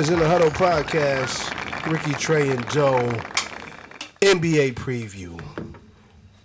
[0.00, 2.96] Boys in the Huddle podcast, Ricky, Trey, and Joe,
[4.22, 5.38] NBA preview.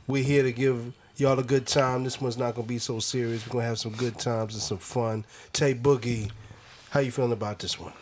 [0.08, 2.04] We're here to give y'all a good time.
[2.04, 3.48] This one's not gonna be so serious.
[3.48, 5.24] We're gonna have some good times and some fun.
[5.54, 6.32] Tay Boogie,
[6.90, 7.94] how you feeling about this one?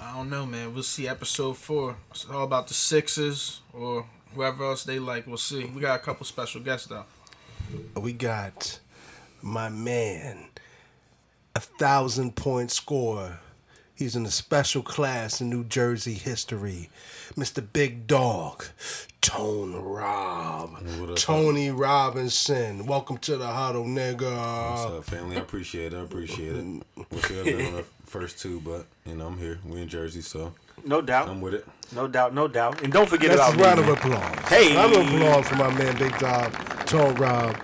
[0.00, 0.74] I don't know, man.
[0.74, 1.94] We'll see episode four.
[2.10, 5.28] It's all about the Sixers or whoever else they like.
[5.28, 5.66] We'll see.
[5.66, 7.04] We got a couple special guests though.
[7.94, 8.80] We got
[9.40, 10.46] my man,
[11.54, 13.38] a thousand point scorer.
[14.02, 16.90] He's in a special class in New Jersey history.
[17.36, 17.64] Mr.
[17.72, 18.64] Big Dog,
[19.20, 22.86] Tone Rob, Tony Robinson.
[22.86, 24.70] Welcome to the huddle, nigga.
[24.70, 25.36] What's up, family?
[25.36, 25.96] I appreciate it.
[25.96, 26.82] I appreciate it.
[27.12, 29.60] Wish I had been on the first two, but you know I'm here.
[29.64, 30.52] We in Jersey, so
[30.84, 31.28] No doubt.
[31.28, 31.64] I'm with it.
[31.94, 32.82] No doubt, no doubt.
[32.82, 33.62] And don't forget That's about a me.
[33.62, 34.18] round of man.
[34.18, 34.48] applause.
[34.48, 34.74] Hey.
[34.74, 36.52] round of applause for my man, Big Dog,
[36.86, 37.56] Tone Rob.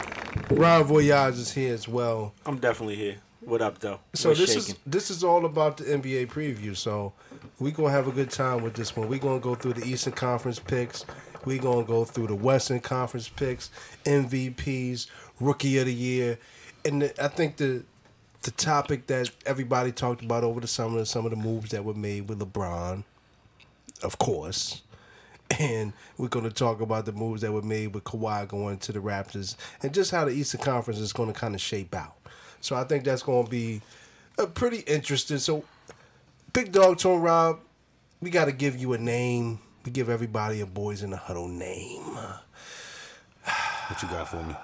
[0.53, 2.33] Ron Voyage is here as well.
[2.47, 3.17] I'm definitely here.
[3.49, 3.99] What up, though?
[4.13, 4.75] So What's this shaking?
[4.75, 6.77] is this is all about the NBA preview.
[6.77, 7.15] So
[7.59, 9.09] we gonna have a good time with this one.
[9.09, 11.07] We gonna go through the Eastern Conference picks.
[11.47, 13.71] We gonna go through the Western Conference picks,
[14.05, 15.07] MVPs,
[15.41, 16.39] Rookie of the Year,
[16.85, 17.85] and the, I think the
[18.43, 21.95] the topic that everybody talked about over the summer, some of the moves that were
[21.95, 23.03] made with LeBron,
[24.03, 24.83] of course.
[25.59, 28.93] And we're going to talk about the moves that were made with Kawhi going to
[28.93, 32.18] the Raptors and just how the Eastern Conference is going to kind of shape out.
[32.61, 33.81] So I think that's going to be
[34.39, 35.39] uh, pretty interesting.
[35.39, 35.65] So,
[36.53, 37.61] Big Dog Tone Rob,
[38.21, 39.61] we got to give you a name.
[39.85, 42.03] We give everybody a Boys in the Huddle name.
[43.89, 44.55] What you got for me?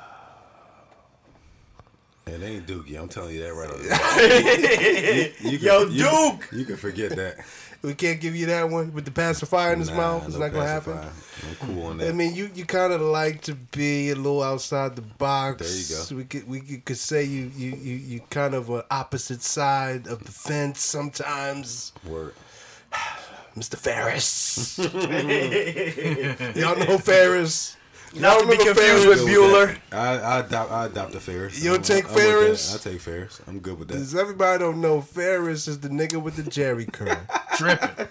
[2.27, 2.99] It ain't Dookie.
[2.99, 3.71] I'm telling you that right
[5.45, 6.49] you, you can, Yo, you- Duke!
[6.53, 7.37] You, can forget that.
[7.85, 10.25] We can't give you that one with the pacifier in his Nah, mouth.
[10.25, 10.99] It's no not going to happen.
[10.99, 14.97] I'm cool on I mean, you, you kind of like to be a little outside
[14.97, 15.59] the box.
[15.61, 16.17] There you go.
[16.17, 20.07] We could we could, could say you you you you kind of an opposite side
[20.07, 22.35] of the fence sometimes, Word.
[23.57, 23.77] Mr.
[23.77, 24.79] Ferris.
[26.57, 27.77] Y'all know Ferris.
[28.17, 29.07] Not to be confused Ferris?
[29.23, 29.77] with Bueller.
[29.93, 31.63] I I adopt I adopt the Ferris.
[31.63, 32.15] You'll I'm- take I'm.
[32.15, 32.75] Ferris?
[32.75, 33.41] I take Ferris.
[33.47, 33.95] I'm good with that.
[33.95, 37.09] Does everybody don't know Ferris is the nigga with the Jheri curl,
[37.59, 38.07] Dripping.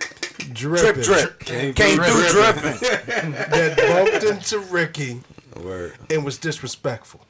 [0.54, 1.40] dripping, Drip, drip.
[1.40, 3.32] Came Came through through dripping.
[3.32, 5.22] that bumped into Ricky
[5.62, 5.94] Word.
[6.10, 7.26] and was disrespectful,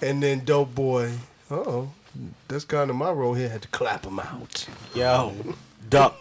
[0.00, 1.12] and then Dope Boy.
[1.50, 1.90] Oh,
[2.48, 3.48] that's kind of my role here.
[3.48, 4.66] Had to clap him out.
[4.94, 5.34] Yo,
[5.88, 6.16] duck.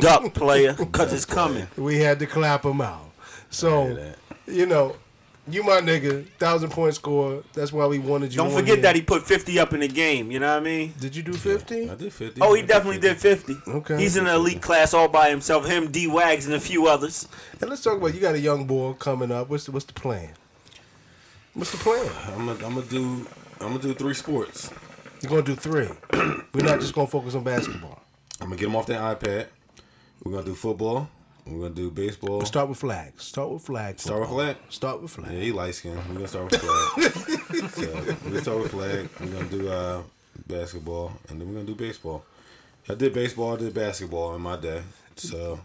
[0.00, 0.72] Duck, player.
[0.78, 1.68] Because it's coming.
[1.76, 3.10] We had to clap him out.
[3.50, 4.12] So,
[4.46, 4.96] you know,
[5.48, 7.42] you my nigga, thousand point score.
[7.54, 8.38] That's why we wanted you.
[8.38, 8.82] Don't forget here.
[8.82, 10.30] that he put 50 up in the game.
[10.30, 10.94] You know what I mean?
[11.00, 11.88] Did you do fifty?
[11.88, 12.40] I did 50.
[12.40, 13.56] Oh, he I definitely did 50.
[13.66, 13.98] Okay.
[13.98, 15.66] He's in an elite class all by himself.
[15.66, 17.26] Him, D Wags, and a few others.
[17.60, 19.48] And let's talk about you got a young boy coming up.
[19.48, 20.30] What's the, what's the plan?
[21.54, 22.08] What's the plan?
[22.28, 23.26] I'm gonna I'm gonna do
[23.60, 24.70] I'm gonna do three sports.
[25.20, 25.88] You're gonna do three.
[26.54, 28.02] We're not just gonna focus on basketball.
[28.40, 29.46] I'm gonna get him off that iPad.
[30.22, 31.08] We're gonna do football.
[31.50, 32.44] We're gonna do baseball.
[32.44, 33.24] Start with flags.
[33.24, 34.02] Start with flags.
[34.02, 34.44] Start with football.
[34.46, 34.56] flag?
[34.68, 35.32] Start with flag.
[35.32, 35.98] Yeah, he light skinned.
[36.08, 37.70] We're gonna start with flag.
[37.70, 39.08] so we're gonna start with flag.
[39.20, 40.02] We're gonna do uh,
[40.46, 42.24] basketball, and then we're gonna do baseball.
[42.88, 43.54] I did baseball.
[43.54, 44.82] I did basketball in my day.
[45.16, 45.60] So,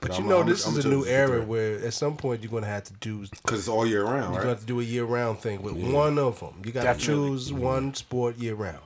[0.00, 2.84] But you know, this is a new era where at some point you're gonna have
[2.84, 3.26] to do.
[3.30, 5.74] because it's all year round, You're gonna have to do a year round thing with
[5.74, 6.54] one of them.
[6.64, 7.28] You gotta Definitely.
[7.30, 8.80] choose one sport year round.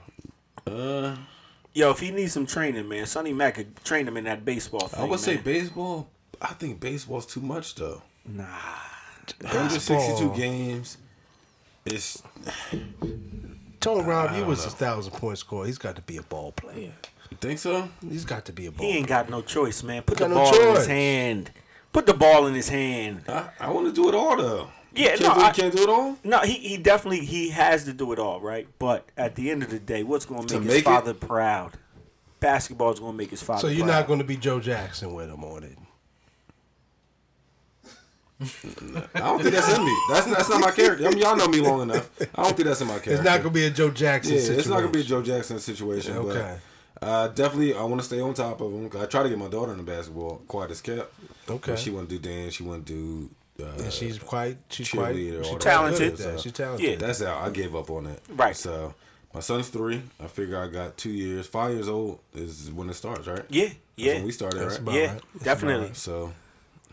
[0.66, 1.16] Uh,
[1.72, 4.88] Yo, if he needs some training, man, Sonny Mac could train him in that baseball
[4.88, 5.00] thing.
[5.00, 6.08] I would say baseball.
[6.40, 8.02] I think baseball's too much though.
[8.26, 8.44] Nah.
[9.42, 10.96] 162 games.
[11.84, 12.22] It's
[13.80, 15.66] Tone Rob, he was a thousand point scorer.
[15.66, 16.92] He's got to be a ball player.
[17.30, 17.88] you think so?
[18.06, 18.86] He's got to be a ball.
[18.86, 19.22] He ain't player.
[19.22, 20.02] got no choice, man.
[20.02, 21.50] Put Got the no ball in his hand.
[21.92, 23.22] Put the ball in his hand.
[23.28, 24.68] I, I want to do it all though.
[24.94, 26.18] Yeah, can't no, do, I- you can't do it all.
[26.24, 28.66] No, he, he definitely he has to do it all, right?
[28.78, 30.84] But at the end of the day, what's going to To make make his it?
[30.84, 31.72] father proud?
[32.40, 33.60] Basketball is going to make his father.
[33.62, 33.98] So you're proud.
[34.00, 35.78] not going to be Joe Jackson with him on it.
[38.40, 39.96] I don't think that's in me.
[40.08, 41.06] That's that's not my character.
[41.06, 42.10] I mean, y'all know me long enough.
[42.34, 43.12] I don't think that's in my character.
[43.14, 44.60] It's not going to be a Joe Jackson Yeah, situation.
[44.60, 46.16] it's not gonna be a Joe Jackson situation.
[46.16, 46.56] Okay.
[47.00, 48.88] But, uh, definitely, I want to stay on top of him.
[48.88, 51.12] 'cause I try to get my daughter into basketball, quite as kept.
[51.48, 51.76] Okay.
[51.76, 52.54] She want to do dance.
[52.54, 53.30] She want to do.
[53.64, 55.60] Uh, And she's quite, she's quite, she's all that.
[55.60, 56.16] Talented.
[56.16, 56.36] Good at.
[56.36, 56.88] So, She's talented.
[56.90, 56.96] Yeah.
[56.96, 57.42] That's out.
[57.42, 58.22] I gave up on it.
[58.30, 58.56] Right.
[58.56, 58.94] So
[59.34, 60.02] my son's three.
[60.18, 61.46] I figure I got two years.
[61.46, 63.44] Five years old is when it starts, right?
[63.50, 64.80] Yeah, That's yeah, when we started, That's right?
[64.82, 65.42] about yeah, right.
[65.42, 66.32] definitely, So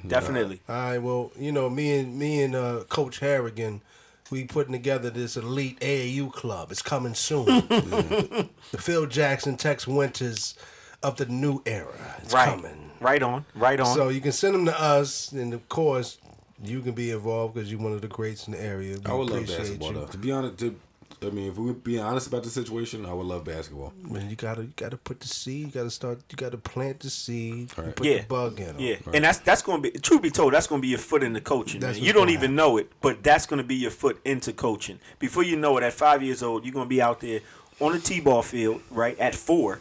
[0.06, 0.62] definitely.
[0.68, 0.98] All right.
[0.98, 3.82] Well, you know, me and me and uh, Coach Harrigan,
[4.30, 6.72] we putting together this elite AAU club.
[6.72, 7.46] It's coming soon.
[7.68, 10.56] the Phil Jackson, Tex Winters
[11.04, 12.16] of the new era.
[12.24, 12.92] It's Right, coming.
[13.00, 13.86] right on, right on.
[13.96, 16.18] So you can send them to us, and of course,
[16.64, 18.98] you can be involved because you're one of the greats in the area.
[18.98, 20.00] We I would love appreciate basketball you.
[20.00, 20.06] though.
[20.08, 20.76] To be honest, to
[21.19, 23.92] I mean, if we're being honest about the situation, I would love basketball.
[24.04, 25.66] Man, you gotta you gotta put the seed.
[25.68, 26.22] You gotta start.
[26.30, 27.72] You gotta plant the seed.
[27.75, 27.96] and Right.
[27.96, 28.18] Put Yeah.
[28.22, 28.75] the bug in 'em.
[28.80, 31.00] Yeah, and that's that's going to be truth be told, that's going to be your
[31.00, 31.81] foot into coaching.
[31.81, 31.96] Man.
[31.96, 35.00] You don't gonna even know it, but that's going to be your foot into coaching.
[35.18, 37.40] Before you know it, at five years old, you're going to be out there
[37.80, 39.80] on the t-ball field, right at four,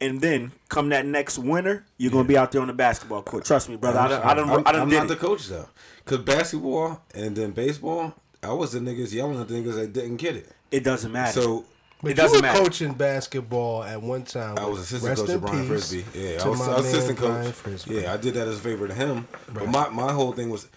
[0.00, 3.22] and then come that next winter, you're going to be out there on the basketball
[3.22, 3.44] court.
[3.44, 3.98] Trust me, brother.
[3.98, 4.24] I don't.
[4.24, 4.50] I don't.
[4.50, 5.08] I'm, I don't I'm not it.
[5.08, 5.68] the coach though,
[6.04, 10.16] because basketball and then baseball, I was the niggas yelling at the niggas that didn't
[10.18, 10.52] get it.
[10.70, 11.40] It doesn't matter.
[11.40, 11.64] So
[12.02, 12.62] But it doesn't you were matter.
[12.64, 14.58] coaching basketball at one time.
[14.58, 16.04] I was assistant rest coach to Brian peace Frisbee.
[16.14, 17.54] Yeah, I was, I was assistant coach.
[17.54, 17.94] Frisbee.
[18.00, 19.28] Yeah, I did that as a favor to him.
[19.52, 20.68] But my, my whole thing was,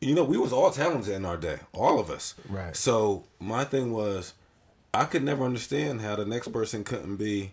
[0.00, 2.34] you know, we was all talented in our day, all of us.
[2.48, 2.76] Right.
[2.76, 4.34] So my thing was,
[4.92, 7.52] I could never understand how the next person couldn't be,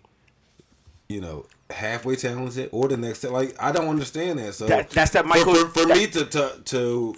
[1.10, 3.24] you know, halfway talented or the next.
[3.24, 4.54] Like I don't understand that.
[4.54, 7.16] So That- that's that for- Michael- For, for that- me to to to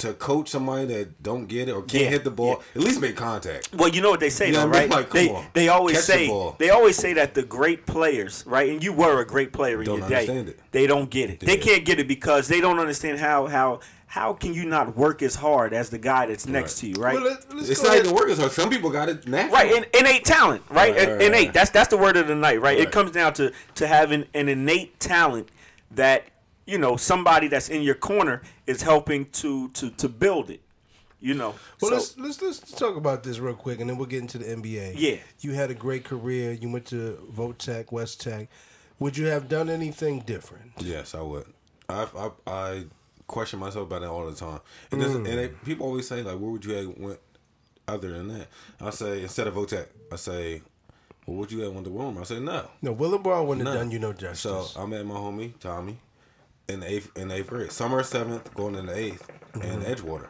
[0.00, 3.00] to coach somebody that don't get it or can't Yeah, hit the ball, at least
[3.00, 3.74] make contact.
[3.74, 4.90] Well, you know what they say You know though, what I mean?
[4.90, 4.98] right?
[5.00, 6.56] Like, they they always Catch the say ball.
[6.58, 8.68] they always say that the great players, right?
[8.70, 10.26] And you were a great player in Don't your day.
[10.26, 10.58] it.
[10.72, 11.40] They don't get it.
[11.40, 15.22] They can't get it because they don't understand how how how can you not work
[15.22, 16.92] as hard as the guy that's next Right.
[16.92, 17.14] to you, right?
[17.14, 18.06] Well, let, let's It's go not ahead.
[18.12, 18.50] even as hard.
[18.52, 19.52] some people got it natural.
[19.54, 20.92] Right, in, innate talent, right?
[20.96, 21.32] Right, right, innate.
[21.46, 21.54] right.
[21.54, 22.76] That's that's the word of the night, right?
[22.78, 25.48] It comes down to to having an innate talent
[25.92, 26.24] that
[26.70, 30.62] you know somebody that's in your corner is helping to to to build it.
[31.20, 31.54] You know.
[31.82, 34.38] Well, so, let's, let's let's talk about this real quick, and then we'll get into
[34.38, 34.94] the NBA.
[34.96, 35.16] Yeah.
[35.40, 36.52] you had a great career.
[36.52, 38.48] You went to Votech, West Tech.
[39.00, 40.72] Would you have done anything different?
[40.78, 41.46] Yes, I would.
[41.88, 42.84] I I, I
[43.26, 44.60] question myself about that all the time.
[44.92, 47.18] And, this, and they, people always say like, "Where would you have went
[47.88, 48.46] other than that?"
[48.80, 50.62] I say instead of Votech, I say,
[51.26, 52.70] "Well, would you have went to Wilmer?" I say no.
[52.80, 54.70] No, Willingboro wouldn't have done you no justice.
[54.70, 55.98] So I met my homie Tommy
[56.70, 59.20] in eighth in eighth grade, summer seventh, going into 8th
[59.52, 59.62] Mm-hmm.
[59.62, 60.28] in Edgewater.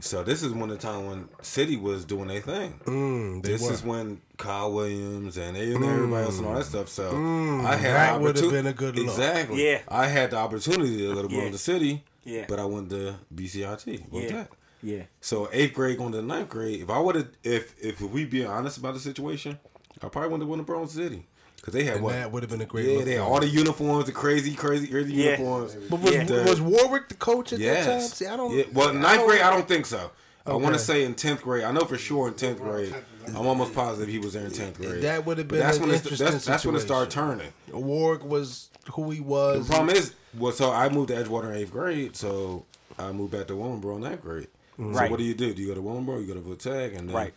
[0.00, 2.80] So this is when the time when City was doing their thing.
[2.84, 3.72] Mm, this were.
[3.72, 6.88] is when Kyle Williams and everybody else and all that stuff.
[6.88, 7.82] So I had Mm.
[7.82, 9.06] that the would've been a good look.
[9.06, 9.64] Exactly.
[9.70, 9.82] Yeah.
[9.88, 11.36] I had the opportunity to go to Yeah.
[11.36, 12.04] Burlington City.
[12.24, 12.46] Yeah.
[12.48, 14.04] But I went to BCIT.
[14.10, 14.50] Yeah, that?
[14.82, 15.02] yeah.
[15.20, 16.80] So eighth grade going to ninth grade.
[16.82, 19.58] If I would have, if if we be honest about the situation,
[20.02, 21.26] I probably wouldn't have went to win Burlington City
[21.60, 22.12] because they had And what?
[22.12, 24.54] that would have been a great Yeah, look they had all the uniforms, the crazy,
[24.54, 25.24] crazy, crazy Yeah.
[25.32, 25.76] uniforms.
[25.90, 26.44] But was, Yeah.
[26.48, 27.86] was Warwick the coach at Yes.
[27.86, 28.08] that time?
[28.08, 28.56] See, I don't.
[28.56, 30.10] Yeah, Well, ninth grade, I don't think so.
[30.46, 31.64] I want to say in tenth grade.
[31.64, 32.94] I know for sure in tenth grade.
[33.28, 35.02] I'm almost positive he was there in tenth grade.
[35.02, 37.52] That would have But been that's an when it, that's, that's when it started turning.
[37.70, 39.68] Warwick was who he was.
[39.68, 42.64] The problem is, well, so I moved to Edgewater in eighth grade, so
[42.98, 44.48] I moved back to Willingboro in ninth grade.
[44.78, 45.10] So Right.
[45.10, 45.52] what do you do?
[45.52, 46.26] Do you go to Willingboro?
[46.26, 47.34] You go to Votech, and then Right.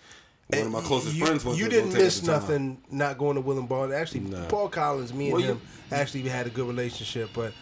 [0.47, 3.35] One of my closest you, friends went you didn't miss at the nothing not going
[3.35, 3.95] to Willingboro.
[3.95, 4.45] Actually, No.
[4.49, 5.61] Paul Collins, me and Well, you- him
[5.91, 7.53] actually had a good relationship, but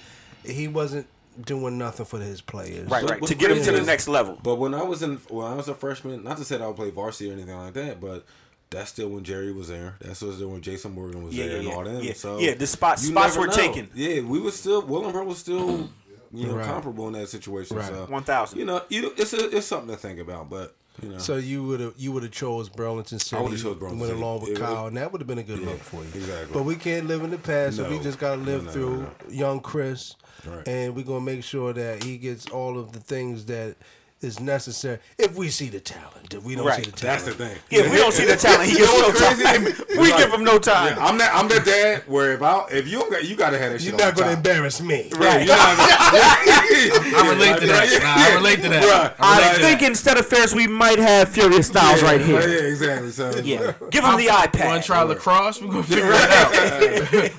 [0.44, 1.07] he wasn't
[1.45, 2.89] doing nothing for his players.
[2.89, 3.22] Right, right.
[3.22, 4.38] what's To get him to the next level.
[4.44, 6.68] But when I was in, when I was a freshman, not to say that I
[6.68, 8.25] would play varsity or anything like that, but
[8.69, 9.95] that's still when Jerry was there.
[10.01, 12.04] That's still when Jason Morgan was Yeah, there yeah, and all that.
[12.04, 12.13] Yeah.
[12.13, 13.54] So Yeah, the spot- spots were know.
[13.54, 13.89] taken.
[13.94, 15.89] Yeah, we were still Willingboro was still
[16.34, 16.65] you know Right.
[16.65, 17.77] comparable in that situation.
[17.77, 17.86] Right.
[17.88, 18.58] So 1,000.
[18.60, 21.17] You know, you it's a, it's something to think about, but you know.
[21.17, 23.41] So you would have you would have chose Burlington City.
[23.41, 25.60] would've chose Burlington went along with It Kyle, and that would have been a good
[25.60, 26.10] Yeah, look for you.
[26.15, 26.53] exactly.
[26.53, 28.71] But we can't live in the past, so we just got to live No, no,
[28.71, 30.67] through no, young Chris, Right.
[30.67, 33.75] and we're gonna make sure that he gets all of the things that
[34.22, 35.00] is necessary.
[35.18, 36.84] If we see the talent, if we don't Right.
[36.84, 37.58] see the talent, that's the thing.
[37.70, 39.44] Yeah, if we don't see the talent, he You gets no crazy?
[39.44, 39.63] time.
[39.98, 40.96] We like- give him no time.
[40.98, 43.58] Yeah, I'm that I'm that dad where if I if you don't got you gotta
[43.58, 44.38] have that shit You're on not gonna top.
[44.38, 45.10] embarrass me.
[45.16, 45.46] Right.
[45.46, 48.00] You're not gonna- I relate to that.
[48.01, 48.84] Nah, I relate to that.
[48.84, 49.13] Right.
[49.20, 49.88] I I think that.
[49.90, 52.42] instead of Ferris, we might have Furious Styles right here.
[52.42, 53.12] Yeah, exactly.
[53.12, 54.66] So Yeah, give him the iPad.
[54.66, 55.62] Want to try lacrosse?
[55.62, 56.51] We're gonna figure it out.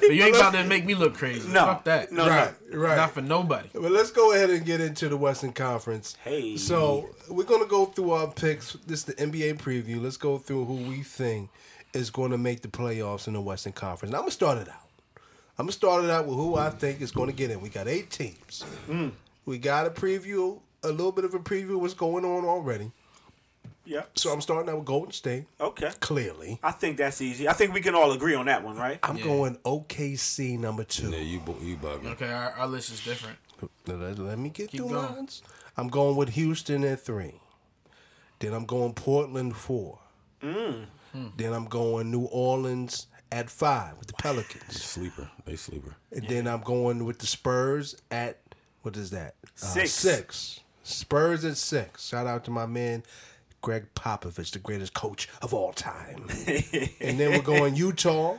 [0.01, 1.49] but you ain't about to make me look crazy.
[1.49, 1.67] No.
[1.67, 2.13] Fuck that.
[2.13, 2.97] No, Right, right.
[2.97, 3.69] Not for nobody.
[3.73, 6.17] But let's go ahead and get into the Western Conference.
[6.25, 6.57] Hey.
[6.57, 8.73] So we're gonna go through our picks.
[8.87, 10.03] This is the NBA preview.
[10.03, 11.51] Let's go through who we think
[11.93, 14.13] is going to make the playoffs in the Western Conference.
[14.13, 14.89] Now I'm gonna start it out.
[15.59, 17.61] I'm gonna start it out with who I think is going to get in.
[17.61, 18.65] We got eight teams.
[18.89, 19.13] Mm.
[19.45, 22.91] We got a preview, a little bit of a preview of what's going on already.
[23.85, 24.03] Yeah.
[24.15, 25.47] So I'm starting out with Golden State.
[25.61, 25.91] Okay.
[26.01, 27.49] Clearly, I think that's easy.
[27.49, 28.99] I think we can all agree on that one, right?
[29.03, 31.11] I'm going OKC number two.
[31.11, 32.13] Yeah, you bu- you bugging.
[32.13, 33.39] Okay, our, our list is different.
[33.87, 35.15] Let, let me get Keep through going.
[35.15, 35.29] mine.
[35.77, 37.41] I'm going with Houston at three.
[38.39, 39.99] Then I'm going Portland four.
[40.41, 40.83] Hmm.
[41.37, 44.83] Then I'm going New Orleans at five with the Pelicans.
[44.83, 45.31] Sleeper.
[45.45, 45.95] They sleeper.
[46.11, 48.39] And then I'm going with the Spurs at
[48.83, 49.35] what is that?
[49.45, 49.91] Uh, Six.
[49.93, 50.61] six.
[50.83, 52.09] Spurs at six.
[52.09, 53.05] Shout out to my man
[53.63, 56.27] Gregg Popovich, the greatest coach of all time.
[57.01, 58.37] and then we're going Utah.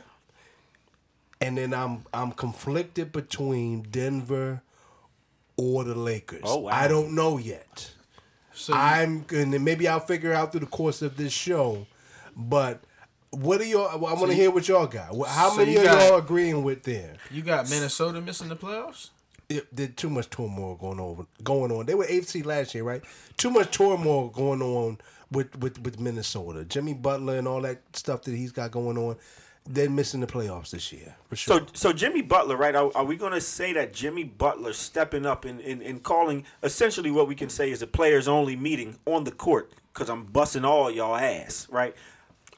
[1.40, 4.62] And then I'm I'm conflicted between Denver
[5.56, 6.42] or the Lakers.
[6.44, 6.70] Oh, wow.
[6.72, 7.90] I don't know yet.
[8.54, 11.86] So you- I'm and then maybe I'll figure out through the course of this show.
[12.36, 12.82] But
[13.30, 13.88] what are y'all?
[13.88, 15.14] I want to hear what y'all got.
[15.28, 17.14] How so many of y'all agreeing with there?
[17.30, 19.10] You got Minnesota missing the playoffs.
[19.48, 21.26] It, there's too much turmoil going on.
[21.42, 21.84] Going on.
[21.84, 23.02] They were eighth seed last year, right?
[23.36, 24.98] Too much turmoil going on
[25.30, 26.64] with, with with Minnesota.
[26.64, 29.16] Jimmy Butler and all that stuff that he's got going on.
[29.66, 31.60] They're missing the playoffs this year for sure.
[31.60, 32.74] So, so Jimmy Butler, right?
[32.74, 36.44] Are, are we going to say that Jimmy Butler stepping up and, and, and calling
[36.62, 39.72] essentially what we can say is a players only meeting on the court?
[39.94, 41.96] Because I'm busting all y'all ass, right?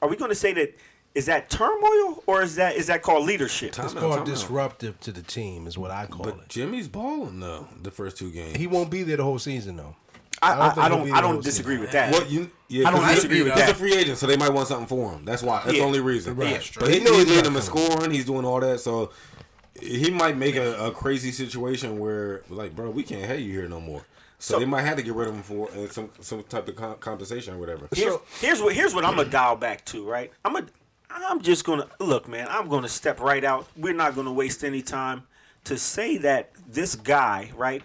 [0.01, 0.75] Are we going to say that
[1.15, 3.69] is that turmoil or is that is that called leadership?
[3.69, 4.25] it's out, called time out.
[4.25, 6.49] disruptive to the team, is what I call But it.
[6.49, 7.67] Jimmy's balling though.
[7.81, 8.57] The first two games.
[8.57, 9.95] He won't be there the whole season though.
[10.41, 11.81] I, I don't I, think I he'll don't I don't disagree season.
[11.81, 12.13] with that.
[12.13, 12.51] What you?
[12.67, 13.61] Yeah, I don't disagree with that.
[13.67, 15.25] he's a free agent, so they might want something for him.
[15.25, 15.61] That's why.
[15.63, 15.81] That's Yeah.
[15.81, 16.35] the only reason.
[16.35, 16.51] Right.
[16.51, 18.11] Yeah, But he He knows knows he's leading them in scoring.
[18.11, 19.11] He's doing all that, so
[19.81, 23.67] he might make a, a crazy situation where, like, bro, we can't have you here
[23.69, 24.01] no more.
[24.39, 26.67] So, So- they might have to get rid of him for uh, some some type
[26.67, 27.87] of com- compensation or whatever.
[27.95, 30.31] Here's, So- here's what here's what I'm gonna dial back to, right?
[30.45, 30.63] I'm a
[31.09, 32.47] I'm just gonna look, man.
[32.49, 33.65] I'm gonna step right out.
[33.77, 35.23] We're not gonna waste any time
[35.63, 37.81] to say that this guy, right,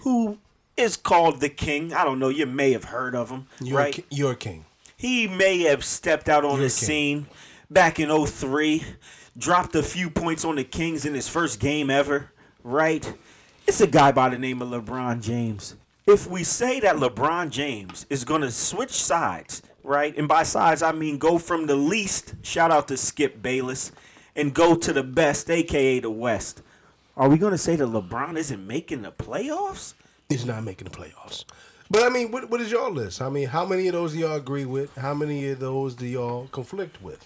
[0.00, 0.38] who
[0.80, 1.92] is called the king.
[1.92, 2.28] I don't know.
[2.28, 3.94] You may have heard of him, You're, right?
[3.94, 4.64] ki- you're king.
[4.96, 6.86] He may have stepped out on You're the king.
[6.86, 7.26] scene
[7.70, 8.84] back in 03,
[9.38, 12.32] dropped a few points on the Kings in his first game ever,
[12.64, 13.14] right?
[13.66, 15.76] It's a guy by the name of LeBron James.
[16.06, 20.16] If we say that LeBron James is going to switch sides, right?
[20.16, 23.92] And by sides, I mean go from the least, shout out to Skip Bayless,
[24.34, 26.62] and go to the best, aka the West.
[27.16, 29.94] Are we going to say that LeBron isn't making the playoffs?
[30.30, 31.44] He's not making the playoffs.
[31.90, 33.20] But I mean, what, what is your list?
[33.20, 34.94] I mean, how many of those do y'all agree with?
[34.96, 37.22] How many of those do y'all conflict with?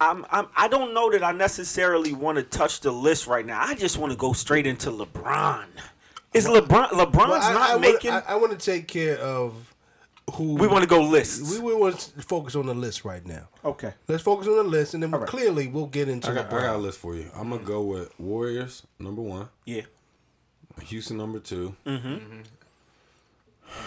[0.00, 3.60] I'm, I'm I don't know that I necessarily want to touch the list right now.
[3.62, 5.66] I just want to go straight into LeBron.
[6.34, 8.10] Is LeBron LeBron's Well, I, not I wanna- making?
[8.10, 9.72] I, I want to take care of
[10.34, 11.50] who we want to go lists.
[11.52, 13.48] We, we want to focus on the list right now.
[13.64, 13.94] okay.
[14.08, 15.28] Let's focus on the list, and then All right.
[15.28, 17.30] clearly we'll get into I got, I got a list for you.
[17.34, 19.82] I'm gonna go with Warriors number one, Yeah.
[20.82, 22.42] Houston number two, I'm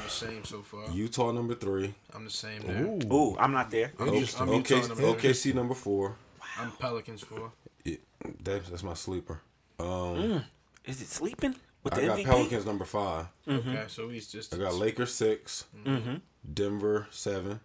[0.04, 0.90] the same so far.
[0.92, 2.84] Utah number three, I'm the same there.
[2.86, 3.00] Ooh.
[3.14, 3.94] Ooh, I'm not there.
[4.00, 6.16] I'm, O- just, I'm OK, Utah number OKC number four.
[6.60, 7.52] I'm Pelicans four.
[7.86, 7.96] Yeah,
[8.44, 9.40] that's, that's my sleeper.
[9.80, 10.44] Um,
[10.86, 12.26] Is it sleeping with I the got MVP?
[12.26, 13.28] Pelicans number five.
[13.48, 14.54] Okay, so he's just.
[14.54, 16.16] I got Lakers 6 Mm-hmm.
[16.54, 17.60] Denver seven,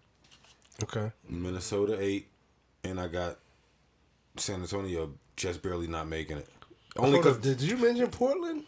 [0.82, 1.10] Okay.
[1.28, 2.28] Minnesota eight,
[2.82, 3.38] and I got
[4.36, 6.48] San Antonio just barely not making it.
[6.96, 8.64] Only because did you mention Portland?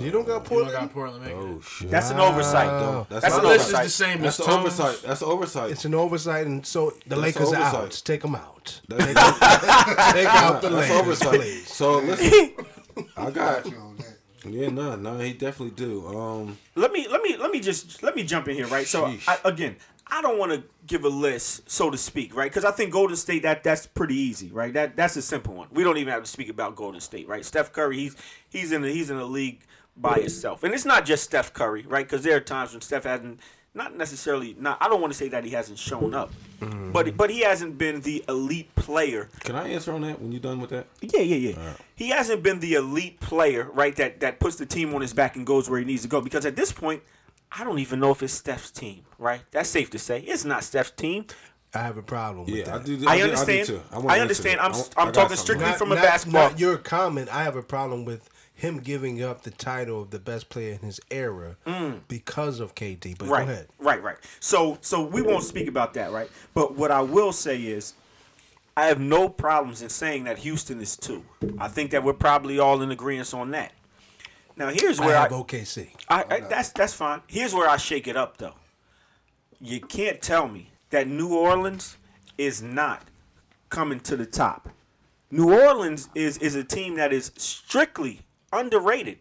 [0.00, 0.70] You don't got Portland.
[0.72, 0.88] You don't Portland.
[0.88, 1.64] got Portland making oh it.
[1.64, 2.66] shit, That's an oversight.
[2.68, 3.06] though.
[3.10, 3.84] That's That's an My list is oversight.
[3.84, 4.58] the same That's as the Tom's.
[4.80, 5.02] oversight.
[5.08, 5.70] That's the oversight.
[5.72, 7.74] It's an oversight, and so the That's Lakers are oversight.
[7.82, 8.02] out.
[8.04, 8.80] Take them out.
[8.88, 9.04] That's,
[10.12, 11.40] Take out the that's Lakers, oversight.
[11.40, 11.68] please.
[11.68, 12.52] So listen,
[13.16, 14.06] I got You know, that-
[14.48, 16.06] yeah, no, no, he definitely do.
[16.08, 18.86] Um, let me let me let me just let me jump in here, right?
[18.86, 19.76] So I, again,
[20.10, 22.50] I don't want to give a list, so to speak, right?
[22.50, 24.72] Because I think Golden State that that's pretty easy, right?
[24.72, 25.68] That that's a simple one.
[25.72, 27.44] We don't even have to speak about Golden State, right?
[27.44, 28.16] Steph Curry, he's
[28.48, 29.62] he's in a, he's in a league
[29.96, 32.06] by himself, and it's not just Steph Curry, right?
[32.06, 33.40] Because there are times when Steph hasn't
[33.72, 34.78] not necessarily not.
[34.80, 36.90] I don't want to say that he hasn't shown up, mm-hmm.
[36.92, 40.40] but but he hasn't been the elite player can I answer on that when you're
[40.40, 40.86] done with that?
[41.00, 41.72] yeah, yeah, yeah.
[41.94, 43.94] He hasn't been the elite player, right?
[43.96, 46.20] That that puts the team on his back and goes where he needs to go.
[46.20, 47.02] Because at this point,
[47.52, 49.40] I don't even know if it's Steph's team, right?
[49.50, 50.20] That's safe to say.
[50.20, 51.26] It's not Steph's team.
[51.74, 52.80] I have a problem with Yeah, that.
[52.80, 53.08] I do.
[53.08, 53.66] I do- understand.
[53.66, 53.82] do too.
[53.92, 54.60] I, wanna understand.
[54.60, 55.36] I'm I- I'm I talking something.
[55.36, 56.50] strictly Not, from a not- basketball.
[56.50, 57.28] not your comment.
[57.32, 60.80] I have a problem with him giving up the title of the best player in
[60.80, 61.56] his era
[62.08, 63.14] because of KD.
[63.18, 63.30] But Mm.
[63.30, 63.68] right, go ahead.
[63.78, 64.16] right, right.
[64.40, 66.30] So so we won't speak about that, right?
[66.54, 67.94] But what I will say is.
[68.76, 71.24] I have no problems in saying that Houston is two.
[71.58, 73.72] I think that we're probably all in agreement on that.
[74.60, 75.88] Now here's where I, have OKC.
[76.06, 77.22] I, I that's that's fine.
[77.26, 78.56] Here's where I shake it up though.
[79.58, 81.96] You can't tell me that New Orleans
[82.36, 83.04] is not
[83.70, 84.68] coming to the top.
[85.30, 88.20] New Orleans is is a team that is strictly
[88.52, 89.16] underrated.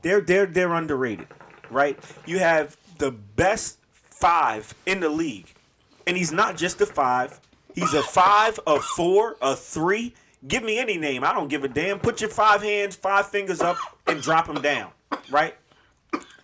[0.00, 1.26] They're they're they're underrated,
[1.68, 2.02] right?
[2.24, 5.52] You have the best five in the league,
[6.06, 7.40] and he's not just a five.
[7.74, 10.14] He's a five, a four, a three.
[10.48, 11.24] Give me any name.
[11.24, 11.98] I don't give a damn.
[11.98, 13.76] Put your five hands, five fingers up,
[14.10, 14.90] and drop them down,
[15.30, 15.54] right?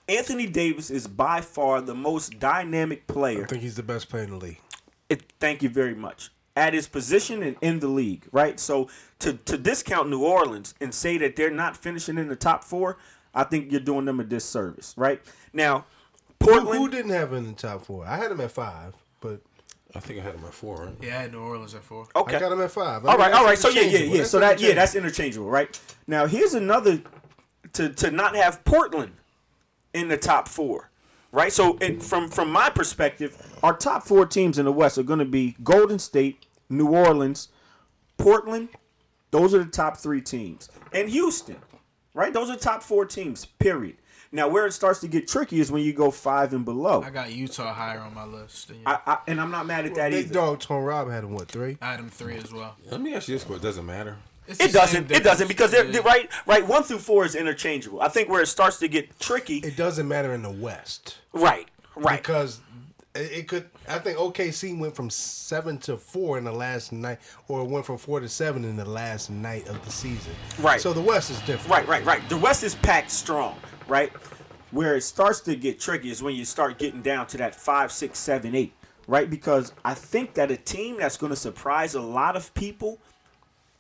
[0.08, 4.22] Anthony Davis is by far the most dynamic player I think he's the best player
[4.24, 4.60] in the league.
[5.08, 6.30] it, thank you very much.
[6.54, 8.58] At his position and in the league, right?
[8.58, 12.64] So to to discount New Orleans and say that they're not finishing in the top
[12.64, 12.96] four,
[13.34, 15.20] I think you're doing them a disservice, right?
[15.52, 15.84] Now,
[16.42, 16.78] Who, Portland.
[16.78, 18.06] who didn't have him in the top four?
[18.06, 19.42] I had him at five, but
[19.94, 20.84] I think I had him at four.
[20.86, 20.94] Right?
[21.02, 22.06] Yeah, I had New Orleans at four.
[22.16, 22.36] okay.
[22.36, 23.04] I got him at five.
[23.04, 23.58] I all mean, right, all right.
[23.58, 24.16] So yeah, yeah, yeah.
[24.18, 25.78] That's So that yeah, that's interchangeable, right?
[26.06, 27.02] Now here's another
[27.76, 29.12] to to not have Portland
[29.94, 30.90] in the top four,
[31.32, 31.52] right?
[31.52, 35.18] So, it, from from my perspective, our top four teams in the West are going
[35.18, 37.48] to be Golden State, New Orleans,
[38.18, 38.68] Portland.
[39.30, 41.56] Those are the top three teams, and Houston,
[42.14, 42.32] right?
[42.32, 43.44] Those are top four teams.
[43.44, 43.96] Period.
[44.32, 47.02] Now, where it starts to get tricky is when you go five and below.
[47.02, 48.68] I got Utah higher on my list.
[48.68, 48.78] Than.
[48.84, 50.34] I, I, and I'm not mad at that Big either.
[50.34, 51.78] dog Tone Rob had him what three?
[51.80, 52.76] I had them three as well.
[52.90, 53.64] Let me ask you this question.
[53.64, 54.16] It doesn't matter.
[54.48, 55.10] It's It doesn't.
[55.10, 56.30] It doesn't because they're, they're right.
[56.46, 56.66] Right.
[56.66, 58.00] One through four is interchangeable.
[58.00, 59.58] I think where it starts to get tricky.
[59.58, 61.68] It doesn't matter in the West right.
[61.94, 62.20] Right.
[62.20, 62.60] because
[63.14, 63.68] it, it could.
[63.88, 67.98] I think OKC went from seven to four in the last night, or went from
[67.98, 70.32] four to seven in the last night of the season.
[70.60, 70.80] Right.
[70.80, 71.68] So the West is different.
[71.68, 72.28] Right, right, right.
[72.28, 74.12] The West is packed strong, right?
[74.70, 77.92] Where it starts to get tricky is when you start getting down to that five,
[77.92, 78.74] six, seven, eight,
[79.06, 79.28] right?
[79.30, 82.98] Because I think that a team that's going to surprise a lot of people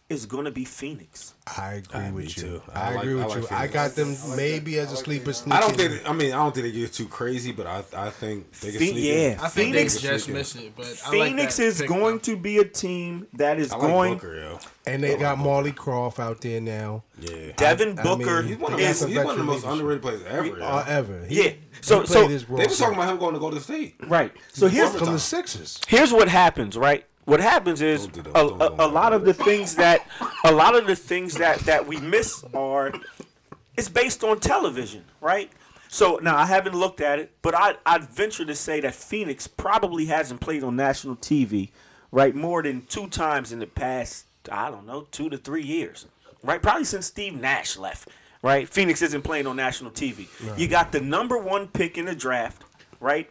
[0.08, 1.34] is going to be Phoenix.
[1.56, 2.42] I agree me with you.
[2.42, 2.62] too.
[2.72, 3.56] I, I like- agree I with like you.
[3.56, 5.52] I got them maybe as a sleeper sneak.
[5.54, 5.90] I don't in.
[5.90, 6.08] think.
[6.08, 8.78] I mean, I don't think they get too crazy, but I I think they can
[8.80, 9.12] Phoe- sneak yeah.
[9.14, 9.38] in.
[9.40, 11.88] I think Phoenix- they just Sneak missed it, but I like Phoenix that is pick,
[11.88, 12.18] going though.
[12.20, 14.14] to be a team that is I like going.
[14.14, 14.58] Booker, yo.
[14.86, 17.02] And they got Marley Croft out there now.
[17.20, 17.52] Yeah.
[17.56, 19.00] Devin I Booker mean, He's one of, is.
[19.00, 20.46] the, he's one of the most underrated players ever.
[20.46, 20.64] yo.
[20.64, 21.24] Uh, ever.
[21.26, 21.50] He- Yeah.
[21.80, 22.58] So- he so- played his role.
[22.58, 23.96] they were talking about him going to Golden State.
[24.06, 24.32] Right.
[24.52, 25.80] So here's from the Sixers.
[25.88, 27.04] here's what happens, right?
[27.26, 28.36] What happens is Don't do that.
[28.36, 30.06] a, a, a lot of the things that
[30.44, 32.92] a lot of the things that that we miss are
[33.76, 35.50] it's based on television, right?
[35.88, 39.46] So now I haven't looked at it, but I I'd venture to say that Phoenix
[39.46, 41.70] probably hasn't played on national TV,
[42.12, 44.26] right, more than two times in the past.
[44.50, 46.06] I don't know, two to three years,
[46.44, 46.62] right?
[46.62, 48.08] Probably since Steve Nash left,
[48.42, 48.68] right?
[48.68, 50.28] Phoenix isn't playing on national TV.
[50.56, 52.62] You got the number one pick in the draft,
[53.00, 53.28] right?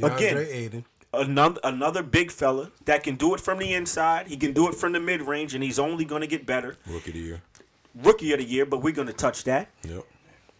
[0.00, 0.84] Again, Ayton.
[1.18, 4.28] Another another big fella that can do it from the inside.
[4.28, 6.76] He can do it from the mid range, and he's only going to get better.
[6.86, 7.42] Rookie of the year.
[8.02, 9.68] Rookie of the year, but we're going to touch that.
[9.88, 10.04] Yep.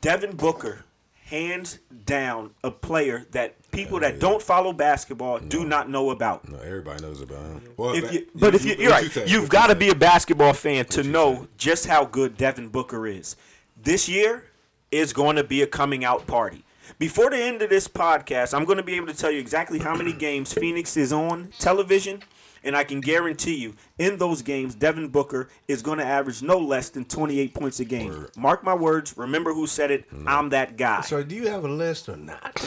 [0.00, 0.84] Devin Booker,
[1.26, 6.48] hands down, a player that people that don't follow basketball do not know about.
[6.48, 7.62] No, everybody knows about him.
[7.76, 9.26] Well, If you, but if you, you're what right, say?
[9.26, 11.48] you've got to be a basketball fan to know say?
[11.56, 13.36] just how good Devin Booker is.
[13.82, 14.44] This year
[14.90, 16.63] is going to be a coming out party.
[16.98, 19.78] Before the end of this podcast, I'm going to be able to tell you exactly
[19.78, 22.22] how many games Phoenix is on television,
[22.62, 26.58] and I can guarantee you, in those games, Devin Booker is going to average no
[26.58, 28.08] less than 28 points a game.
[28.10, 28.36] Word.
[28.36, 29.16] Mark my words.
[29.16, 30.04] Remember who said it?
[30.26, 31.00] I'm that guy.
[31.02, 32.58] So do you have a list or not?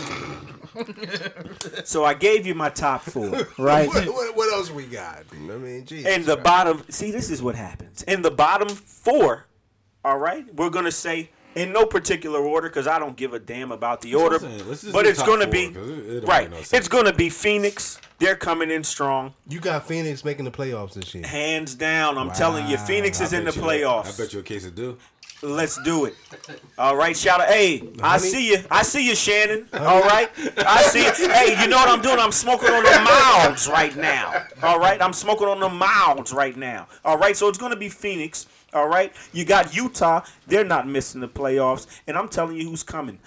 [1.86, 3.88] So I gave you my top four, right?
[3.88, 5.24] what, what, what else we got?
[5.34, 6.06] I mean, geez.
[6.06, 8.04] And the bottom, see, this is what happens.
[8.04, 9.46] In the bottom four,
[10.04, 13.72] all right, we're gonna say in no particular order because I don't give a damn
[13.72, 14.38] about the order.
[14.38, 14.70] what I'm saying.
[14.70, 16.50] Let's just But it's gonna be it- it right.
[16.50, 18.00] no it's gonna be Phoenix.
[18.20, 21.26] They're coming in strong, you got Phoenix making the playoffs this year.
[21.26, 22.18] hands down.
[22.18, 24.14] I'm telling you, Phoenix I is in the you playoffs.
[24.20, 24.98] I bet you a case of do.
[25.44, 26.16] Let's do it.
[26.80, 27.48] All right, shout out.
[27.50, 28.58] Hey, I see you.
[28.72, 29.70] I see you, Shannon.
[29.74, 31.30] All right, I see you.
[31.32, 32.18] Hey, you know what I'm doing?
[32.18, 34.46] I'm smoking on the mouths right now.
[34.64, 36.88] All right, I'm smoking on the mouths right now.
[37.06, 38.48] All right, so it's gonna be Phoenix.
[38.74, 40.22] All right, you got Utah.
[40.46, 43.20] They're not missing the playoffs, and I'm telling you who's coming.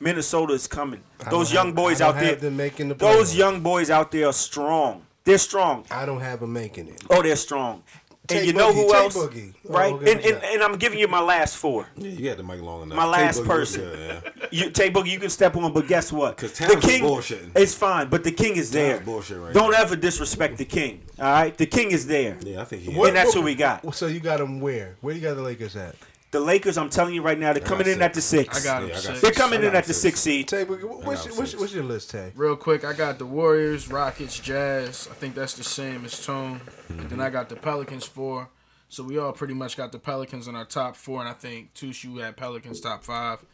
[0.00, 1.02] Minnesota is coming.
[1.30, 2.30] Those young have- boys out there.
[2.30, 5.06] have them making the those young boys out there are strong.
[5.24, 5.84] They're strong.
[5.90, 7.04] I don't have them making it.
[7.10, 7.82] Oh, they're strong.
[8.30, 9.16] Tay and you know who Tay else?
[9.16, 9.52] Boogie.
[9.68, 11.86] Oh, Right, okay, and, and and I'm giving you my last four.
[11.96, 12.96] Yeah, you had the mic long enough.
[12.96, 13.80] My Tay last Boogie person.
[13.82, 14.46] good, yeah.
[14.50, 16.36] You Tay Boogie, you can step on, but guess what?
[16.36, 17.50] 'Cause the Towns is king bullshitting.
[17.54, 19.00] It's fine, but the king is there.
[19.00, 19.82] Bullshit right Don't now.
[19.82, 21.02] ever disrespect the king.
[21.18, 22.36] All right, the king is there.
[22.42, 22.94] Yeah, I think he.
[22.94, 23.94] What- And that's who we got.
[23.94, 24.96] So you got him where?
[25.00, 25.94] Where you got the Lakers at?
[26.30, 28.60] The Lakers, I'm telling you right now, they're coming got in at the six.
[28.60, 29.20] I got Yeah, them I got six.
[29.20, 30.20] They're coming in at the six.
[30.20, 30.48] six seed.
[30.48, 31.60] Tay, what's, what's, got what's, six.
[31.60, 32.32] what's your list, Tay?
[32.36, 35.08] Real quick, I got the Warriors, Rockets, Jazz.
[35.10, 36.60] I think that's the same as Tone.
[36.88, 38.48] And then I got the Pelicans four.
[38.88, 41.74] So we all pretty much got the Pelicans in our top four, and I think
[41.74, 43.44] Tushu had Pelicans top five.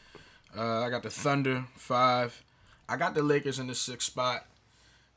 [0.57, 2.43] Uh, I got the Thunder five.
[2.89, 4.47] I got the Lakers in the sixth spot,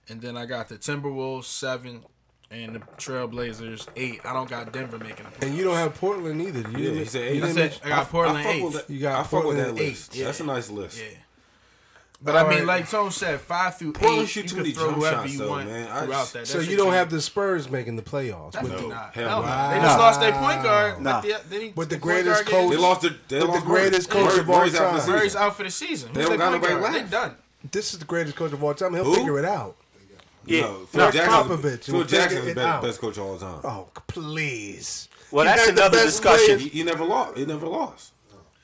[0.09, 2.03] and then I got the Timberwolves seven,
[2.51, 4.21] and the Trailblazers eight.
[4.25, 6.59] I don't got Denver making a And you don't have Portland either.
[6.61, 7.33] You Yeah, didn't, he said you eight.
[7.33, 8.73] didn't I said mention- I got Portland I fuck eight.
[8.73, 8.89] that.
[8.89, 10.15] You got I fuck with that Portland list.
[10.17, 10.23] eight.
[10.23, 10.97] That's a nice list.
[10.99, 11.05] Yeah.
[12.21, 12.67] But I mean, right.
[12.81, 15.15] like Tone said, five through Portland eight, shoot you too can many throw jump whoever
[15.21, 15.87] shots, you though, want man.
[15.89, 16.47] I throughout just- that.
[16.47, 18.51] So you don't too- have the Spurs making the playoffs.
[18.51, 19.13] Definitely With the, not.
[19.13, 19.47] Hell Hell no.
[19.47, 19.69] no.
[19.69, 20.03] They just Nah.
[20.03, 21.01] lost their point guard.
[21.01, 21.11] Nah.
[21.19, 23.15] Like the, then he, With the greatest coach- They lost the.
[23.29, 25.15] They With the greatest coach of all Murray's out for the time.
[25.15, 26.11] Murray's out for the season.
[26.11, 26.93] They Who's don't got nobody left.
[26.93, 27.35] They done.
[27.71, 28.93] this is the greatest coach of all time.
[28.95, 29.15] He'll Who?
[29.15, 29.77] figure it out.
[30.49, 30.61] Yeah.
[30.61, 31.33] No, No, Phil Jackson.
[31.33, 32.81] Popovich Phil will Jackson figure is it the out.
[32.83, 33.59] best coach of all time.
[33.63, 35.09] Oh, please.
[35.31, 36.45] Well, He that's another discussion.
[36.57, 36.61] players.
[36.63, 37.37] He, he never lost.
[37.37, 38.13] He never lost.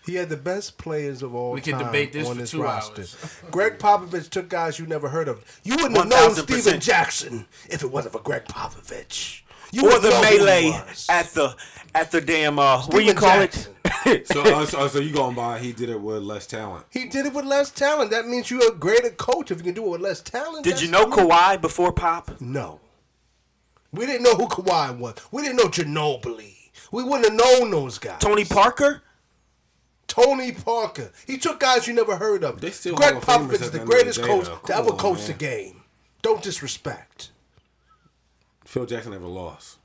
[0.05, 2.51] He had the best players of all We could time debate this on for his
[2.51, 3.01] two roster.
[3.01, 3.17] hours.
[3.49, 5.43] Gregg Popovich took guys you never heard of.
[5.63, 6.43] You wouldn't have known 1000%.
[6.43, 9.41] Stephen Jackson if it wasn't for Gregg Popovich.
[9.71, 11.55] You Or the know who he melee at the
[11.95, 13.71] at the damn uh, what do you call Jackson.
[13.71, 13.71] it?
[14.27, 16.85] So, uh, so, so you going by he did it with less talent?
[16.91, 18.11] He did it with less talent.
[18.11, 20.63] That means you're a greater coach if you can do it with less talent.
[20.63, 22.39] Did you know I Kawhi before Pop?
[22.39, 22.79] No.
[23.91, 25.15] We didn't know who Kawhi was.
[25.31, 26.69] We didn't know Ginobili.
[26.91, 28.19] We wouldn't have known those guys.
[28.19, 29.01] Tony Parker?
[30.07, 31.11] Tony Parker.
[31.25, 32.61] He took guys you never heard of.
[32.61, 34.57] They still Greg Hall Popovich is the the end the greatest day, coach though.
[34.65, 35.27] to ever on, coach man.
[35.27, 35.81] the game.
[36.21, 37.31] Don't disrespect.
[38.65, 39.77] Phil Jackson never lost.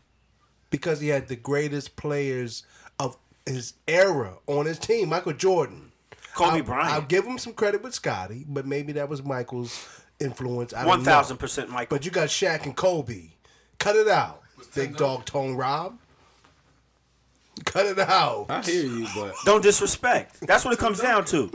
[0.70, 2.64] Because he had the greatest players
[2.98, 5.08] of his era on his team.
[5.08, 5.92] Michael Jordan.
[6.34, 6.92] Kobe I'll, Bryant.
[6.92, 9.88] I'll give him some credit with Scottie, but maybe that was Michael's
[10.20, 10.72] influence.
[10.72, 11.96] I 1000% Michael.
[11.96, 13.30] But you got Shaq and Kobe.
[13.78, 14.42] Cut it out.
[14.74, 15.98] Big dog Tone Rob.
[17.64, 18.46] Cut it out.
[18.48, 20.40] I hear you, but Don't disrespect.
[20.46, 21.50] That's what it comes down to.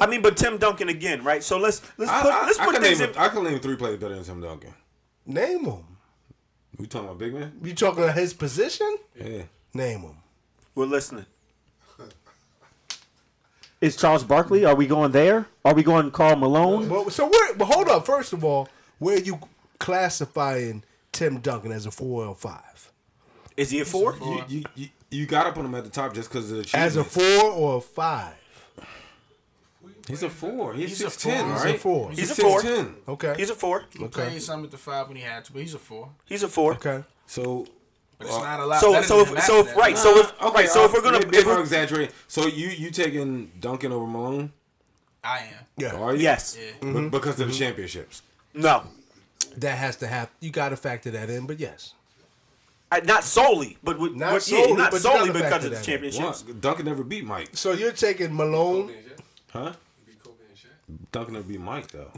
[0.00, 1.42] I mean, but Tim Duncan again, right?
[1.42, 3.16] So let's let's put I, let's I can things name in.
[3.16, 4.72] I can name three players better than Tim Duncan.
[5.26, 5.84] Name him.
[6.78, 7.52] We talking about big man?
[7.62, 8.96] You talking about his position?
[9.16, 9.42] Yeah.
[9.74, 10.16] Name him.
[10.74, 11.26] We're listening.
[13.80, 14.64] Is Charles Barkley?
[14.64, 15.46] Are we going there?
[15.64, 16.88] Are we going Karl Malone?
[16.88, 17.54] Well, so where?
[17.54, 18.06] But hold up.
[18.06, 19.38] First of all, where are you
[19.78, 22.92] classifying Tim Duncan as a four or five?
[23.56, 24.16] Is he a four?
[24.20, 26.76] You, you, you, you got up on him at the top just because of the
[26.76, 28.34] As a four or a five?
[30.08, 30.74] He's a four.
[30.74, 31.52] He's, He's a six ten, four.
[31.54, 31.74] He's right?
[31.74, 32.10] a four.
[32.10, 32.60] He's a four.
[32.62, 32.94] 6'10".
[33.08, 33.34] Okay.
[33.36, 33.84] He's a four.
[33.92, 34.22] He Okay.
[34.28, 36.08] played some at the five when he had to, but he's a four.
[36.24, 36.72] He's a four.
[36.74, 37.04] okay.
[37.26, 37.66] So
[38.18, 38.80] But it's not a lot.
[38.80, 40.90] So better so if, him so after if, right so if okay, right so if
[40.90, 42.14] uh, we're gonna maybe if I'm we're, exaggerating.
[42.26, 44.52] So you you taking Duncan over Malone?
[45.22, 45.64] I am.
[45.76, 45.94] Yeah.
[45.94, 46.22] Are you?
[46.22, 46.92] yes Yeah.
[46.92, 48.22] Be- because of the championships.
[48.54, 48.84] no
[49.58, 50.30] That has to have.
[50.40, 51.46] You got to factor that in.
[51.46, 51.94] But yes.
[52.90, 55.82] I, not solely but with, Not but, yeah, solely, not but solely because of the
[55.82, 56.42] championships.
[56.44, 56.60] What?
[56.62, 58.90] Duncan never beat Mike, So you're taking Malone.
[59.52, 59.74] huh?
[61.12, 62.10] Duncan never be Mike though.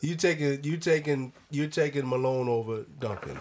[0.00, 3.38] You taking you taking you taking Malone over Duncan.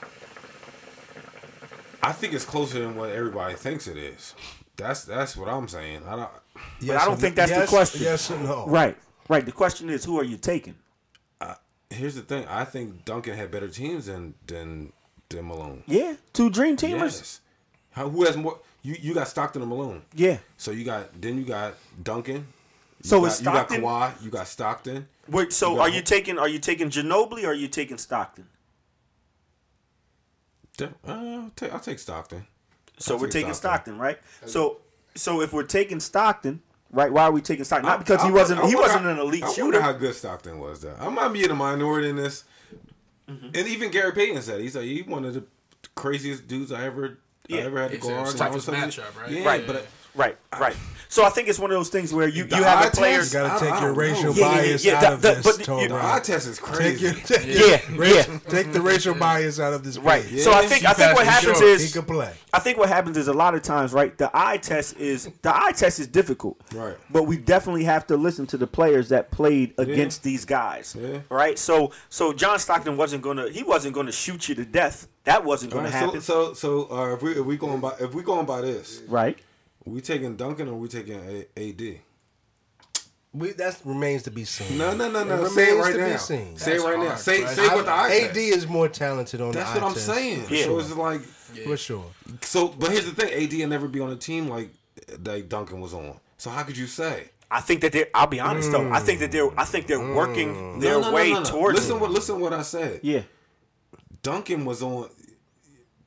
[2.01, 4.35] I think it's closer than what everybody thinks it is.
[4.75, 6.01] That's that's what I'm saying.
[6.07, 6.29] I don't.
[6.79, 8.01] Yes I don't think that's the question.
[8.01, 8.65] Yes or no?
[8.67, 8.97] Right,
[9.29, 9.45] right.
[9.45, 10.75] The question is, who are you taking?
[11.93, 12.45] Here's the thing.
[12.47, 14.91] I think Duncan had better teams than than
[15.29, 15.83] than Malone.
[15.85, 17.17] Yeah, two dream teamers.
[17.19, 17.39] Yes.
[17.91, 18.59] How, who has more?
[18.81, 20.01] You you got Stockton and Malone.
[20.15, 20.39] Yeah.
[20.57, 22.47] So you got then you got Duncan.
[23.03, 24.23] So got, is you got Stockton- Kawhi.
[24.23, 25.07] You got Stockton.
[25.29, 28.47] Wait, so You are you taking are you taking Ginobili or are you taking Stockton?
[30.81, 32.45] Uh, I'll, take, I'll take Stockton.
[32.97, 33.95] So I'll we're take taking Stockton.
[33.95, 34.17] Stockton, right?
[34.45, 34.79] So
[35.15, 36.61] so if we're taking Stockton,
[36.91, 37.11] right?
[37.11, 37.87] Why are we taking Stockton?
[37.87, 39.81] Not because I- he wasn't I he wasn't an elite I shooter.
[39.81, 40.95] how good Stockton was though.
[40.99, 42.43] I might be in a minority in this.
[43.29, 43.47] Mm-hmm.
[43.53, 45.43] And even Gary Payton said he's like he one of the
[45.95, 47.19] craziest dudes I ever
[47.51, 47.61] I Yeah.
[47.63, 48.33] ever had to It's go a on.
[48.35, 49.29] toughest matchup, right?
[49.31, 49.79] Yeah, Right, but uh,
[50.15, 50.75] Right, right.
[51.09, 52.91] So I think it's one of those things where you, The you have eye a
[52.91, 53.17] player.
[53.17, 53.33] test?
[53.33, 54.39] You got to take your racial know.
[54.39, 55.57] Yeah, yeah, bias yeah, out the- of the- this.
[55.57, 57.05] but Tone you- the eye test is Take crazy.
[57.05, 58.23] your, take Yeah, your yeah.
[58.47, 59.97] Take the racial bias out of this.
[59.97, 60.23] Right.
[60.27, 60.37] play.
[60.39, 61.79] So I think I think what passed happens short.
[61.79, 62.31] he is can play.
[62.53, 64.15] I think what happens is a lot of times, right?
[64.15, 66.95] The eye test is the eye test is difficult, Right.
[67.09, 71.19] But we definitely have to listen to the players that played against these guys, Yeah.
[71.31, 71.57] right?
[71.57, 75.07] So, so John Stockton wasn't gonna he wasn't gonna shoot you to death.
[75.25, 76.21] That wasn't gonna right, so happen.
[76.21, 79.37] so so uh, if we if we going by if we going by this, Right.
[79.85, 81.99] we taking Duncan or we taking a- AD?
[83.35, 84.77] We, that remains to be seen.
[84.77, 85.47] No, no, no, It no.
[85.47, 86.17] Say it remains right to be now.
[86.17, 86.57] seen.
[86.57, 87.15] Say it That's right now.
[87.15, 87.47] Say bro.
[87.53, 88.37] say what the eye AD test.
[88.37, 89.57] is more talented on the.
[89.59, 90.05] That's the what eye I'm test.
[90.05, 90.45] saying.
[90.51, 90.63] Yeah.
[90.65, 92.05] So it's like For sure.
[92.41, 92.67] so.
[92.67, 94.69] But here's the thing: AD will never be on a team like
[95.07, 96.15] that Duncan was on.
[96.37, 97.29] So how could you say?
[97.49, 98.07] I think that they're.
[98.13, 98.91] I'll be honest though.
[98.91, 99.49] I think that they're.
[99.59, 101.45] I think they're working their No, no, no, way no, no.
[101.45, 101.79] towards.
[101.79, 102.01] Listen it.
[102.01, 102.99] what listen what I said.
[103.01, 103.21] Yeah.
[104.23, 105.09] Duncan was on.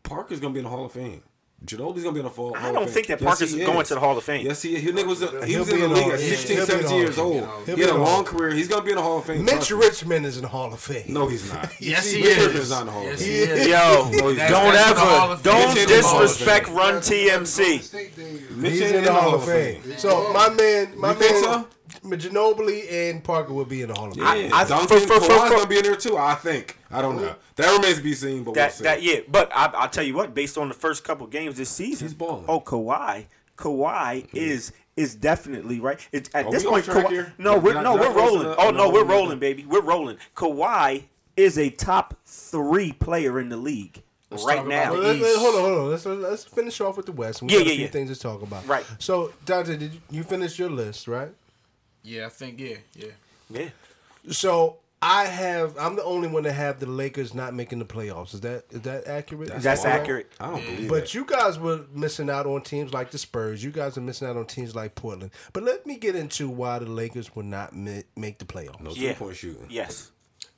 [0.02, 1.22] Parker's gonna be in the Hall of Fame.
[1.64, 2.66] Ginobili's gonna be in the Hall, of Fame.
[2.66, 3.88] I don't of think that Parker's he going is.
[3.88, 4.44] to the Hall of Fame.
[4.44, 6.66] Yes, he, he nigga was a, he was in the league at yeah, 16, he'll
[6.66, 7.34] be in the 17 years old.
[7.66, 8.54] He'll He had a in the Hall long of career.
[8.54, 9.44] He's gonna be in the Hall of Fame.
[9.44, 9.70] Mitch trust.
[9.72, 11.04] Richmond is in the Hall of Fame.
[11.08, 11.72] No, he's not.
[11.80, 12.44] Yes, he Mitch is.
[12.46, 13.68] Richmond's not in the Hall of Fame.
[13.68, 14.50] Yo, No, he's That's- not.
[14.50, 18.56] don't that's ever, don't Mitch in the Hall of disrespect Run TMC.
[18.56, 19.82] Mitch He's ain't in the Hall of Fame.
[19.96, 21.66] So my man, my think man, so?
[22.04, 24.24] Ginobili and Parker will be in the Hall of Fame.
[24.24, 26.16] Yeah, I- Duncan for- for- for- Kawhi's gonna be in there too.
[26.16, 26.76] I think.
[26.90, 27.34] I don't know.
[27.56, 28.38] That remains to be seen.
[28.38, 28.84] But we'll That see.
[28.84, 30.34] that yeah, but I, I'll tell you what.
[30.34, 32.44] Based on the first couple games this season, He's balling.
[32.48, 36.00] Oh, Kawhi, Kawhi is is definitely right.
[36.12, 36.88] It's at Are this we point.
[36.88, 37.34] off track Kawhi, here?
[37.38, 38.48] no, we're I- no, we're rolling.
[38.50, 38.56] it?
[38.58, 39.64] Oh No, no, we're we're rolling, baby.
[39.66, 40.16] We're rolling.
[40.34, 41.04] Kawhi
[41.36, 44.92] is a top three player in the league talk right now.
[44.94, 45.90] the Well, let's, let's- hold on, hold on.
[45.90, 47.42] Let's let's finish off with the West.
[47.42, 47.90] We Yeah, got a yeah, few yeah.
[47.90, 48.66] things to talk about.
[48.66, 48.84] Right.
[48.98, 51.28] So, Dante, did you, you finish your list, right?
[52.06, 53.06] Yeah, I think yeah, yeah.
[53.50, 53.68] Yeah.
[54.30, 55.76] So I have.
[55.78, 58.32] I'm the only one to have the Lakers not making the playoffs.
[58.34, 59.50] Is that is that accurate?
[59.50, 60.30] Is That's accurate.
[60.40, 60.88] I don't believe it.
[60.88, 61.14] But it.
[61.14, 63.62] you guys were missing out on teams like the Spurs.
[63.62, 65.32] You guys are missing out on teams like Portland.
[65.52, 68.80] But let me get into why the Lakers will not make the playoffs.
[68.80, 69.12] No Yeah.
[69.12, 70.12] three point shooting Yes.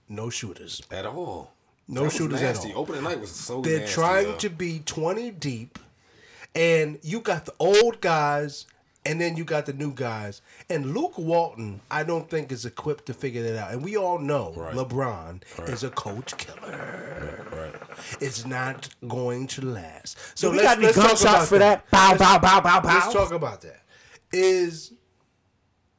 [0.08, 0.82] No shooters.
[0.90, 1.52] at all.
[1.88, 2.72] No That was shooters at nasty.
[2.74, 2.82] all.
[2.82, 3.62] Opening night was so.
[3.62, 4.36] They're nasty, trying though.
[4.38, 5.78] to be 20 deep,
[6.54, 8.66] And you got the old guys,
[9.04, 10.42] and then you got the new guys.
[10.68, 13.72] And Luke Walton, I don't think is equipped to figure that out.
[13.72, 14.74] And we all know Right.
[14.74, 17.46] LeBron is a coach killer.
[17.52, 17.74] Right.
[18.20, 20.18] It's not going to last.
[20.38, 21.90] So Do we let's, got any let's talk gunshots about for that?
[21.90, 22.94] Bow, bow, bow, bow, bow.
[22.94, 23.82] Let's talk about that.
[24.32, 24.92] Is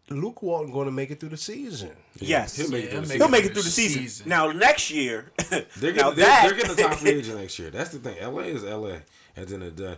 [0.10, 1.92] Luke Walton going to make it through the season?
[2.20, 2.56] Yes.
[2.58, 3.32] He'll make it Yeah, through the season.
[3.32, 4.02] Make it through the season.
[4.04, 4.30] Season.
[4.30, 7.58] Now next year, They're now getting, they're, that they're getting the top free agent next
[7.60, 7.70] year.
[7.72, 8.18] That's the thing.
[8.22, 8.98] LA is LA
[9.38, 9.98] at the end of the day.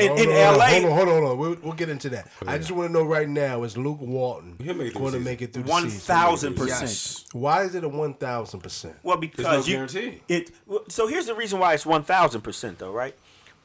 [0.00, 0.66] In, in no, no, LA.
[0.66, 1.38] Hold on, hold on, hold on.
[1.38, 2.28] We'll, we'll get into that.
[2.46, 5.52] I just want to know right now: is Luke Walton make going to make it
[5.52, 6.00] through the season?
[6.00, 6.82] thousand percent.
[6.82, 7.24] Yes.
[7.32, 8.96] Why is it a one thousand percent?
[9.02, 10.22] Well, There's because no you guarantee.
[10.28, 10.50] it.
[10.88, 13.14] So here's the reason why it's one thousand percent, though, right?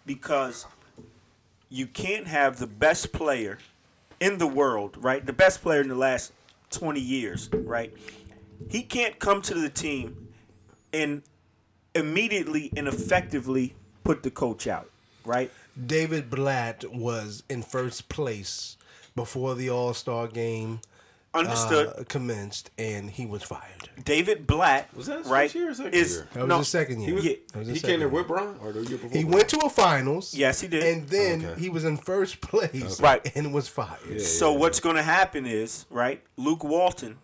[0.06, 0.66] Because
[1.70, 3.58] you can't have the best player
[4.20, 5.26] in the world, right?
[5.26, 6.32] The best player in the last
[6.70, 7.94] twenty years, right?
[8.70, 10.30] He can't come to the team
[10.94, 11.24] and
[11.94, 14.90] immediately and effectively put the coach out,
[15.26, 15.52] right?
[15.84, 18.78] David Blatt was in first place
[19.16, 20.80] before the All Star game
[21.34, 21.88] Understood.
[21.88, 23.90] uh, commenced, and he was fired.
[24.06, 25.44] David Blatt, Was that his right?
[25.46, 26.28] first year or second is year?
[26.34, 27.10] That was no, his second year.
[27.10, 27.34] He, was, Yeah.
[27.52, 29.10] That was he his came there second with Bron or the year before?
[29.18, 29.34] He Bron?
[29.36, 30.34] went to a finals.
[30.34, 30.84] Yes, he did.
[30.84, 31.60] And then Okay.
[31.62, 33.30] he was in first place, Right.
[33.36, 34.22] and was fired.
[34.22, 36.24] So yeah, what's going to happen is, right?
[36.38, 37.18] Luke Walton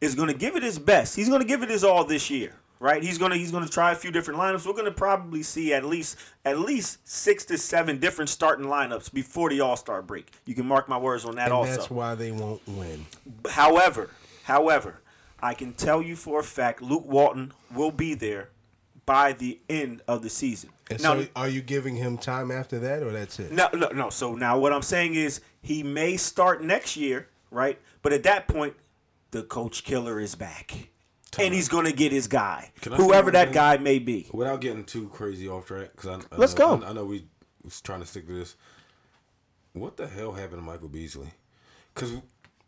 [0.00, 1.16] is going to give it his best.
[1.16, 3.02] He's going to give it his all this year, right?
[3.02, 4.66] He's going to he's to try a few different lineups.
[4.66, 9.12] We're going to probably see at least at least six to seven different starting lineups
[9.12, 10.32] before the All Star break.
[10.44, 11.44] You can mark my words on that.
[11.44, 13.06] and also, that's why they won't win.
[13.48, 14.10] however,
[14.44, 15.00] however,
[15.40, 18.50] I can tell you for a fact, Luke Walton will be there
[19.04, 20.70] by the end of the season.
[20.90, 23.52] And now, so, are you giving him time after that, or that's it?
[23.52, 24.10] no, no, no.
[24.10, 27.78] So now what I'm saying is he may start next year, right?
[28.02, 28.74] But at that point,
[29.32, 30.90] the coach killer is back.
[31.38, 33.54] And he's going to get his guy, Can I say whoever that thing?
[33.54, 34.26] guy may be.
[34.32, 36.84] Without getting too crazy off track, because I, I Let's know, go.
[36.86, 37.26] I, I know we
[37.62, 38.56] was trying to stick to this.
[39.72, 41.28] What the hell happened to Michael Beasley?
[41.94, 42.14] Because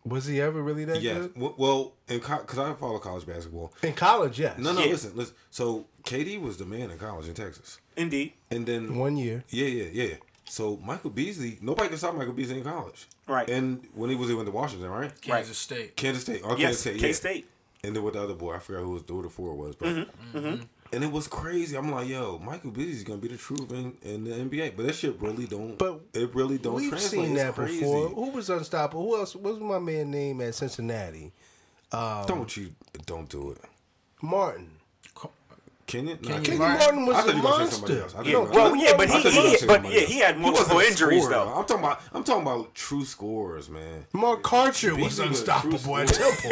[0.04, 1.34] Was he ever really that yeah, good?
[1.34, 3.72] w- well, in because I follow college basketball.
[3.82, 4.58] In college, yes.
[4.58, 4.90] No, no, Yeah.
[4.90, 5.34] listen, listen.
[5.50, 8.34] So KD was the man in college in Texas, Indeed.
[8.50, 9.44] and then One year.
[9.48, 10.14] Yeah, yeah, yeah.
[10.44, 13.48] So Michael Beasley, nobody can stop Michael Beasley in college, Right.
[13.48, 15.12] And when he was he went to Washington, right?
[15.22, 15.96] Kansas State.
[15.96, 17.12] Kansas State, oh, Yes, Kansas State, K yeah.
[17.14, 17.48] State.
[17.84, 19.88] And then with the other boy, I forgot who was who the four was, but
[19.88, 20.62] Mm-hmm,
[20.92, 21.76] and it was crazy.
[21.76, 24.94] I'm like, yo, Michael Beasley's gonna be the truth in, in the NBA, but that
[24.94, 25.78] shit really don't.
[25.78, 26.74] But it really don't.
[26.74, 27.10] We've translate.
[27.26, 27.80] seen It's that crazy.
[27.80, 28.08] before.
[28.08, 29.04] Who was unstoppable?
[29.04, 29.34] Who else?
[29.36, 31.32] What was my man name at Cincinnati?
[31.92, 32.70] Don't you?
[33.06, 33.58] Don't do it.
[34.22, 34.70] Martin.
[35.88, 36.18] Kenyon.
[36.22, 36.78] Nah, Kenyon Kenyon Martin.
[36.78, 38.02] Martin was I thought a you were gonna say somebody monster.
[38.02, 38.12] else.
[38.14, 39.92] I thought No, you Well, yeah, but Martin he, I thought you were he, but
[39.92, 41.34] yeah, he had multiple wasn't injuries scorer.
[41.44, 41.54] though.
[41.54, 42.00] I'm talking about.
[42.12, 44.06] I'm talking about true scorers, man.
[44.12, 46.08] Mark Karcher was was unstoppable true at.
[46.08, 46.50] Temple.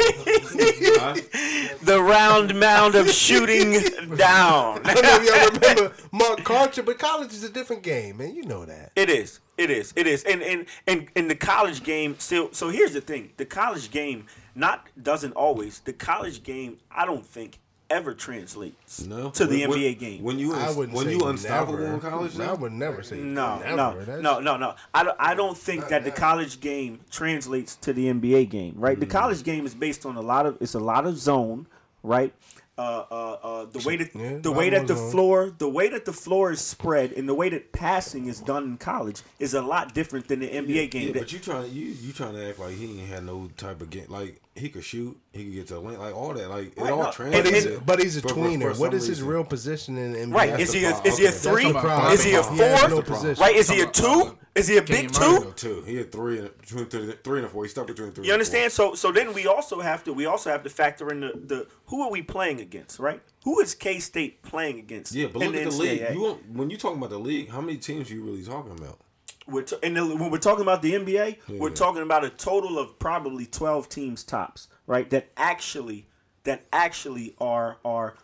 [1.81, 3.73] The round mound of shooting
[4.17, 4.81] down.
[4.85, 8.35] I don't know if y'all remember Mark Karcher, but college is a different game, man.
[8.35, 8.91] You know that.
[8.95, 9.39] It is.
[9.57, 9.93] It is.
[9.95, 10.23] It is.
[10.23, 14.25] And and and in the college game, so so here's the thing: the college game
[14.55, 15.79] not doesn't always.
[15.81, 19.29] The college game, I don't think ever translates No.
[19.31, 20.23] to the When- NBA game.
[20.23, 21.93] When you I wouldn't when say you unstoppable never.
[21.93, 23.75] in college, I would never say no, never.
[23.75, 24.75] no, That's- no, no, no.
[24.93, 28.99] I don't, I don't think that the college game translates to the NBA game, right?
[28.99, 29.11] The Mm.
[29.11, 31.67] college game is based on a lot of it's a lot of zone,
[32.03, 32.33] right?
[32.79, 35.09] Uh, uh, uh, the way that Yeah, the way that the zone.
[35.11, 38.63] floor the way that the floor is spread and the way that passing is done
[38.65, 41.07] in college is a lot different than the NBA game.
[41.07, 43.49] Yeah, That- but you trying you you trying to act like he ain't had no
[43.57, 44.05] type of game.
[44.09, 46.49] Like he could shoot, he could get to the lane, like all that.
[46.49, 47.49] Like Right, it all no, But translates.
[47.49, 48.61] he's, and- but he's a for- for- tweener.
[48.61, 49.27] for what some is his reason.
[49.27, 50.33] real position in the NBA?
[50.35, 50.49] right?
[50.51, 51.07] That's Is he a, problem.
[51.13, 51.65] is he a three?
[51.65, 52.57] Is he a That's the problem.
[52.57, 52.89] He four?
[52.89, 53.41] no position.
[53.43, 53.55] Right?
[53.55, 54.37] Is he a two?
[54.55, 55.53] Is he a big two?
[55.55, 55.83] Two.
[55.85, 57.63] He had three and between three, three and a four.
[57.63, 58.25] He stuck between three.
[58.25, 58.71] You and understand?
[58.71, 61.67] So so then we also have to we also have to factor in the, the
[61.85, 63.21] who are we playing against, right?
[63.43, 65.13] Who is K State playing against?
[65.13, 66.01] Yeah, but in look at the league.
[66.13, 68.99] You when you talking about the league, how many teams are you really talking about?
[69.47, 72.77] We're t- and then when we're talking about the NBA, we're talking about a total
[72.77, 75.09] of probably twelve teams tops, right?
[75.09, 76.07] That actually
[76.43, 78.15] that actually are are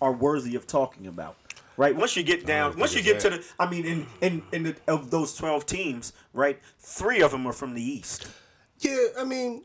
[0.00, 1.36] are worthy of talking about.
[1.76, 1.96] Right.
[1.96, 4.76] Once you get down, once you get to the, I mean, in in in the,
[4.86, 6.60] of those twelve teams, right?
[6.78, 8.26] Three of them are from the East.
[8.80, 9.62] Yeah, I mean,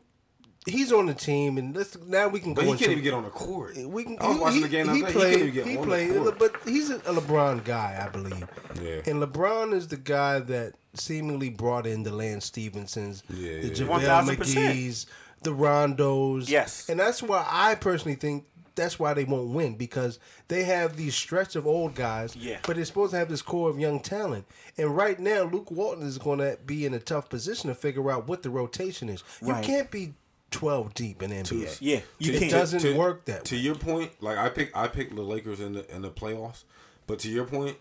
[0.68, 3.04] he's on the team, and let's now we can But go he into can't even
[3.04, 3.76] get on the court.
[3.76, 4.18] We can.
[4.20, 4.86] I was he, watching he, the game.
[4.86, 5.32] the He other day, played.
[5.32, 6.38] He couldn't even He get on played, the court.
[6.38, 8.46] but he's a, a LeBron guy, I believe.
[8.80, 9.00] Yeah.
[9.10, 13.74] And LeBron is the guy that seemingly brought in the Lance Stephensons, Yeah, the yeah.
[13.74, 14.36] JaVale 1000%.
[14.36, 15.06] McGee's,
[15.42, 16.48] the Rondos.
[16.48, 16.88] Yes.
[16.88, 21.14] And that's why I personally think that's why they won't win because they have these
[21.14, 22.36] stretch of old guys.
[22.36, 22.58] Yeah.
[22.64, 24.46] But they're supposed to have this core of young talent.
[24.76, 28.08] And right now, Luke Walton is going to be in a tough position to figure
[28.10, 29.24] out what the rotation is.
[29.44, 30.14] You can't be
[30.50, 31.78] twelve deep in NBA.
[31.80, 32.50] Yeah, you It can't.
[32.52, 33.60] doesn't work that To way.
[33.60, 36.64] your point, like I pick, I picked the Lakers in the in the playoffs.
[37.06, 37.76] But to your point,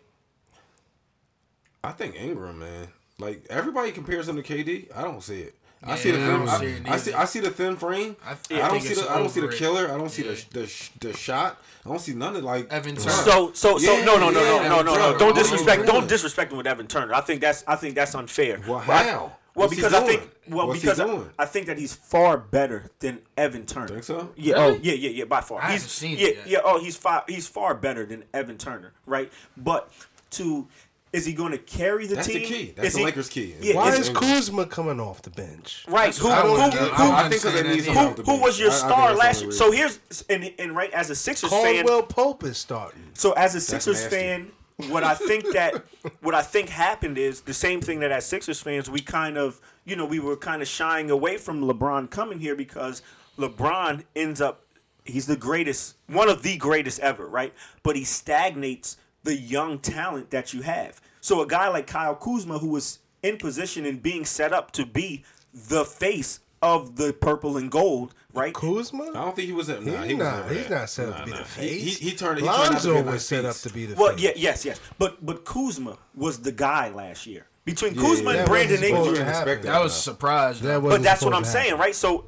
[1.83, 2.87] I think Ingram, man,
[3.19, 4.95] Like everybody compares him to KD.
[4.95, 5.55] I don't see it.
[5.83, 6.47] I see the thin.
[6.47, 7.13] I, see it I see.
[7.13, 8.15] I see the thin frame.
[8.25, 9.11] I- I, I don't see the.
[9.11, 9.91] I don't see the killer.
[9.91, 10.31] I don't see Yeah.
[10.51, 11.61] the, the the shot.
[11.85, 13.11] I don't see none of like Evan Turner.
[13.11, 15.17] So so so Yeah, no no no yeah, no no no no Turner.
[15.19, 17.13] don't disrespect don't disrespect him with Evan Turner.
[17.13, 18.59] I think that's I think that's unfair.
[18.67, 19.36] Well, But I- how?
[19.57, 21.21] Well, What's because I think well What's because I.
[21.39, 23.87] I think that he's far better than Evan Turner.
[23.87, 24.29] Think so?
[24.35, 24.77] Yeah, oh, Really?
[24.77, 25.59] oh yeah, yeah, yeah, by far.
[25.61, 26.47] I he's haven't seen it yeah, yet.
[26.47, 26.59] yeah.
[26.63, 29.31] Oh, he's far he's far better than Evan Turner, right?
[29.57, 29.91] But
[30.31, 30.67] to
[31.13, 32.47] is he going to carry the That's the team?
[32.47, 32.73] key.
[32.75, 33.55] That's Is the he- Lakers' key.
[33.61, 35.85] Yeah, Why is- is Kuzma coming off the bench?
[35.87, 36.15] right?
[36.15, 38.73] Who I who, who, who, I think because they need Who- who was your I-
[38.73, 39.51] I think star last year?
[39.53, 43.01] So here's and, and right as a Sixers fan, Caldwell Pope is starting.
[43.13, 44.51] So as a Sixers fan,
[44.89, 45.83] what I think that
[46.21, 49.59] what I think happened is the same thing that as Sixers fans we kind of
[49.85, 53.01] you know we were kind of shying away from LeBron coming here because
[53.37, 54.63] LeBron ends up
[55.03, 57.53] he's the greatest one of the greatest ever right?
[57.81, 61.01] But he stagnates the young talent that you have.
[61.21, 64.85] So a guy like Kyle Kuzma who was in position and being set up to
[64.85, 69.03] be the face of the purple and gold right Kuzma?
[69.09, 69.69] I don't think he was.
[69.69, 70.79] At, nah, He's he not- never he's that.
[70.81, 71.37] not set up Nah, to be nah.
[71.37, 71.97] the He, face.
[71.97, 72.39] he, he turned.
[72.39, 74.21] He turned out Lonzo a was nice set up to be the Well, face.
[74.21, 74.79] yeah, yes, yes.
[74.97, 77.47] But but Kuzma was the guy last year.
[77.65, 79.03] Between Yeah, Kuzma yeah, and that Brandon wasn't Ingram.
[79.03, 79.71] supposed You to didn't expect happen.
[79.73, 80.61] That was a surprise.
[80.61, 81.93] That wasn't But that's what I'm saying, right?
[81.95, 82.25] So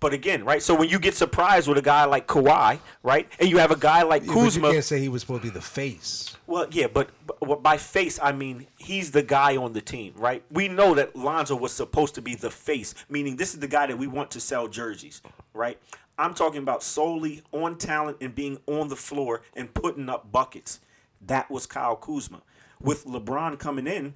[0.00, 0.62] but again, right?
[0.62, 3.28] So when you get surprised with a guy like Kawhi, right?
[3.38, 4.72] And you have a guy like Yeah, but you Kuzma.
[4.72, 6.36] can't say he was supposed to be the face.
[6.46, 7.10] Well, yeah, but,
[7.40, 10.42] but by face I mean he's the guy on the team, right?
[10.50, 13.86] We know that Lonzo was supposed to be the face, meaning this is the guy
[13.86, 15.22] that we want to sell jerseys,
[15.54, 15.78] right?
[16.18, 20.80] I'm talking about solely on talent and being on the floor and putting up buckets.
[21.26, 22.42] That was Kyle Kuzma.
[22.80, 24.14] With LeBron coming in,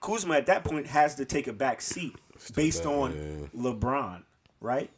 [0.00, 2.16] Kuzma at that point has to take a back seat
[2.54, 4.22] based back, on LeBron,
[4.60, 4.90] right?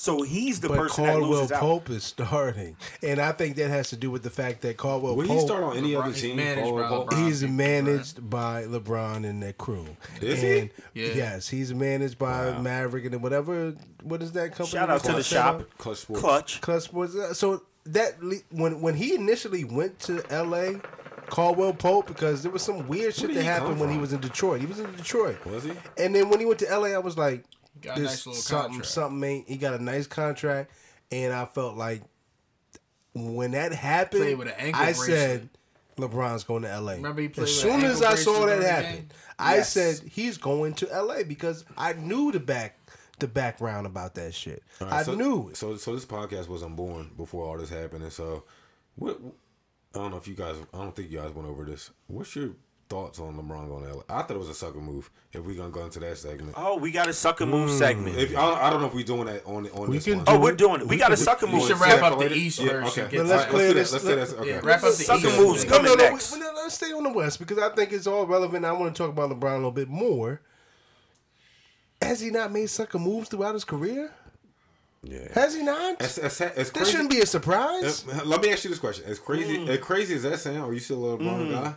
[0.00, 1.60] So he's the But person that Caldwell loses out.
[1.60, 5.16] Pope is starting, and I think that has to do with the fact that Caldwell
[5.16, 6.36] Will he start on any LeBron- other he's team?
[6.36, 7.24] managed Paul by LeBron.
[7.26, 9.86] He's people, managed by LeBron and that crew.
[10.20, 10.58] Is he?
[10.60, 11.06] and Yeah.
[11.14, 12.60] Yes, he's managed by Wow.
[12.62, 13.74] Maverick and whatever.
[14.04, 14.68] What is that company?
[14.68, 15.24] Shout out to the called?
[15.24, 15.62] shop.
[15.78, 16.20] Clutch Sports.
[16.22, 16.60] Clutch.
[16.60, 17.14] Clutch Sports.
[17.16, 18.14] Uh, So that
[18.50, 20.76] when when he initially went to L.A.,
[21.28, 24.60] Caldwell Pope because there was some weird shit that happened when he was in Detroit.
[24.60, 25.44] He was in Detroit.
[25.44, 25.72] Was he?
[25.98, 27.42] And then when he went to L.A., I was like,
[27.82, 28.86] Got a this nice little something contract.
[28.86, 29.48] something ain't.
[29.48, 30.70] He got a nice contract,
[31.10, 32.02] and I felt like
[33.14, 35.06] when that happened, with an I bracelet.
[35.08, 35.48] said.
[35.96, 36.92] LeBron's going to LA.
[36.92, 39.08] Remember he played as soon as I saw that happen, game?
[39.36, 39.72] I Yes.
[39.72, 42.78] said he's going to LA because I knew the back
[43.18, 44.62] the background about that shit.
[44.80, 45.56] All right, I so, knew it.
[45.56, 48.44] So, so this podcast wasn't born before all this happened, and so,
[48.94, 49.18] what?
[49.92, 50.54] I don't know if you guys.
[50.72, 51.90] I don't think you guys went over this.
[52.06, 52.50] What's your
[52.88, 54.02] thoughts on LeBron going to LA?
[54.08, 55.10] I thought it was a sucker move.
[55.32, 58.16] If we gonna go into that segment, Oh, we got a sucker move segment.
[58.16, 60.24] if I don't, I don't know if we're doing that on on We this one.
[60.26, 60.86] Oh, we're doing it.
[60.86, 61.62] We, We got a sucker You move.
[61.62, 62.34] We should wrap up the later?
[62.34, 62.98] East Yeah, first.
[62.98, 63.16] okay.
[63.18, 63.50] But let's that.
[63.50, 63.80] clear do that.
[63.80, 63.92] this.
[63.92, 64.48] Let's let- say that's okay.
[64.50, 65.38] Yeah, wrap up the Sucker East.
[65.38, 66.32] moves and coming no, no, next.
[66.32, 68.64] We, no, let's stay on the West because I think it's all relevant.
[68.64, 70.40] I want to talk about LeBron a little bit more.
[72.00, 74.12] Has he not made sucker moves throughout his career?
[75.02, 75.28] Yeah.
[75.34, 76.00] Has he not?
[76.00, 76.90] It's, it's, it's This crazy.
[76.90, 78.04] shouldn't be a surprise.
[78.24, 79.68] Let me ask you this question: As crazy, Mm.
[79.68, 81.74] as crazy as that sound, are you still a LeBron guy?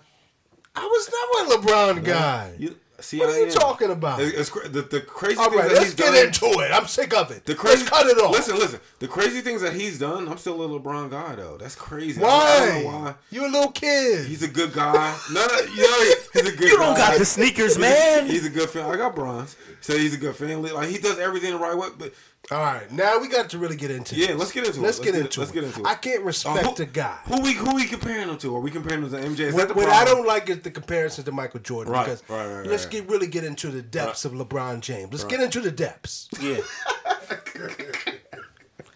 [0.75, 1.09] I was
[1.47, 2.53] never a LeBron guy.
[2.57, 3.51] You, see, what I are you am.
[3.51, 4.21] talking about?
[4.21, 6.27] It's, it's the, the crazy All things right, that let's he's get done.
[6.53, 6.71] into it.
[6.71, 7.45] I'm sick of it.
[7.45, 8.31] The crazy, let's cut it off.
[8.31, 8.79] Listen, listen.
[8.99, 11.57] The crazy things that he's done, I'm still a LeBron guy though.
[11.57, 12.21] That's crazy.
[12.21, 12.65] I why?
[12.65, 13.15] don't know why.
[13.31, 14.27] You a little kid.
[14.27, 15.17] He's a good guy.
[15.33, 16.61] No, no, you know, he's a good.
[16.69, 17.09] You don't guy.
[17.11, 18.27] got the sneakers, He's a- man.
[18.27, 18.89] He's a good fan.
[18.89, 19.57] I got bronze.
[19.81, 20.71] So he's a good family.
[20.71, 21.89] Like he does everything the right way.
[21.97, 22.13] But
[22.49, 24.35] All right, now we got to really get into yeah, this.
[24.37, 24.83] let's get into it.
[24.83, 25.53] Let's get into Let's it.
[25.53, 25.85] get into it.
[25.85, 27.17] I can't Uh, respect who, the guy.
[27.25, 28.55] Who we who we comparing him to?
[28.55, 29.39] Are we comparing him to MJ?
[29.41, 32.47] Is What, what I don't like is the comparison to Michael Jordan Right, because right,
[32.57, 35.11] right, let's get really get into the depths of LeBron James.
[35.11, 36.27] Let's get into the depths.
[36.41, 36.57] Yeah.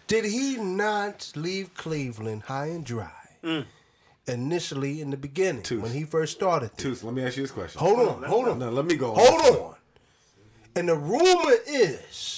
[0.06, 3.10] Did he not leave Cleveland high and dry
[4.28, 5.82] initially in the beginning Tooth.
[5.82, 6.76] when he first started?
[6.76, 7.80] Tooth, let me ask you this question.
[7.80, 8.58] Hold on, hold on.
[8.58, 9.14] No, let me go.
[9.16, 9.74] Hold on.
[10.74, 12.35] And the rumor is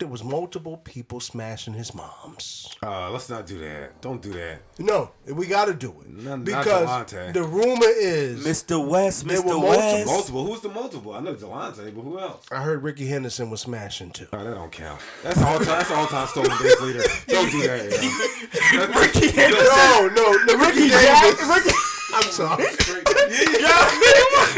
[0.00, 2.68] there was multiple people smashing his moms.
[2.82, 4.00] Uh, let's not do that.
[4.00, 4.58] Don't do that.
[4.78, 7.32] No, we got to do it Not- not because Delonte.
[7.32, 8.84] the rumor is Mr.
[8.84, 9.60] West, There were Mr.
[9.60, 10.06] multiple- West.
[10.06, 10.46] Multiple.
[10.46, 11.14] Who's the multiple?
[11.14, 12.44] I know Delonte, but who else?
[12.50, 14.26] I heard Ricky Henderson was smashing too.
[14.32, 15.00] Oh, that don't count.
[15.22, 15.66] That's all time.
[15.66, 17.02] That's all time stolen base leader.
[17.28, 17.84] Don't do that.
[17.92, 18.86] Yo.
[18.86, 19.66] That's, Ricky Henderson.
[19.66, 21.74] No, no, the Ricky Jack- Davis.
[22.14, 22.64] I'm sorry.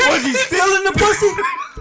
[0.09, 1.31] Was he stealing the pussy?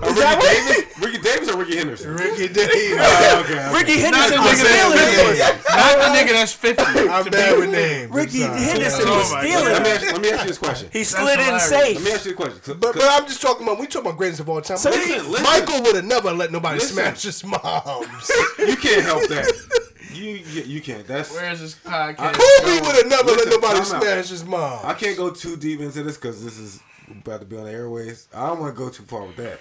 [0.02, 1.00] Ricky Davis.
[1.00, 2.14] Ricky Davis or Ricky Henderson?
[2.16, 2.76] Ricky Davis.
[2.98, 3.74] Oh, okay, okay.
[3.74, 6.84] Ricky Henderson the was stealing the that- Not the nigga that's 50.
[6.84, 8.12] I'm to bad with names.
[8.12, 8.40] Ricky.
[8.42, 9.66] Henderson Oh was my stealing.
[9.66, 10.90] Let me, ask, let me ask you this question.
[10.92, 11.96] He slid in safe.
[11.98, 12.60] Let me ask you a question.
[12.80, 14.78] But, but I'm just talking about we talking about greatest of all time.
[14.78, 15.44] So Listen, listen, listen.
[15.44, 16.96] Michael would have never let nobody Listen.
[16.96, 18.32] smash his moms.
[18.60, 19.52] you can't help that.
[20.14, 21.06] You you, you can't.
[21.06, 22.36] That's Where is this podcast?
[22.36, 24.02] Kobe would have never Listen, let nobody time out.
[24.04, 24.80] smash his mom.
[24.86, 26.80] I can't go too deep into this because this is
[27.12, 28.28] about to be on the airways.
[28.34, 29.60] I don't want to go too far with that.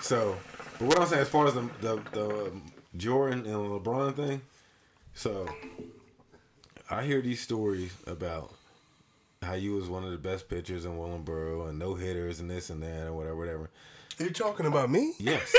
[0.00, 0.36] So,
[0.78, 2.62] but what I'm saying, as far as the the, the um,
[2.96, 4.42] Jordan and LeBron thing,
[5.14, 5.48] so
[6.90, 8.52] I hear these stories about
[9.42, 12.70] how you was one of the best pitchers in Willingboro and no hitters and this
[12.70, 13.70] and that or whatever, whatever.
[14.18, 15.12] You're talking about me?
[15.18, 15.54] Yes,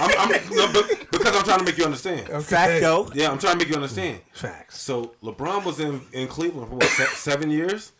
[0.00, 2.28] I'm, I'm, no, because I'm trying to make you understand.
[2.28, 2.40] Okay.
[2.42, 3.10] Fact though.
[3.14, 4.20] Yeah, I'm trying to make you understand.
[4.32, 4.80] Facts.
[4.80, 7.92] So LeBron was in in Cleveland for what seven years.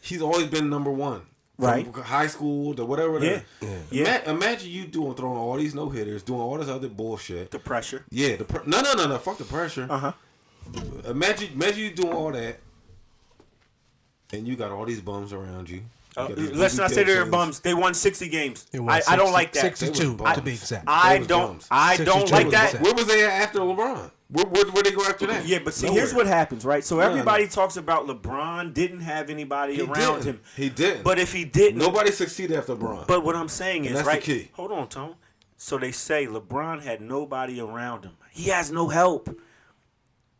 [0.00, 1.26] He's always been number one, From
[1.58, 1.86] Right.
[1.94, 3.18] high school to whatever.
[3.24, 3.40] Yeah.
[3.60, 4.20] the- Yeah.
[4.26, 7.50] Ima- imagine you doing throwing all these no hitters, doing all this other bullshit.
[7.50, 8.04] The pressure.
[8.10, 9.16] yeah, the pr- no, no, no, no.
[9.18, 9.86] Fuck the pressure.
[9.88, 10.12] Uh huh.
[11.06, 12.58] Imagine, imagine you doing all that,
[14.32, 15.76] and you got all these bums around you.
[15.76, 17.30] You Uh, let's not say they're Gibsons.
[17.30, 17.60] bums.
[17.60, 18.66] They won 60 games.
[18.72, 19.60] It was I, I don't like that.
[19.60, 20.84] 62 They was to be exact.
[20.88, 21.48] I don't.
[21.52, 21.68] bums.
[21.70, 22.64] I don't like that.
[22.74, 22.82] exact.
[22.84, 24.10] Where was they after LeBron?
[24.28, 25.46] Where, where, where they go after that?
[25.46, 26.00] Yeah, but see, Nowhere.
[26.00, 26.82] here's what happens, right?
[26.84, 27.48] So no, everybody no.
[27.50, 30.24] talks about LeBron didn't have anybody He around didn't.
[30.24, 30.40] him.
[30.56, 31.04] He didn't.
[31.04, 33.06] But if he didn't, Nobody succeeded after LeBron.
[33.06, 34.22] But what I'm saying is, And that's the right?
[34.22, 34.50] key.
[34.54, 35.14] Hold on, Tom.
[35.56, 38.16] So they say LeBron had nobody around him.
[38.32, 39.30] He has no help.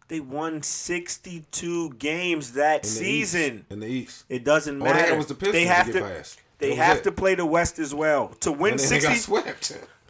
[0.09, 3.55] They won 62 games that In season.
[3.59, 3.65] East.
[3.71, 4.25] in the East.
[4.29, 5.09] It doesn't All they matter.
[5.11, 6.01] had was the Pistons they have get to.
[6.01, 6.41] past.
[6.59, 7.05] They have it.
[7.05, 9.33] to play the West as well to win And then they 60.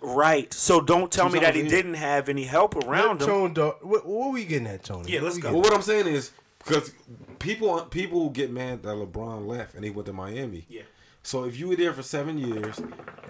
[0.06, 0.16] Got swept.
[0.18, 0.54] Right.
[0.54, 3.28] So don't tell me that he didn't have any help around him.
[3.28, 5.10] Tone, dog, what, what are we getting at, Tony?
[5.12, 5.52] Yeah, What let's we go.
[5.52, 6.92] Well, what I'm saying is because
[7.38, 10.66] people people get mad that LeBron left and he went to Miami.
[10.68, 10.82] Yeah.
[11.22, 12.80] So if you were there for seven years,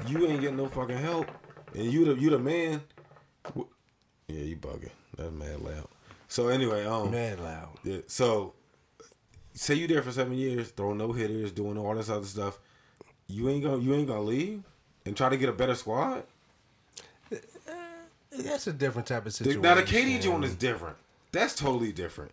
[0.06, 1.30] you ain't getting no fucking help,
[1.74, 2.82] and you the you the man.
[3.44, 3.68] w-
[4.28, 4.90] Yeah, you bugging.
[5.16, 5.88] That's mad loud.
[6.28, 7.78] So anyway, um, Mad loud.
[7.84, 8.52] yeah, so
[9.54, 12.58] say you there for seven years, throwing no hitters, doing all this other stuff.
[13.28, 14.62] You ain't gonna you ain't gonna leave
[15.06, 16.24] and try to get a better squad.
[18.38, 19.62] That's a different type of situation.
[19.62, 20.96] Now the KD joint is different.
[21.32, 22.32] That's totally different.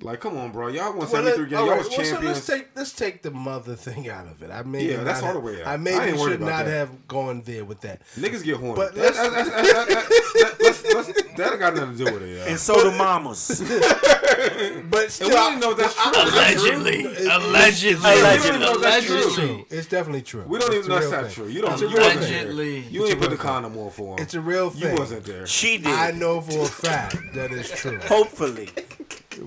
[0.00, 0.68] Like, come on, bro.
[0.68, 1.60] Y'all won seventy three let- games.
[1.60, 2.34] all Y'all right, was well, so champions.
[2.36, 4.50] let's take let's take the mother thing out of it.
[4.50, 5.68] I may Yeah, that's not all the way out.
[5.68, 6.72] I I maybe ain't worried should not that.
[6.72, 8.02] have gone there with that.
[8.18, 8.74] Niggas get horny.
[8.74, 12.12] But That, let's- that, that, that, that, that, let's- let's- that got nothing to do
[12.12, 12.56] with it, And y'all.
[12.58, 13.62] so do mamas.
[14.34, 16.12] But And we still, don't even know that's true.
[16.12, 16.70] Is that true?
[16.76, 17.04] Allegedly.
[17.26, 17.94] Allegedly.
[17.94, 18.60] We don't even Allegedly.
[18.60, 19.46] know if that's it's true.
[19.46, 19.66] true.
[19.70, 20.44] It's definitely true.
[20.46, 21.46] We don't It's even know that's true.
[21.48, 21.72] You don't.
[21.72, 22.22] It's You real wasn't.
[22.24, 22.78] Allegedly.
[22.90, 24.22] You ain't put the condom on for him.
[24.22, 24.92] It's a real thing.
[24.92, 25.46] You wasn't there.
[25.46, 25.86] She did.
[25.86, 27.98] I know for a fact that is true.
[28.00, 28.68] Hopefully.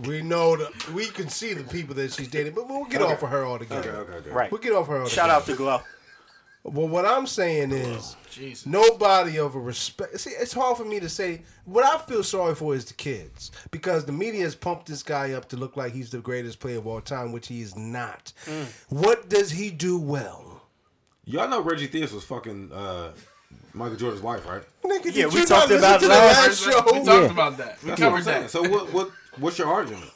[0.06, 3.14] We know the, we can see the people that she's dating, but we'll get Okay.
[3.14, 3.90] off of her altogether.
[3.90, 4.30] Okay, okay, okay.
[4.32, 4.52] Right.
[4.52, 5.10] We'll get off her altogether.
[5.16, 5.82] Shout out to Glow.
[6.64, 8.66] Well, what I'm saying is, Jesus.
[8.66, 10.20] nobody of a respect.
[10.20, 11.44] See, it's hard for me to say.
[11.64, 15.32] What I feel sorry for is the kids because the media has pumped this guy
[15.32, 18.34] up to look like he's the greatest player of all time, which he is not.
[18.90, 20.64] What does he do well?
[21.24, 23.12] Y'all know Reggie Theus was fucking uh,
[23.74, 24.64] Michael Jordan's wife, right?
[24.84, 26.82] Nigga, Yeah, we talked about to the last- show.
[26.86, 27.32] We talked Yeah.
[27.32, 27.82] about that.
[27.82, 28.50] We That's covered that.
[28.50, 28.92] So what?
[28.92, 29.12] What?
[29.40, 30.12] What's your argument?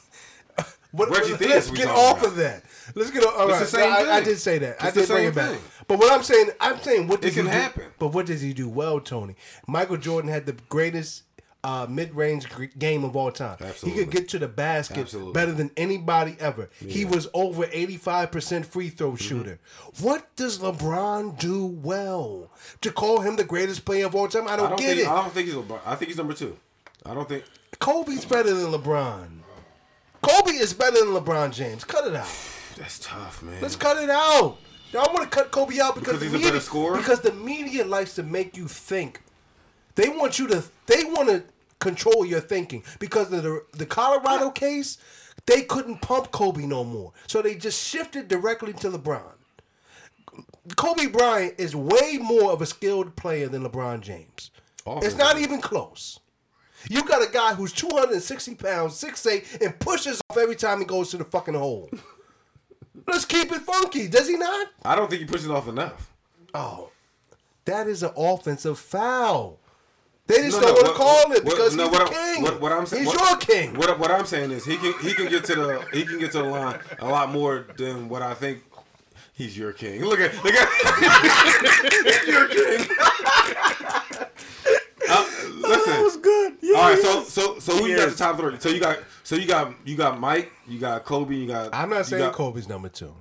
[0.92, 2.28] What, what- Theus let's get off about.
[2.32, 2.64] of that.
[2.94, 3.34] Let's get off.
[3.38, 4.76] All It's the same I, I did say that.
[4.82, 5.52] I It's the did bring it back.
[5.52, 5.60] thing.
[5.88, 7.84] But what I'm saying, I'm saying, what does It can he do- happen.
[7.98, 9.34] But what does he do well, Tony?
[9.66, 11.22] Michael Jordan had the greatest
[11.64, 12.46] uh, mid-range
[12.78, 13.56] game of all time.
[13.60, 13.90] Absolutely.
[13.90, 15.32] He could get to the basket Absolutely.
[15.32, 16.68] better than anybody ever.
[16.78, 19.16] He was over 85% free throw Mm-hmm.
[19.16, 19.60] shooter.
[20.00, 22.50] What does LeBron do well?
[22.82, 25.08] To call him the greatest player of all time, I don't, I don't get think.
[25.08, 25.10] it.
[25.10, 25.56] I don't think he's.
[25.56, 25.80] LeBron.
[25.86, 26.58] I think he's number two.
[27.06, 27.44] I don't think.
[27.82, 29.26] Kobe's better than LeBron.
[30.22, 31.82] Kobe is better than LeBron James.
[31.82, 32.28] Cut it out.
[32.76, 33.60] That's tough, man.
[33.60, 34.58] Let's cut it out.
[34.92, 36.96] Y'all want to cut Kobe out because, Because the he's a media, better scorer?
[36.96, 39.20] Because the media likes to make you think.
[39.96, 40.62] They want you to.
[40.86, 41.42] They want to
[41.80, 44.98] control your thinking because of the the Colorado case.
[45.46, 49.32] They couldn't pump Kobe no more, so they just shifted directly to LeBron.
[50.76, 54.52] Kobe Bryant is way more of a skilled player than LeBron James.
[54.86, 56.20] It's not even close.
[56.90, 61.10] You got a guy who's 260 pounds, 6'8, and pushes off every time he goes
[61.10, 61.90] to the fucking hole.
[63.06, 64.68] Let's keep it funky, does he not?
[64.84, 66.12] I don't think he pushes off enough.
[66.54, 66.90] Oh,
[67.64, 69.58] that is an offensive foul.
[70.26, 72.12] They just No, don't no, want to what- call what- it because no, he's what
[72.12, 72.42] king.
[72.42, 73.74] What, what I'm saying, he's what- your king.
[73.74, 76.30] What, what I'm saying is he can he can get to the he can get
[76.32, 78.62] to the line a lot more than what I think
[79.32, 80.04] he's your king.
[80.04, 80.68] Look at look at
[82.04, 82.86] he's your king.
[85.76, 86.56] Listen, That was good.
[86.60, 86.98] Yeah, all right.
[86.98, 88.58] So so so who you got the top three?
[88.60, 91.74] So you got so you got you got Mike, you got Kobe, you got.
[91.74, 93.14] I'm not you saying got- Kobe's number two.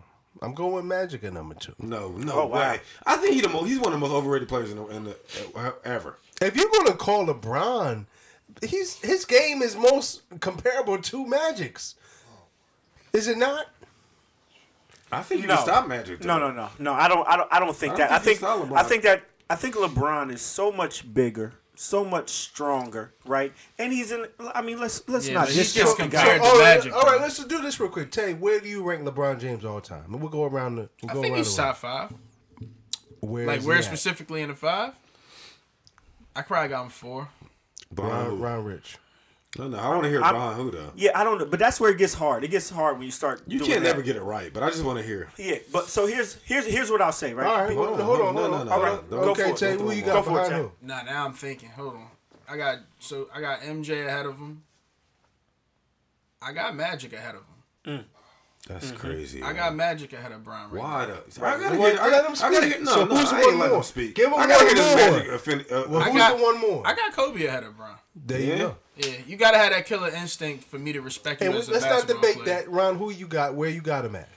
[0.43, 1.75] I'm going with Magic at number two.
[1.77, 2.71] No, no Oh, wow.
[2.71, 2.81] way.
[3.05, 3.67] I think he the most.
[3.67, 5.17] He's one of the most overrated players in the, in the
[5.55, 6.17] uh, ever.
[6.41, 8.07] If you're going to call LeBron,
[8.65, 11.93] he's his game is most comparable to Magic's.
[13.13, 13.67] Is it not?
[15.11, 15.57] I think you no.
[15.57, 16.23] can stop Magic.
[16.23, 16.47] No, though.
[16.51, 16.93] no, no, no.
[16.93, 17.27] I don't.
[17.27, 17.53] I don't.
[17.53, 18.07] I don't think I that.
[18.09, 18.51] don't I think think.
[18.69, 18.77] LeBron.
[18.77, 19.23] I think that.
[19.49, 23.53] I think LeBron is so much bigger so much stronger, right?
[23.79, 24.25] And he's in.
[24.53, 26.37] I mean, let's let's Yeah, not but he's just the compared guy.
[26.37, 28.11] to all right, Magic, all right, let's just do this real quick.
[28.11, 30.05] Tay, where do you rank LeBron James all time?
[30.13, 30.89] And we'll go around the.
[31.01, 32.13] We'll I go think around he's the top five.
[33.21, 34.93] Where Like where specifically in the five?
[36.35, 37.29] I probably got him four.
[37.93, 38.39] Behind Ron.
[38.39, 38.97] Ron Rich.
[39.57, 40.91] No, no, I want to hear I'm- behind who.
[40.95, 42.45] Yeah, I don't know, but that's where it gets hard.
[42.45, 43.41] It gets hard when you start.
[43.47, 43.89] You doing can't that.
[43.89, 45.27] never get it right, but I just want to hear.
[45.37, 47.45] Yeah, but so here's here's here's what I'll say, right?
[47.47, 48.65] All right, Be- hold on, no, hold on, no, hold no, on.
[48.67, 50.49] no, All no, right, no, go okay, for Tay, who you got Go for behind
[50.51, 50.57] Tay.
[50.59, 50.71] who?
[50.81, 51.69] Nah, now I'm thinking.
[51.71, 52.07] Hold on.
[52.47, 54.63] I got so I got MJ ahead of him.
[56.41, 57.41] I got Magic ahead of
[57.85, 58.05] him.
[58.67, 59.41] That's crazy.
[59.43, 60.69] I got Magic ahead of Brian.
[60.71, 61.13] Right Why now.
[61.29, 61.45] though?
[61.45, 61.99] I gotta Well, hear.
[62.01, 62.81] I got him I gotta speak.
[62.83, 63.77] No, So no, who's I the ain't one let more?
[63.79, 64.15] him speak.
[64.15, 65.17] Give him I gotta one hear more.
[65.17, 65.31] magic.
[65.33, 66.87] Offend, uh, Well, I who's got- the one more?
[66.87, 67.95] I got Kobe ahead of Brian.
[68.15, 68.77] there you go.
[68.97, 71.71] Yeah, you gotta have that killer instinct for me to respect you Hey, as a
[71.71, 72.45] let's not debate player.
[72.45, 72.97] that, Ron.
[72.97, 73.55] Who you got?
[73.55, 74.29] Where you got him at?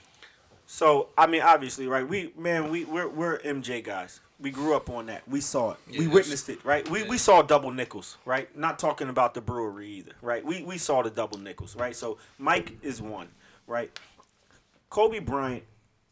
[0.65, 2.07] So I mean, obviously, right?
[2.07, 4.21] We man, we we're, we're MJ guys.
[4.39, 5.27] We grew up on that.
[5.27, 5.77] We saw it.
[5.89, 6.87] Yeah, we witnessed it, right?
[6.89, 8.53] We, we saw double nickels, right?
[8.57, 10.43] Not talking about the brewery either, right?
[10.43, 11.95] We we saw the double nickels, right?
[11.95, 13.29] So Mike is one,
[13.67, 13.97] right?
[14.89, 15.63] Kobe Bryant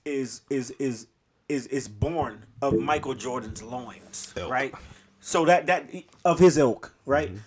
[0.05, 1.07] is is is
[1.49, 4.49] is is born of Michael Jordan's loins, Ilk.
[4.51, 4.73] right?
[5.19, 5.89] So that that
[6.25, 7.29] of his ilk, right?
[7.29, 7.37] Mm-hmm.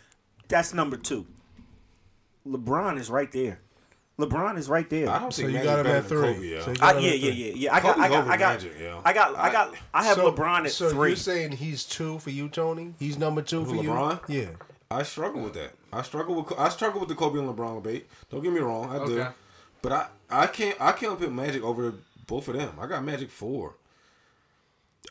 [0.49, 1.27] That's number two.
[2.47, 3.61] LeBron is right there.
[4.19, 5.11] LeBron is right there.
[5.11, 6.35] I don't So think you Magic's got him at three.
[6.35, 6.61] Kobe, yo.
[6.63, 7.75] So I, got him yeah, yeah, yeah, yeah.
[7.75, 9.03] I got, I got, I got, Magic, yo.
[9.05, 11.11] I got, I got, I have So- LeBron at so three.
[11.11, 12.95] you're saying he's two for you, Tony?
[12.99, 13.91] He's number two Who, for you?
[13.91, 14.21] LeBron?
[14.29, 14.47] Yeah.
[14.91, 15.73] I struggle with that.
[15.93, 18.07] I struggle with I struggle with the Kobe and LeBron debate.
[18.31, 19.21] Don't get me wrong, I do.
[19.21, 19.31] Okay.
[19.83, 21.93] But I I can't I can't put Magic over
[22.27, 22.71] both of them.
[22.81, 23.75] I got Magic four.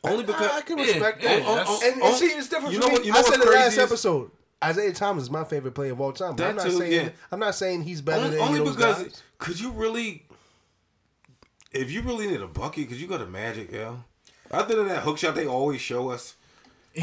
[0.04, 1.46] Only because I, I can respect yeah, that.
[1.46, 2.98] that's- and, and see, it's different you for know me.
[3.00, 4.32] what- you know I said what's it last is- episode.
[4.64, 6.36] Isaiah Thomas is my favorite player of all time.
[6.36, 7.10] But I'm That not too, saying yeah.
[7.32, 9.24] I'm not saying he's better only, than only those because guys.
[9.38, 10.26] could you really
[11.72, 13.96] if you really need a bucket, could you go to Magic, yeah?
[14.50, 16.36] Other than that hook shot they always show us.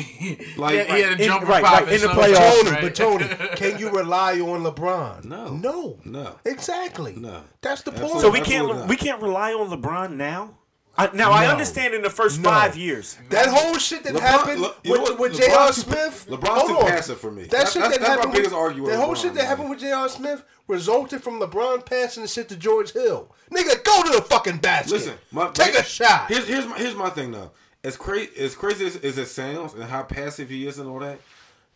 [0.57, 2.63] Like yeah, he had a in- jumper right, right, in the some playoffs.
[2.63, 2.83] Tony, right?
[2.83, 5.25] but Tony, can you rely on LeBron?
[5.27, 5.49] No.
[5.55, 6.37] no, No.
[6.47, 7.15] Exactly.
[7.17, 7.43] No.
[7.61, 8.05] That's the point.
[8.15, 8.23] Absolutely.
[8.23, 8.89] so we can't, not.
[8.89, 10.55] we can't rely on LeBron now.
[10.97, 12.51] I, now I understand in the first No.
[12.51, 13.17] five years.
[13.31, 15.19] That whole shit that LeBron- happened Le- with, what?
[15.19, 15.73] with J.R.
[15.73, 16.27] Smith.
[16.29, 16.87] LeBron's hold too on.
[16.87, 17.45] passive for me.
[17.45, 19.39] That That- shit that's- that that's my biggest with, argument That whole LeBron, shit that
[19.41, 19.47] man.
[19.47, 20.09] happened with J.R.
[20.11, 23.35] Smith resulted from LeBron passing the shit to George Hill.
[23.51, 24.93] Nigga, go to the fucking basket.
[24.93, 26.29] Listen, my, take my- a shot.
[26.29, 27.53] Here's here's my here's my thing though.
[27.85, 30.99] As crazy as crazy as, as it sounds and how passive he is and all
[31.01, 31.19] that,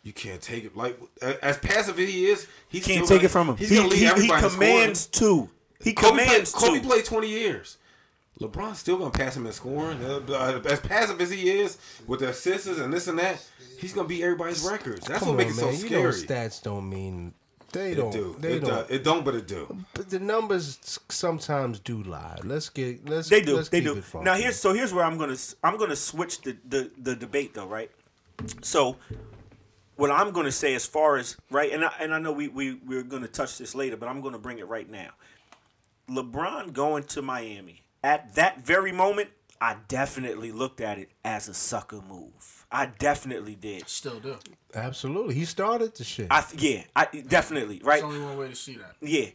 [0.03, 0.77] you can't take it.
[0.77, 1.01] Like
[1.43, 3.57] as passive as he is, he Can't still take it from him.
[3.57, 5.47] He's He, gonna lead he, he everybody in commands scoring.
[5.47, 5.51] two.
[5.83, 7.79] He Kobe commands played, Kobe played twenty years.
[8.41, 10.05] LeBron's still gonna pass him in scoring.
[10.05, 13.43] Uh, uh, As passive as he is with the assists and this and that,
[13.81, 15.07] he's gonna beat everybody's records.
[15.07, 15.75] That's Come what on, makes it so man.
[15.77, 16.13] You know scary.
[16.47, 17.33] stats don't mean
[17.73, 18.13] they It don't.
[18.13, 18.37] do.
[18.39, 18.89] They it, don't.
[18.89, 18.95] do.
[18.95, 19.77] it don't, but it do.
[19.95, 22.39] But the numbers sometimes do lie.
[22.45, 23.09] Let's get.
[23.09, 23.29] Let's.
[23.31, 23.57] They do.
[23.57, 23.99] Let's They keep do.
[23.99, 24.25] It funky.
[24.27, 27.67] Now here's so here's where I'm gonna I'm gonna switch the, the the debate though,
[27.67, 27.91] right?
[28.63, 28.97] So
[29.97, 32.75] what I'm gonna say as far as right, and I, and I know we we
[32.75, 35.09] we're gonna touch this later, but I'm gonna bring it right now.
[36.11, 39.31] LeBron going to Miami at that very moment,
[39.61, 42.67] I definitely looked at it as a sucker move.
[42.71, 43.89] I definitely did.
[43.89, 44.37] Still do.
[44.75, 46.27] Absolutely, he started the shit.
[46.31, 48.03] I th- yeah, I definitely right.
[48.03, 48.97] There's only one way to see that.
[49.01, 49.29] Yeah.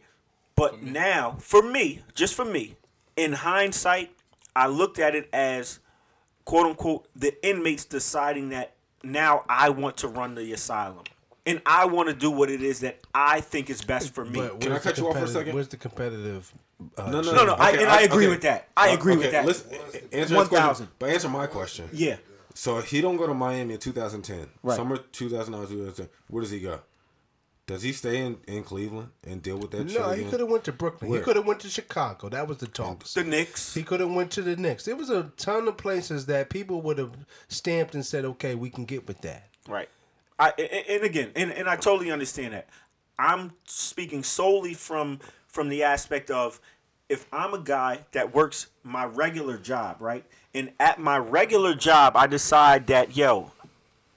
[0.54, 2.76] But now, for me, just for me,
[3.16, 4.10] in hindsight,
[4.54, 5.80] I looked at it as
[6.44, 11.04] quote unquote the inmates deciding that now I want to run the asylum.
[11.44, 14.38] And I want to do what it is that I think is best for me.
[14.38, 15.54] But Can I cut you off for a second?
[15.54, 16.52] Where's the competitive?
[16.96, 18.30] Uh, No, no, No, no, I- and I agree okay.
[18.34, 18.68] with that.
[18.76, 19.46] I Uh, agree with that.
[19.46, 19.70] Listen,
[20.12, 20.88] answer 1,000.
[20.98, 21.88] but answer my question.
[21.92, 22.16] yeah.
[22.54, 24.46] So he don't go to Miami in 2010.
[24.62, 24.76] Right.
[24.76, 26.08] Summer 2009, 2010.
[26.28, 26.80] Where does he go?
[27.66, 30.64] Does he stay in, in Cleveland and deal with that No, he could have went
[30.64, 31.10] to Brooklyn.
[31.10, 31.20] Where?
[31.20, 32.28] He could have went to Chicago.
[32.28, 33.04] That was the talk.
[33.04, 33.72] The Knicks.
[33.72, 34.84] He could have went to the Knicks.
[34.84, 37.12] There was a ton of places that people would have
[37.48, 39.88] stamped and said, "Okay, we can get with that." Right.
[40.38, 42.68] I and, and again, and, and I totally understand that.
[43.18, 45.20] I'm speaking solely from
[45.52, 46.60] from the aspect of
[47.08, 50.24] if I'm a guy that works my regular job, right?
[50.54, 53.52] And at my regular job, I decide that yo,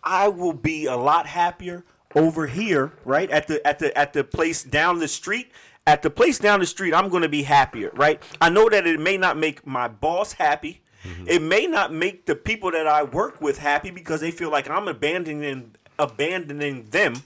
[0.03, 1.83] I will be a lot happier
[2.15, 3.29] over here, right?
[3.29, 5.51] At the at the at the place down the street.
[5.87, 8.19] At the place down the street, I'm going to be happier, right?
[8.41, 10.81] I know that it may not make my boss happy.
[11.03, 11.27] Mm-hmm.
[11.27, 14.67] It may not make the people that I work with happy because they feel like
[14.67, 17.21] I'm abandoning abandoning them.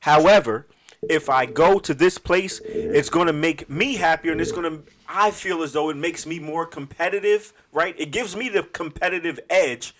[0.00, 0.66] However,
[1.08, 4.70] if I go to this place, it's going to make me happier and it's going
[4.70, 7.94] to I feel as though it makes me more competitive, right?
[7.98, 9.94] It gives me the competitive edge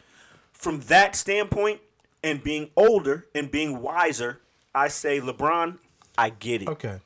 [0.52, 1.80] from that standpoint
[2.22, 4.40] and being older and being wiser,
[4.74, 5.78] I say LeBron,
[6.16, 6.68] I get it.
[6.68, 6.98] Okay.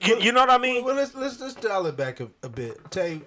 [0.00, 0.84] You, you know what I mean?
[0.84, 2.90] Well, let's let's let's dial it back a, a bit.
[2.90, 3.20] Tay,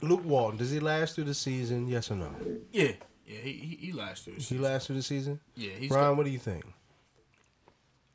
[0.00, 1.86] Luke Walton, does he last through the season?
[1.88, 2.30] Yes or no?
[2.72, 2.92] Yeah,
[3.26, 4.34] yeah, he he, he lasts through.
[4.34, 4.62] the He season.
[4.62, 5.40] lasts through the season.
[5.56, 6.64] Yeah, he's Brian, got- what do you think?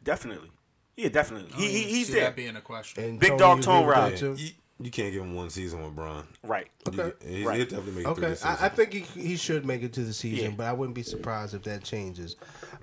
[0.03, 0.49] definitely.
[0.97, 1.51] Yeah, definitely.
[1.55, 2.23] He, he he's there.
[2.25, 3.03] that being a question.
[3.03, 4.17] And Big Tony, dog Tone agree Rod.
[4.17, 4.35] too?
[4.37, 6.25] You, you can't give him one season with Bron.
[6.43, 6.67] Right.
[6.87, 7.13] Okay.
[7.25, 7.57] He, Right.
[7.57, 8.47] he'll definitely make it Okay, the.
[8.47, 10.55] I, I think he, he should make it to the season, Yeah.
[10.57, 12.35] but I wouldn't be surprised if that changes.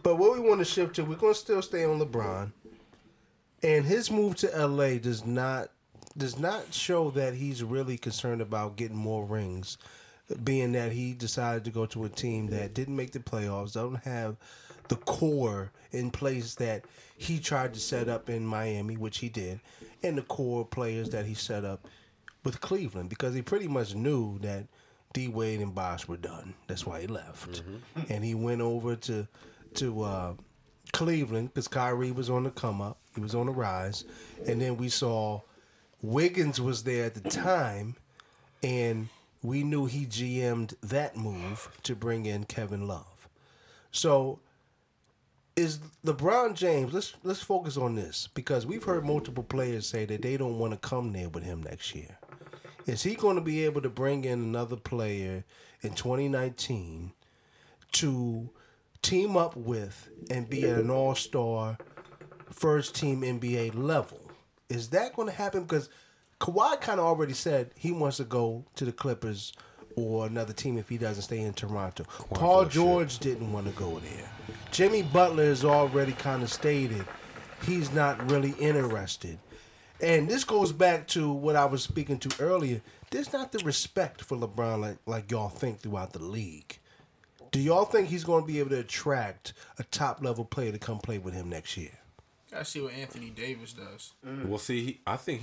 [0.04, 2.52] But what we want to shift to, we're going to still stay on LeBron,
[3.62, 5.68] and his move to LA does not
[6.16, 9.78] does not show that he's really concerned about getting more rings,
[10.44, 13.96] being that he decided to go to a team that didn't make the playoffs, don't
[14.04, 14.36] have
[14.88, 16.84] the core in place that
[17.24, 19.60] he tried to set up in Miami, which he did,
[20.02, 21.86] and the core players that he set up
[22.44, 24.66] with Cleveland because he pretty much knew that
[25.12, 26.54] D Wade and Bosh were done.
[26.66, 27.62] That's why he left,
[28.08, 29.26] and he went over to
[29.74, 30.34] to uh,
[30.92, 32.98] Cleveland because Kyrie was on the come up.
[33.14, 34.04] He was on the rise,
[34.46, 35.40] and then we saw
[36.02, 37.96] Wiggins was there at the time,
[38.62, 39.08] and
[39.42, 43.28] we knew he GM'd that move to bring in Kevin Love.
[43.92, 44.40] So
[45.56, 46.92] is LeBron James.
[46.92, 50.72] Let's let's focus on this because we've heard multiple players say that they don't want
[50.72, 52.18] to come there with him next year.
[52.86, 55.44] Is he going to be able to bring in another player
[55.82, 57.12] in 2019
[57.92, 58.50] to
[59.00, 61.78] team up with and be at an All Star
[62.50, 64.20] first team NBA level?
[64.68, 65.62] Is that going to happen?
[65.62, 65.88] Because
[66.40, 69.52] Kawhi kind of already said he wants to go to the Clippers
[69.96, 72.04] or another team if he doesn't stay in Toronto.
[72.30, 72.72] Paul full of shit.
[72.72, 74.30] George didn't want to go there.
[74.70, 77.04] Jimmy Butler has already kind of stated
[77.64, 79.38] he's not really interested.
[80.00, 82.80] And this goes back to what I was speaking to earlier.
[83.10, 86.78] There's not the respect for LeBron like, like y'all think throughout the league.
[87.52, 90.78] Do y'all think he's going to be able to attract a top level player to
[90.78, 91.92] come play with him next year?
[92.50, 94.12] Gotta see what Anthony Davis does.
[94.44, 95.40] Well, see, he, I think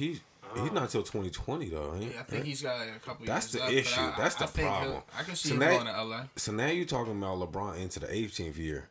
[0.53, 1.93] he's he's not until 2020 though.
[1.93, 2.05] he?
[2.07, 3.99] Yeah, I think he's got like a couple That's the left, issue.
[4.01, 5.01] I- That's the think he'll- problem.
[5.17, 6.23] I can see So him now- going to LA.
[6.35, 8.89] So now you're talking about LeBron into the 18th year.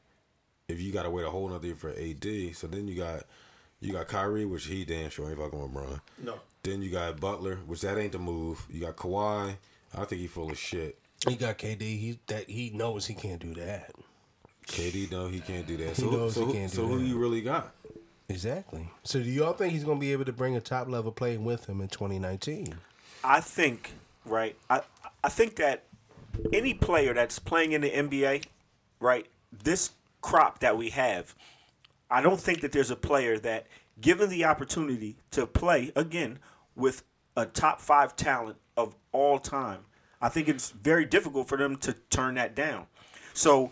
[0.69, 3.25] If you got to wait a whole nother year for AD, so then you got
[3.81, 6.01] you got Kyrie, which he damn sure ain't fucking with LeBron.
[6.23, 6.35] No.
[6.63, 8.65] Then you got Butler, which that ain't the move.
[8.71, 9.57] You got Kawhi.
[9.97, 10.99] I think he full of shit.
[11.27, 11.81] He got KD.
[11.81, 13.91] He that he knows he can't do that.
[14.67, 15.89] KD, no, he can't do that.
[15.89, 17.75] He So, knows so, he who- can't do so who you really got?
[18.31, 18.89] Exactly.
[19.03, 21.39] So do y'all think he's going to be able to bring a top level player
[21.41, 22.75] with him in 2019?
[23.25, 23.93] I think,
[24.25, 24.57] right?
[24.71, 24.83] I
[25.23, 25.85] I think that
[26.53, 28.45] any player that's playing in the NBA,
[29.01, 29.27] right?
[29.53, 31.35] This crop that we have,
[32.11, 33.67] I don't think that there's a player that,
[34.01, 36.39] given the opportunity to play again
[36.75, 37.03] with
[37.37, 39.81] a top five talent of all time,
[40.23, 42.87] I think it's very difficult for them to turn that down.
[43.35, 43.71] So,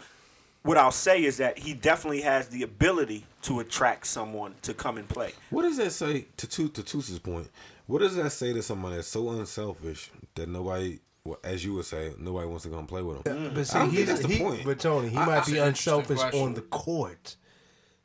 [0.62, 4.98] what I'll say is that he definitely has the ability to attract someone to come
[4.98, 5.32] and play.
[5.50, 7.48] What does that say to to to Toose's point?
[7.86, 11.86] What does that say to someone that's so unselfish that nobody, well, as you would
[11.86, 13.52] say, nobody wants to come play with him?
[13.54, 14.64] But see, I don't think he's, that's the he, point.
[14.64, 17.36] But Tony, he I- might that's be an unselfish on the court.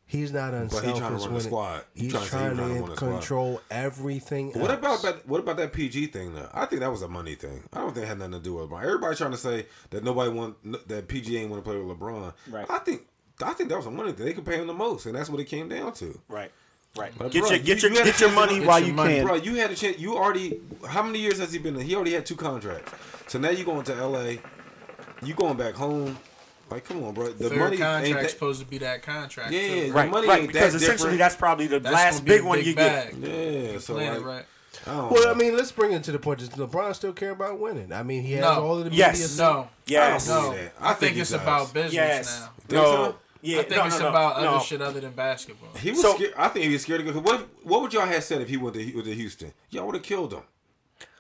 [0.06, 0.94] He's not unselfish.
[0.94, 1.84] he trying to run the squad.
[1.96, 3.10] He He's trying to he trying trying to to run squad.
[3.20, 4.52] control everything.
[4.52, 5.28] What about that?
[5.28, 6.36] What about that PG thing?
[6.36, 7.64] Though I think that was a money thing.
[7.74, 8.84] I don't think it had nothing to do with LeBron.
[8.84, 12.34] Everybody trying to say that nobody want that PG ain't want to play with LeBron.
[12.52, 12.66] Right.
[12.70, 13.04] I think
[13.42, 14.26] I think that was a money thing.
[14.26, 16.20] They could pay him the most, and that's what it came down to.
[16.28, 16.52] Right.
[16.96, 17.12] Right.
[17.18, 18.94] But get bro, your you- get your you get your money to- while get you
[18.94, 19.16] money.
[19.16, 19.26] can.
[19.26, 19.98] Bro, you had a chance.
[19.98, 20.62] You already.
[20.88, 21.76] How many years has he been?
[21.76, 21.82] in?
[21.88, 22.92] He already had two contracts.
[23.28, 24.36] So now you going to LA.
[25.24, 26.18] You going back home?
[26.74, 27.30] Like, come on, bro.
[27.32, 28.30] The Third money ain't contract's that.
[28.32, 29.52] supposed to be that contract.
[29.52, 29.82] Yeah, too.
[29.88, 30.40] the Right, money right.
[30.40, 31.18] ain't Because that essentially, different.
[31.20, 33.22] that's probably the That's last gonna big one you bag.
[33.22, 33.32] get.
[33.74, 33.78] Yeah.
[33.80, 34.46] So like, right.
[34.88, 35.32] I Well, know.
[35.32, 36.40] I mean, let's bring it to the point.
[36.40, 37.94] Does LeBron still care about winning?
[37.94, 38.64] I mean, he has No.
[38.66, 39.20] all of the Yes.
[39.38, 39.46] media.
[39.46, 40.30] No, Yes.
[40.30, 40.50] I don't no.
[40.52, 40.74] believe that.
[40.80, 41.42] I, I think, think he it's does.
[41.42, 42.40] about business Yes.
[42.40, 42.50] now.
[42.68, 42.84] Think No.
[42.84, 43.16] so?
[43.44, 43.60] Yeah.
[43.60, 44.48] I think no, it's no, no, about no.
[44.56, 45.70] other shit other than basketball.
[45.80, 46.34] He was So- scared.
[46.38, 47.20] I think he was scared to go.
[47.20, 49.54] What if, what would y'all have said if he went to, to Houston?
[49.70, 50.42] Y'all would have killed him.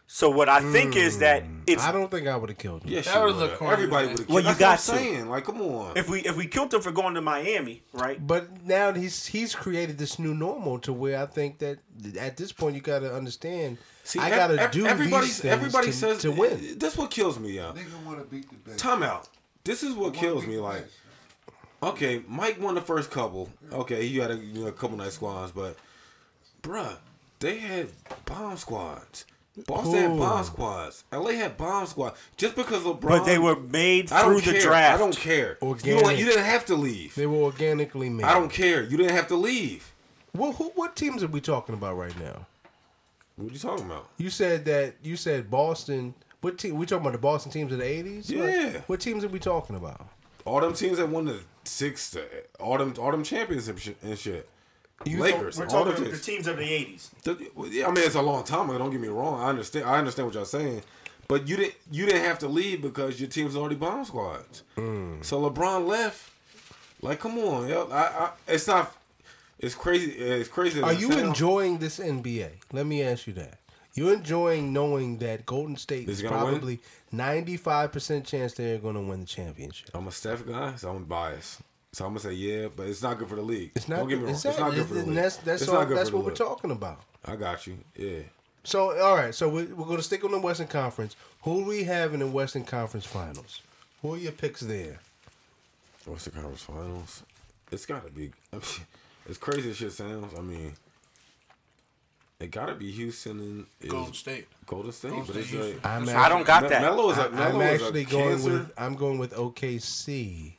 [0.05, 1.61] So what I think is that hmm.
[1.65, 2.91] it's I don't think I would have killed him.
[2.91, 3.43] Yes, That you would've would.
[3.43, 4.15] looked corny, Everybody man.
[4.15, 4.53] would have Well, killed.
[4.53, 5.13] you That's what got I'm to.
[5.15, 5.29] saying.
[5.29, 5.97] Like, come on.
[5.97, 8.25] if we if we killed him for going to Miami, right?
[8.25, 11.79] But now he's he's created this new normal to where I think that
[12.19, 13.77] at this point you got to understand.
[14.19, 16.77] I got to ev- do everybody, these things everybody to, says to win.
[16.77, 17.73] This what kills me, y'all.
[17.73, 18.79] Nigga want to beat the best.
[18.79, 19.29] Time out.
[19.63, 20.57] This is what kills me.
[20.57, 20.85] Like,
[21.81, 23.49] okay, Mike won the first couple.
[23.71, 25.77] Okay, he had a, you know, a couple nice squads, but
[26.61, 26.97] bruh,
[27.39, 27.87] they had
[28.25, 29.25] bomb squads.
[29.67, 31.03] Boston had bomb squads.
[31.11, 32.19] LA had bomb squads.
[32.37, 34.61] Just because LeBron, But they were made through the care.
[34.61, 34.95] draft.
[34.95, 35.57] I don't care.
[35.61, 37.13] You, know you didn't have to leave.
[37.13, 38.25] They were organically made.
[38.25, 38.81] I don't care.
[38.83, 39.91] You didn't have to leave.
[40.35, 42.47] Well, who, what teams are we talking about right now?
[43.35, 44.07] What are you talking about?
[44.17, 46.15] You said that you said Boston.
[46.41, 46.75] What team?
[46.75, 48.29] We talking about the Boston teams of the eighties?
[48.29, 48.81] Yeah.
[48.87, 50.07] what teams are we talking about?
[50.45, 52.15] All them teams that won the six,
[52.59, 54.49] all them, all them championships and shit.
[55.05, 55.57] Lakers.
[55.57, 56.25] We're all them talking the teams.
[56.25, 57.09] teams of the '80s.
[57.23, 58.77] The- yeah, I mean, it's a long time ago.
[58.77, 59.39] Don't get me wrong.
[59.41, 59.85] I understand.
[59.85, 60.81] I understand what y'all saying,
[61.27, 61.75] but you didn't.
[61.91, 64.63] You didn't have to leave because your team's already bomb squads.
[64.77, 65.23] Mm.
[65.23, 66.31] So LeBron left.
[67.01, 67.89] Like, come on, yo.
[67.91, 68.95] I, I, it's not.
[69.59, 70.11] It's crazy.
[70.11, 70.81] It's crazy.
[70.81, 71.21] Are you sounds.
[71.21, 72.49] enjoying this NBA?
[72.71, 73.59] Let me ask you that.
[73.95, 76.53] You enjoying knowing that Golden State Is is he gonna win?
[76.55, 76.79] probably
[77.11, 79.91] ninety five percent chance they're going to win the championship?
[79.93, 81.61] I'm a Steph guy, so I'm biased.
[81.93, 83.71] So I'm gonna say yeah, but it's not good for the league.
[83.75, 83.97] It's not.
[83.99, 84.33] Don't get me wrong.
[84.33, 85.15] Is it's not good for the league.
[85.15, 86.57] That's that's it's all, not good that's for what the we're league.
[86.57, 87.01] talking about.
[87.23, 87.77] I got you.
[87.95, 88.19] Yeah.
[88.63, 91.15] So all right, so we, we're going to stick on the Western Conference.
[91.41, 93.61] Who do we have in the Western Conference Finals?
[94.01, 94.99] Who are your picks there?
[96.05, 97.23] What's the conference finals?
[97.71, 98.31] It's gotta be.
[98.51, 98.63] I mean,
[99.29, 100.73] as crazy as shit sounds, I mean,
[102.39, 103.39] it gotta be Houston
[103.81, 104.47] and Golden State.
[104.65, 105.75] Golden State, Golden but State, it's Houston.
[105.75, 106.81] like I'm I don't got that.
[106.81, 108.49] Melo is a, I, Melo am is a actually going cancer.
[108.51, 110.53] with I'm going with OKC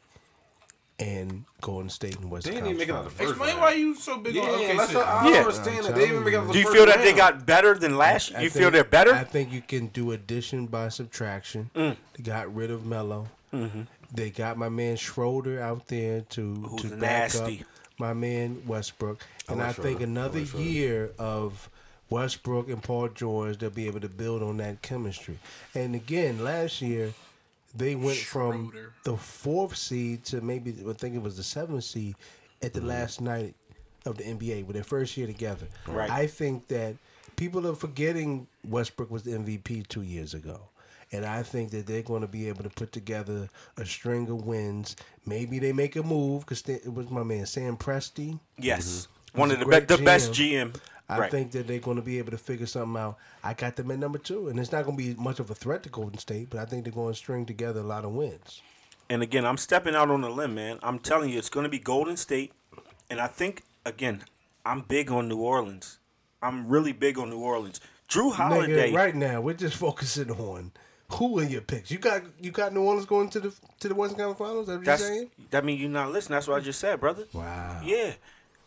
[1.01, 2.89] and Golden State and Western They didn't even Conference.
[2.89, 3.61] make it out the first Explain round.
[3.61, 4.77] why you so big Yeah, on OKC.
[4.77, 5.31] that's what I Yeah.
[5.31, 5.85] don't understand.
[5.87, 5.95] That.
[5.95, 7.75] They didn't even make it out the Do you first feel that they got better
[7.75, 8.33] than last?
[8.35, 9.13] I You think- feel they're better?
[9.13, 11.71] I think you can do addition by subtraction.
[11.75, 11.97] Mm.
[12.17, 13.29] They got rid of Melo.
[13.53, 13.83] Mm-hmm.
[14.13, 17.61] They got my man Schroeder out there to Who's to back nasty.
[17.63, 17.67] up
[17.99, 20.01] my man Westbrook, and I, like think Schroeder.
[20.01, 21.69] I another like year of
[22.11, 25.39] Westbrook and Paul George, they'll be able to build on that chemistry.
[25.75, 27.15] And again, last year
[27.75, 28.73] they went from
[29.05, 32.15] the fourth seed to maybe I think it was the seventh seed
[32.63, 32.81] at Mm-hmm.
[32.81, 33.55] the last night
[34.07, 35.67] of the NBA with their first year together.
[35.87, 36.11] Right.
[36.11, 36.97] I think that
[37.37, 40.61] people are forgetting Westbrook was the MVP two years ago.
[41.13, 44.45] And I think that they're going to be able to put together a string of
[44.47, 44.97] wins.
[45.27, 48.39] Maybe they make a move because it was my man Sam Presti.
[48.59, 50.75] yes, one of the be- great the best GM.
[51.09, 51.31] I right.
[51.31, 53.19] think that they're going to be able to figure something out.
[53.43, 55.55] I got them at number two, and it's not going to be much of a
[55.55, 58.13] threat to Golden State, but I think they're going to string together a lot of
[58.13, 58.63] wins.
[59.11, 60.79] And again, I'm stepping out on a limb, man.
[60.83, 62.53] I'm telling you, it's going to be Golden State.
[63.11, 64.23] And I think, again,
[64.65, 65.99] I'm big on New Orleans.
[66.43, 67.81] I'm really big on New Orleans.
[68.09, 68.91] Jrue Holiday.
[68.91, 70.73] Nigga, right now we're just focusing on
[71.13, 71.91] who in your picks.
[71.91, 74.67] You got you got New Orleans going to the to the Western Conference Finals.
[74.67, 75.31] That what That's you're saying?
[75.51, 76.37] that mean you're not listening.
[76.37, 77.25] That's what I just said, brother.
[77.33, 77.81] Wow.
[77.85, 78.13] Yeah,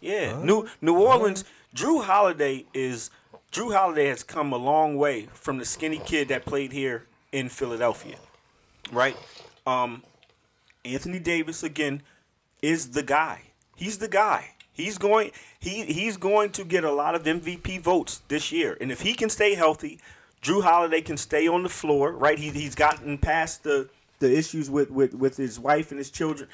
[0.02, 0.42] yeah.
[0.44, 1.44] New New Orleans.
[1.78, 3.12] Jrue Holiday is
[3.52, 7.50] Jrue Holiday has come a long way from the skinny kid that played here in
[7.50, 8.16] Philadelphia,
[8.92, 9.16] right?
[9.68, 10.02] Um,
[10.84, 12.02] Anthony Davis again
[12.64, 13.44] is the guy.
[13.76, 14.56] He's the guy.
[14.74, 15.30] He's going.
[15.60, 19.14] He he's going to get a lot of MVP votes this year, and if he
[19.14, 20.00] can stay healthy,
[20.42, 22.12] Jrue Holiday can stay on the floor.
[22.12, 22.40] Right?
[22.40, 26.50] He he's gotten past the the issues with with with his wife and his children.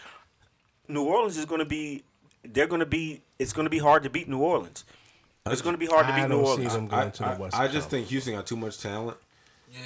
[0.89, 2.03] New Orleans is going to be.
[2.43, 3.21] They're going to be.
[3.39, 4.83] It's going to be hard to beat New Orleans.
[5.45, 6.73] It's going to be hard to I beat New don't see Orleans.
[6.73, 9.17] them I, to the I, I just think Houston got too much talent,
[9.73, 9.79] Yeah.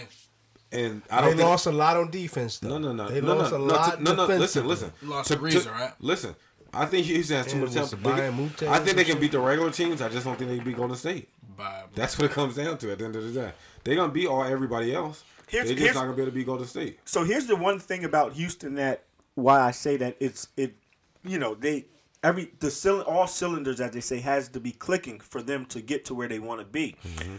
[0.71, 2.77] and I they don't think lost a lot on defense, though.
[2.77, 3.09] No, no, no.
[3.09, 4.01] They no, lost no, a no, lot.
[4.01, 4.93] No, no, listen, listen.
[5.01, 5.93] Lost To- to Reza, to- right?
[5.99, 6.35] Listen,
[6.71, 8.03] I think Houston has too much talent.
[8.03, 9.21] They and can- Mute I think they can shit.
[9.21, 9.99] beat the regular teams.
[10.01, 11.29] I just don't think they can beat Golden State.
[11.57, 13.51] By That's what it comes down to at the end of the day.
[13.83, 15.23] They're gonna beat all everybody else.
[15.47, 16.99] Here's- They're just here's- not gonna be able to beat Golden State.
[17.05, 20.75] so here's the one thing about Houston that why I say that it's it
[21.23, 21.85] you know they
[22.27, 26.05] every the all cylinders as they say has to be clicking for them to get
[26.05, 26.95] to where they want to be.
[27.05, 27.35] Mm-hmm.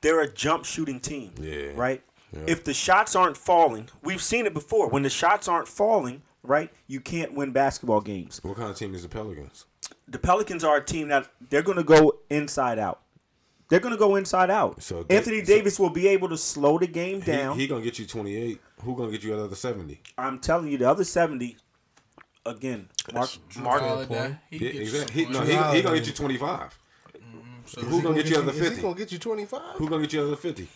[0.00, 1.70] They're a jump shooting team, Yeah.
[1.74, 2.02] right?
[2.32, 2.40] Yeah.
[2.46, 4.88] If the shots aren't falling, we've seen it before.
[4.88, 8.40] When the shots aren't falling, right, you can't win basketball games.
[8.42, 9.66] What kind of team is the Pelicans?
[10.08, 13.00] The Pelicans are a team that they're going to go inside out.
[13.70, 14.82] They're going to go inside out.
[14.82, 17.58] So they- Anthony so- Davis will be able to slow the game He, down.
[17.58, 18.60] he gonna get you twenty eight.
[18.82, 20.02] Who gonna get you another seventy?
[20.18, 21.56] I'm telling you, the other 70,
[22.46, 24.38] again, Mark, Mark, Holiday.
[24.50, 25.24] He Yeah, gets exactly.
[25.24, 26.78] He, some no, he, he gonna get you twenty five.
[27.66, 28.82] So Who gonna get you another Is he fifty?
[28.82, 29.60] going to get you 25?
[29.76, 30.68] Who gonna get you other fifty?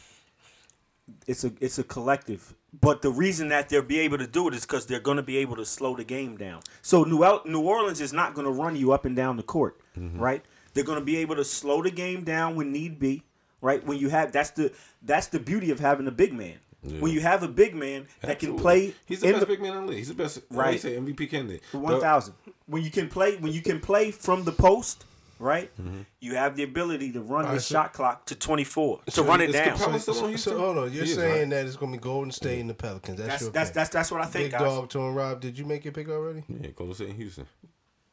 [1.26, 2.54] it's a it's a collective.
[2.78, 5.22] But the reason that they'll be able to do it is because they're going to
[5.22, 6.60] be able to slow the game down.
[6.82, 9.42] So New El- New Orleans is not going to run you up and down the
[9.42, 10.18] court, mm-hmm.
[10.18, 10.44] right?
[10.74, 13.22] They're going to be able to slow the game down when need be,
[13.62, 13.84] right?
[13.84, 16.58] When you have that's the that's the beauty of having a big man.
[16.82, 19.74] When you have a big man that can play, He's the in best big man
[19.76, 19.98] in the league.
[19.98, 20.38] He's the best.
[20.50, 20.66] Right.
[20.66, 20.80] Right.
[20.80, 21.62] Say MVP candidate.
[21.72, 22.34] One thousand.
[22.66, 25.04] When you can play, when you can play from the post,
[25.40, 25.70] right?
[25.80, 26.02] Mm-hmm.
[26.20, 29.40] You have the ability to run the so- shot clock to twenty four to run
[29.40, 29.76] it is down.
[29.76, 31.50] Capela So, still on so, so hold on, you're He saying right?
[31.50, 33.18] that it's going to be Golden State and the Pelicans.
[33.18, 33.74] That's That's your that's pick.
[33.74, 34.60] that's that's what I think, Big guys.
[34.60, 35.40] dog, Tone Rob.
[35.40, 36.44] Did you make your pick already?
[36.48, 37.46] Yeah, Golden State and Houston.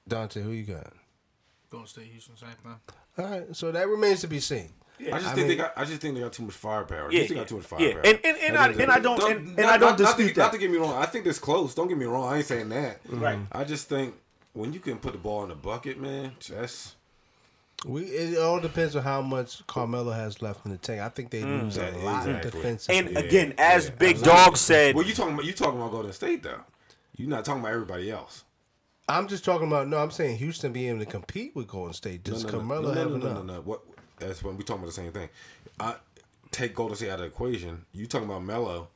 [0.08, 0.92] Dante, who you got?
[1.70, 2.76] Golden State, Houston, same thing.
[3.18, 4.70] All right, so that remains to be seen.
[5.00, 5.74] I just I think mean- they got.
[5.76, 7.12] I just think they got too much firepower.
[7.12, 7.78] Yeah, Houston yeah, got too much yeah.
[7.78, 8.02] firepower.
[8.06, 10.34] And- and- and I- and I don't- and- and I don't not, dispute not to,
[10.36, 10.42] that.
[10.42, 11.74] Not to get me wrong, I think this close.
[11.76, 12.32] Don't get me wrong.
[12.32, 13.00] I ain't saying that.
[13.10, 13.40] Right.
[13.52, 14.16] I just think
[14.54, 16.96] when you can put the ball in the bucket, man, that's
[17.86, 21.02] We it all depends on how much Carmelo has left in the tank.
[21.02, 21.64] I think they mm.
[21.64, 22.52] lose a Yeah, lot exactly.
[22.52, 22.98] defensively.
[22.98, 24.44] And Yeah, again, as yeah, Big absolutely.
[24.44, 25.06] Dog said, well.
[25.06, 26.62] You talking about you talking about Golden State though.
[27.18, 28.44] You're not talking about everybody else.
[29.08, 29.98] I'm just talking about no.
[29.98, 32.24] I'm saying Houston being able to compete with Golden State.
[32.24, 33.46] Does no, no, Carmelo no, no, have no, no, enough?
[33.46, 33.62] no, no.
[33.62, 33.82] What?
[34.18, 35.30] That's when we talking about the same thing.
[35.80, 35.96] I
[36.52, 37.86] take Golden State out of the equation.
[37.94, 38.88] You talking about Melo?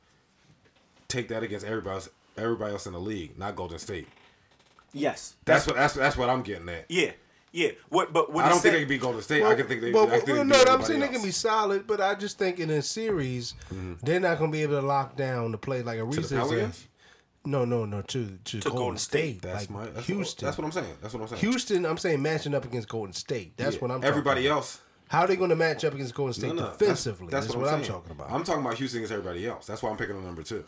[1.08, 2.08] Take that against everybody else.
[2.36, 4.08] Everybody else in the league, not Golden State.
[4.92, 6.86] yes, That's what that's that's what I'm getting at.
[6.88, 7.12] yeah.
[7.52, 7.70] Yeah.
[7.88, 8.12] What?
[8.12, 9.42] But what I don't think said- they can beat Golden State.
[9.42, 9.92] I can think they.
[9.92, 12.38] Well, I think well, no, I'm everybody saying they can be solid, but I just
[12.38, 13.94] think in a series, mm-hmm.
[14.04, 16.28] they're not going to be able to lock down the play like a to Reese
[16.28, 16.86] the Pelicans.
[17.44, 19.38] No, no, no, to to, Golden, Golden State.
[19.38, 19.42] State.
[19.42, 19.86] That's like my.
[19.90, 20.46] That's Houston.
[20.46, 20.96] What, that's what I'm saying.
[21.02, 21.40] That's what I'm saying.
[21.40, 23.56] Houston, I'm saying matching up against Golden State.
[23.56, 23.80] That's Yeah.
[23.80, 23.96] what I'm.
[24.00, 24.56] talking Everybody about.
[24.58, 24.80] else.
[25.10, 27.26] How are they going to match up against Golden State No, no, defensively?
[27.30, 28.30] That's, That's, what, what, I'm, I'm, talking about.
[28.30, 29.66] I'm talking about Houston against everybody else.
[29.66, 30.62] That's why I'm picking on number two.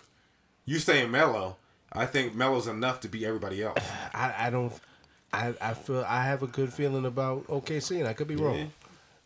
[0.65, 1.59] You saying Melo?
[1.93, 3.79] I think Melo's enough to beat everybody else.
[4.13, 4.73] I, I don't.
[5.33, 8.73] I, I feel I have a good feeling about OKC, and I could be wrong.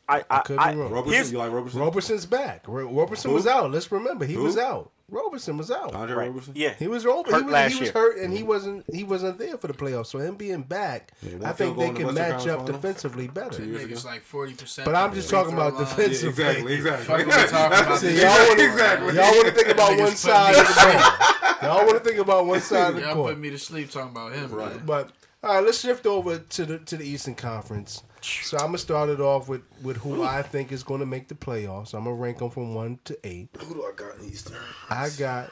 [0.07, 0.93] I, I, could be wrong.
[0.93, 1.81] Roberson, here's- you like Roberson?
[1.81, 2.69] Roberson's back.
[2.69, 3.37] Ro- Roberson Who?
[3.37, 3.71] was out.
[3.71, 4.43] Let's remember he Who?
[4.43, 4.93] was out.
[5.09, 5.95] Roberson was out.
[5.95, 6.27] Andre right.
[6.29, 6.53] Roberson?
[6.57, 6.75] Yeah.
[6.79, 7.31] He was Robert.
[7.31, 7.93] Hurt he was, last he was year.
[7.93, 8.85] hurt, and he wasn't.
[8.93, 10.07] He wasn't there for the playoffs.
[10.07, 13.29] So him being back, Yeah, I think they goal in the can match up defensively
[13.29, 13.51] better.
[13.59, 14.11] That years nigga's ago.
[14.11, 14.85] like forty percent.
[14.85, 16.29] But I'm just talking about Yeah, defensively.
[16.45, 17.05] exactly, exactly.
[17.07, 17.99] Fuck what we talking about.
[18.01, 19.15] See, y'all wanna- exactly.
[19.15, 21.63] Y'all want to think about one side of the court.
[21.63, 24.11] Y'all want to think about one side of the Y'all put me to sleep talking
[24.11, 24.51] about him.
[24.51, 24.85] Right.
[24.85, 25.11] But
[25.45, 28.03] all right, let's shift over to the to the Eastern Conference.
[28.27, 31.29] So I'm gonna start it off with with who I think is going to make
[31.29, 31.95] the playoffs.
[31.95, 33.49] I'm gonna rank them from one to eight.
[33.59, 34.57] Who do I got in Eastern?
[34.91, 35.51] I got,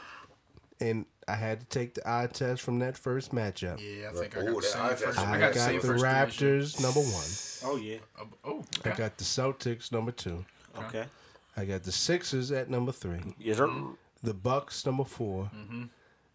[0.81, 3.79] and I had to take the eye test from that first matchup.
[3.81, 5.19] Yeah, I think I Ooh, got the that same eye first.
[5.19, 6.61] I I got got the same the first division.
[6.61, 7.73] Raptors number one.
[7.73, 7.99] Oh yeah.
[8.21, 10.45] Uh, Oh, I got the Celtics number two.
[10.77, 11.05] Okay.
[11.57, 13.21] I got the Sixers at number three.
[13.39, 13.71] Yes, sir.
[14.23, 15.51] The Bucks number 4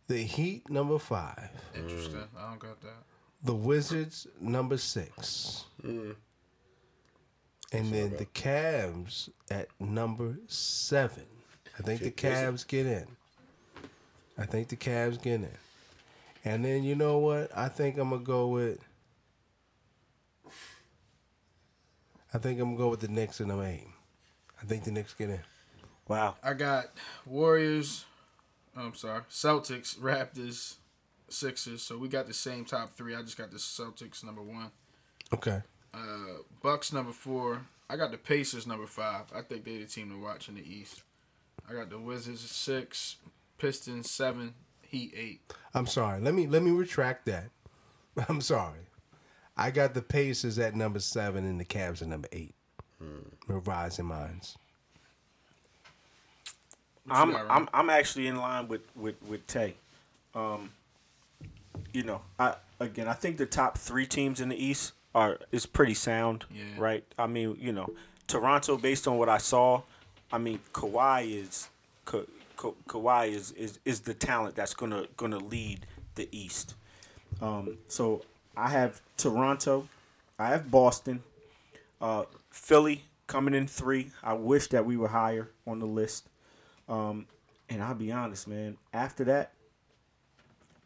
[0.08, 1.50] The Heat number five.
[1.76, 2.24] Interesting.
[2.38, 3.04] I don't got that.
[3.44, 5.66] The Wizards number six.
[7.72, 11.26] And then the Cavs at number seven.
[11.78, 13.06] I think the Cavs get in.
[14.38, 15.50] I think the Cavs get in.
[16.44, 17.56] And then you know what?
[17.56, 18.80] I think I'm gonna go with.
[22.34, 23.94] I think I'm gonna go with the Knicks and I'm aim.
[24.62, 25.42] I think the Knicks get in.
[26.08, 26.36] Wow.
[26.44, 26.88] I got
[27.26, 28.06] Warriors.
[28.76, 30.76] Oh, I'm sorry, Celtics, Raptors,
[31.28, 31.82] Sixers.
[31.82, 33.16] So we got the same top three.
[33.16, 34.72] I just got the Celtics number one.
[35.34, 35.62] Okay.
[35.94, 37.62] Uh, Bucks number four.
[37.90, 39.26] I got the Pacers number five.
[39.34, 41.04] I think they're the team to watch in the East.
[41.68, 43.18] I got the Wizards six,
[43.58, 45.42] Pistons seven, Heat eight.
[45.74, 46.20] I'm sorry.
[46.20, 47.50] Let me let me retract that.
[48.30, 48.80] I'm sorry.
[49.56, 52.56] I got the Pacers at number seven and the Cavs at number eight.
[53.48, 54.58] Revising minds.
[57.10, 59.76] I'm got, I'm I'm actually in line with with with Tay.
[60.36, 60.72] Um,
[61.94, 65.66] you know, I again I think the top three teams in the East are is
[65.66, 66.46] pretty sound.
[66.54, 66.64] Yeah.
[66.78, 67.04] Right.
[67.18, 67.90] I mean, you know,
[68.28, 69.82] Toronto based on what I saw,
[70.32, 71.70] I mean, Kawhi is
[72.06, 72.22] Ka,
[72.56, 75.86] Ka, Kawhi is, is is the talent that's gonna gonna lead
[76.16, 76.76] the East.
[77.42, 78.24] Um, so
[78.56, 79.88] I have Toronto,
[80.38, 81.24] I have Boston,
[82.02, 84.12] uh, Philly coming in three.
[84.24, 86.28] I wish that we were higher on the list.
[86.88, 87.28] Um,
[87.70, 88.78] and I'll be honest, man.
[88.94, 89.54] After that,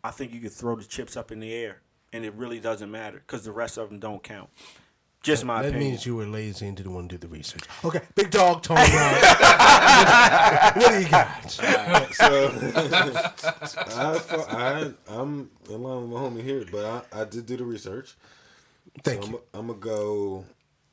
[0.04, 1.78] I think you could throw the chips up in the air,
[2.14, 4.50] and it really doesn't matter because the rest of them don't count.
[5.24, 5.92] Just my that opinion.
[5.92, 7.64] means you were lazy and didn't want to do the research.
[7.86, 8.82] Okay, big dog, Tony.
[8.90, 9.14] Brown.
[10.76, 11.50] what do you got?
[11.50, 12.52] So
[13.88, 17.56] I, fu- I I'm in line with my homie here, but I, I did do
[17.56, 18.16] the research.
[19.02, 19.42] Thank so you.
[19.54, 20.46] I'm, I'm gonna go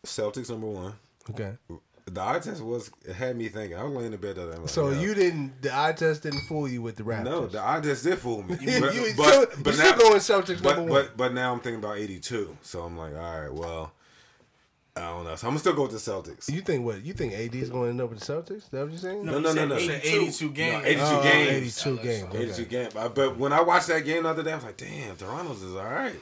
[0.06, 0.92] Celtics number one.
[1.30, 1.52] Okay.
[2.12, 3.78] The eye test was it had me thinking.
[3.78, 4.68] I was laying in bed the other night.
[4.68, 5.00] So yeah.
[5.00, 5.62] you didn't.
[5.62, 7.24] The eye test didn't fool you with the Raptors.
[7.24, 8.56] No, the eye test did fool me.
[8.60, 11.02] You- but, you but, still- but now, still going Celtics but, number one.
[11.02, 12.56] But, but now I'm thinking about 82.
[12.62, 13.92] So I'm like, all right, well,
[14.96, 15.36] I don't know.
[15.36, 16.52] So I'm gonna still go with the Celtics.
[16.52, 17.04] You think what?
[17.04, 18.56] You think AD is going to end up with the Celtics?
[18.56, 19.24] Is that what you're saying?
[19.24, 19.76] No, no, no, no.
[19.76, 20.84] You said 82 games.
[20.84, 21.86] 82 Oh, games.
[21.86, 22.22] 82 games.
[22.22, 22.42] Oh, okay.
[22.42, 22.94] 82 games.
[22.94, 25.62] But, but when I watched that game the other day, I was like, damn, Toronto's
[25.62, 26.16] is all right.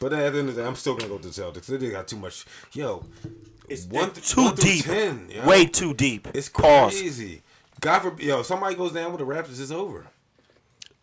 [0.00, 1.66] But at the end of the day, I'm still gonna go with the Celtics.
[1.66, 2.46] They got too much.
[2.72, 3.04] Yo,
[3.68, 4.84] It's one, th- too one deep.
[4.84, 5.46] 10, yo.
[5.46, 6.28] Way too deep.
[6.34, 6.92] It's Pause.
[7.00, 7.42] crazy.
[7.80, 10.06] God forbid, yo, somebody goes down with the Raptors, it's over.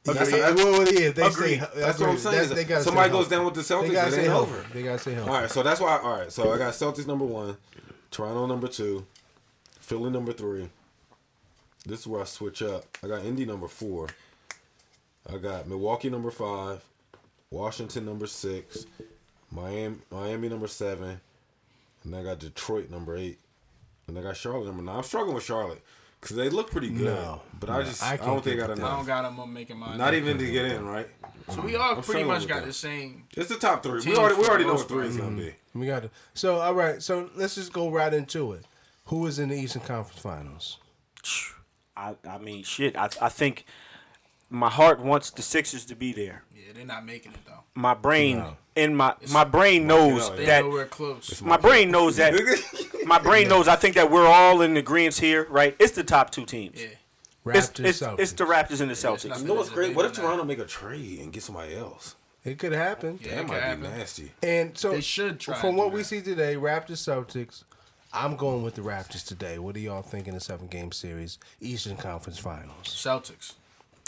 [0.04, 0.42] That's, Agreed.
[0.42, 1.60] that's- well, well, yeah, they Agreed.
[1.60, 2.50] Say, That's what I'm saying.
[2.68, 4.52] they Somebody goes down with the Celtics, They gotta it ain't healthy.
[4.54, 4.66] over.
[4.74, 5.30] They gotta stay healthy.
[5.32, 5.98] All right, so that's why.
[5.98, 7.58] All right, so I got Celtics number one,
[8.12, 9.06] Toronto number two,
[9.80, 10.70] Philly number three.
[11.88, 12.84] This is where I switch up.
[13.04, 14.08] I got Indy number four.
[15.32, 16.84] I got Milwaukee number five,
[17.50, 18.86] Washington number six,
[19.52, 21.20] Miami Miami number seven,
[22.06, 23.40] and I got Detroit number eight,
[24.08, 24.98] and I got Charlotte number nine.
[24.98, 25.82] I'm struggling with Charlotte
[26.22, 28.68] because they look pretty good, No, but no, I just I I, don't think I
[28.68, 29.40] got with I don't got them.
[29.40, 29.98] I'm making mine.
[29.98, 31.08] Not even to get in, right?
[31.50, 32.68] So we all I'm pretty much got that.
[32.68, 33.26] the same.
[33.36, 34.02] It's the top three.
[34.06, 35.44] We already we already know what three is gonna be.
[35.44, 35.80] Mm-hmm.
[35.80, 36.10] We got to.
[36.34, 37.02] So all right.
[37.02, 38.66] So let's just go right into it.
[39.06, 40.80] Who is in the Eastern Conference Finals?
[41.96, 42.96] I, I mean, shit.
[42.98, 43.66] I, I think
[44.50, 46.44] my heart wants the Sixers to be there.
[46.56, 47.64] Yeah, they're not making it though.
[47.74, 48.58] My brain No.
[48.76, 51.42] and my my brain knows Yeah, They that nowhere close.
[51.42, 52.34] my brain knows that
[53.06, 53.68] my brain knows.
[53.68, 55.76] I think that we're all in agreement here, right?
[55.80, 56.80] It's the top two teams.
[56.82, 56.88] Yeah,
[57.46, 58.20] Raptors, It's, it's, Celtics.
[58.20, 59.30] it's the Raptors and the Celtics.
[59.30, 59.96] not- You know what's great?
[59.96, 62.16] What if Toronto make a trade and get somebody else?
[62.44, 63.20] It could happen.
[63.24, 63.82] Yeah, That it might happen.
[63.82, 64.32] be nasty.
[64.44, 67.64] And so They should try From what do we see today, Raptors Celtics.
[68.14, 69.58] I'm going with the Raptors today.
[69.60, 72.86] What do y'all think in the seven game series, Eastern Conference Finals?
[72.86, 73.54] Celtics.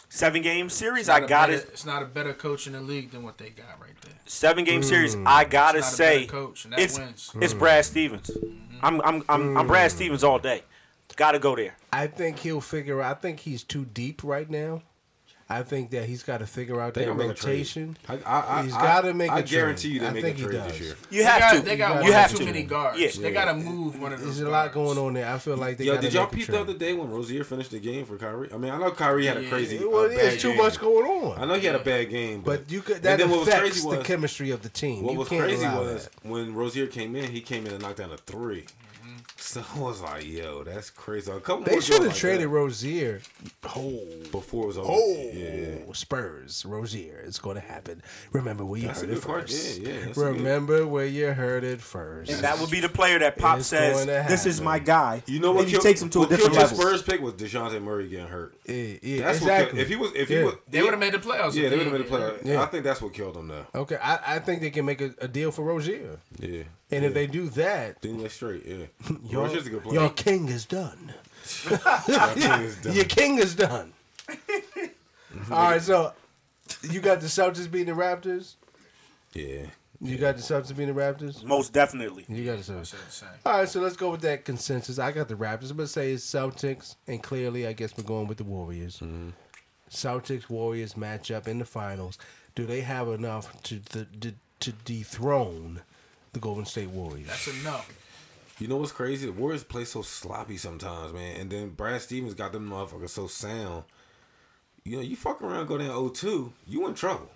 [0.09, 1.69] Seven game series, I not I a got better- it.
[1.73, 4.13] It's not a better coach in the league than what they got right there.
[4.25, 4.87] Seven game hmm.
[4.87, 7.31] series, I gotta It's not say, better coach, and that it's wins.
[7.41, 7.59] it's hmm.
[7.59, 8.31] Brad Stevens.
[8.81, 9.97] I'm I'm I'm, I'm Brad hmm.
[9.97, 10.63] Stevens all day.
[11.15, 11.75] Gotta go there.
[11.91, 13.17] I think he'll figure out.
[13.17, 14.83] I think he's too deep right now.
[15.49, 17.51] I think that he's got to figure out They that gonna make a trade.
[17.53, 17.97] rotation.
[18.09, 19.49] I, I, I, He's I- gotta make a I trade.
[19.49, 20.95] guarantee you they I make think a trade this year.
[21.09, 21.61] You They have got, to.
[21.61, 22.45] They got You one you or have too to.
[22.45, 22.99] many guards.
[22.99, 23.09] Yeah.
[23.21, 24.37] They got to move one of those.
[24.39, 25.25] There's a lot going on there.
[25.33, 27.71] I feel like they Yo, did y'all make peep the other day when Rozier finished
[27.71, 28.49] the game for Kyrie?
[28.53, 29.49] I mean, I know Kyrie had a Yeah.
[29.49, 30.57] crazy, Well, uh, there's too game.
[30.57, 31.41] much going on.
[31.41, 33.39] I know he had a bad game, but, But you could and that then what
[33.39, 35.03] was affects crazy the chemistry of the team.
[35.03, 37.97] What you was can't crazy was when Rozier came in, he came in and knocked
[37.99, 38.65] down a 3
[39.57, 42.47] So I was like, "Yo, that's crazy." A couple They should have like traded that
[42.49, 43.21] Rozier.
[43.75, 43.97] Oh,
[44.31, 44.87] before it was over.
[44.91, 47.23] oh, yeah, Spurs, Rozier.
[47.25, 48.01] It's going to happen.
[48.33, 49.79] Remember where you That's heard it first.
[49.79, 52.29] Yeah, yeah, that's good- Remember where you heard it first.
[52.31, 55.39] And that would be the player that Pop It's says, "This is my guy." You
[55.39, 55.61] know what?
[55.61, 56.77] And he killed- takes him to a different level.
[56.77, 58.53] Spurs pick was Dejounte Murray getting hurt.
[58.65, 59.45] Yeah, yeah, That's exactly.
[59.45, 60.43] what killed, if he was if he Yeah.
[60.43, 61.53] was They would have made the playoffs.
[61.55, 62.45] yeah they would have made the didn't.
[62.45, 62.63] Yeah.
[62.63, 63.65] I think that's what killed him though.
[63.75, 67.13] Okay, I, I think they can make a, a deal for Rozier, Yeah, and if
[67.13, 68.65] they do that, then that's straight.
[68.65, 68.85] Yeah,
[69.25, 69.99] your, Rozier's a good player.
[70.01, 71.13] your king is done.
[71.69, 72.95] Your king is done.
[72.95, 73.93] Your king is done.
[75.51, 76.13] All right, so
[76.89, 78.55] you got the Celtics beating the Raptors.
[79.33, 79.67] Yeah,
[80.01, 81.43] You got the Celtics beating the Raptors.
[81.43, 82.25] Most definitely.
[82.27, 82.87] You got the Celtics.
[82.87, 83.29] Said the same.
[83.45, 84.99] All right, so let's go with that consensus.
[84.99, 85.69] I got the Raptors.
[85.71, 88.97] I'm gonna say it's Celtics, and clearly, I guess we're going with the Warriors.
[88.97, 89.29] Mm-hmm.
[89.89, 92.17] Celtics Warriors matchup in the finals.
[92.55, 95.81] Do they have enough to to, to, to dethrone
[96.37, 97.27] the Golden State Warriors?
[97.27, 97.91] That's enough.
[98.59, 99.25] you know what's crazy?
[99.25, 101.39] The Warriors play so sloppy sometimes, man.
[101.41, 103.83] And then Brad Stevens got them motherfuckers so sound.
[104.83, 107.29] You know, you fuck around, go down 0-2, you in trouble.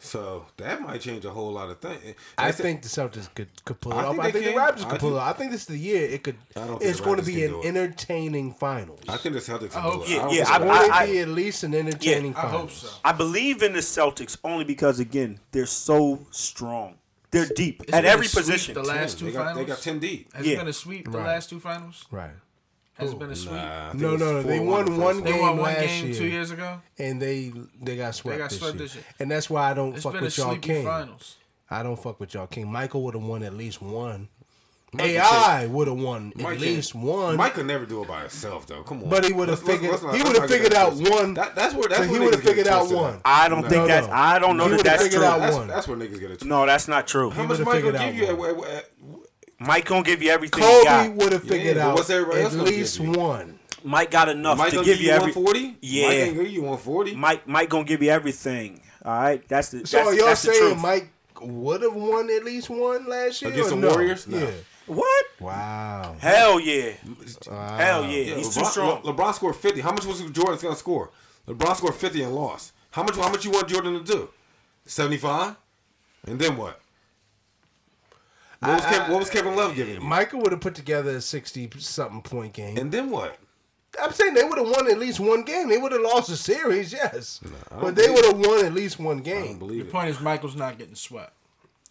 [0.00, 1.98] So that might change a whole lot of things.
[2.00, 2.14] Mm.
[2.38, 4.10] I They say- think the Celtics could, could pull it I off.
[4.12, 4.60] think I they think the can.
[4.60, 5.34] Raptors I could pull think- it off.
[5.34, 6.36] I think this is the year it could.
[6.54, 9.00] I don't think It's going to be an entertaining finals.
[9.08, 9.74] I think the Celtics.
[9.74, 10.18] I will hope do it.
[10.18, 11.74] I don't Yeah, think yeah, the It's I- going I- to be at least an
[11.74, 12.60] entertaining I finals.
[12.60, 12.96] hope so.
[13.04, 16.97] I believe in the Celtics only because again they're so strong.
[17.30, 18.74] They're deep It's at every position.
[18.74, 19.58] The last two they got, finals.
[19.58, 20.32] they got 10 deep.
[20.34, 20.54] Has Yeah.
[20.54, 21.26] it been a sweep the Right.
[21.26, 22.04] last two finals?
[22.10, 22.30] Right.
[22.94, 23.52] Has it been a sweep?
[23.52, 24.42] Nah, No, no, no.
[24.42, 26.14] They 4-1 won the one They game won one last game year.
[26.14, 26.80] two years ago.
[26.98, 28.84] and they they got swept, got this, swept year.
[28.86, 29.04] this year.
[29.20, 30.84] and that's why I don't It's fuck been a with y'all King.
[30.84, 31.36] finals.
[31.70, 32.72] I don't fuck with y'all King.
[32.72, 34.28] Michael would have won at least one.
[34.92, 37.36] Mike AI would have won Mike at least one.
[37.36, 38.82] Mike could never do it by himself, though.
[38.84, 39.08] Come on.
[39.10, 41.10] But he would've Let's- let's- figured- let's he would've figured out twisted.
[41.14, 41.34] one.
[41.34, 43.20] That, that's where that's So he would've niggas get it figured out one.
[43.24, 43.86] I don't No, think no.
[43.88, 44.08] that's.
[44.08, 45.24] I don't know He that that's true.
[45.24, 45.66] out That's, one.
[45.68, 46.44] that's where niggas get it.
[46.44, 47.28] No, that's not true.
[47.30, 48.24] How much Mike gonna give you?
[48.24, 48.90] At, at, at,
[49.60, 52.44] Mike gonna give you everything he Kobe would have figured but out what's everybody at
[52.44, 53.58] else gonna least one.
[53.84, 55.32] Mike got enough Mike to give you every.
[55.32, 55.76] 140.
[55.82, 56.06] Yeah.
[56.08, 57.14] Mike ain't give you 140.
[57.14, 58.80] Mike, Mike gonna give you everything.
[59.04, 59.86] All right, that's the.
[59.86, 60.80] So y'all saying.
[60.80, 61.10] Mike
[61.40, 63.88] would have won at least one last year Against or the?
[63.88, 64.26] Warriors?
[64.28, 64.46] Yeah.
[64.88, 65.26] What?
[65.40, 66.16] Wow.
[66.18, 66.92] Hell yeah.
[67.48, 68.08] Hell yeah.
[68.10, 69.02] Yeah, He's LeBron, too strong.
[69.04, 69.80] Le- LeBron scored 50.
[69.80, 71.10] How much was Jordan's gonna score?
[71.46, 72.72] LeBron scored 50 and lost.
[72.90, 73.16] How much?
[73.16, 74.28] How much you want Jordan to do?
[74.86, 75.56] 75.
[76.26, 76.80] And then what?
[78.60, 80.00] What was, I- Kevin, what was Kevin Love giving you?
[80.00, 82.76] Michael would have put together a sixty something point game.
[82.76, 83.38] And then what?
[84.02, 85.68] I'm saying they would have won at least one game.
[85.68, 88.72] They would have lost the series, yes, I don't but they would have won at
[88.74, 89.58] least one I don't game.
[89.58, 89.92] believe The it.
[89.92, 91.32] point is, Michael's not getting swept.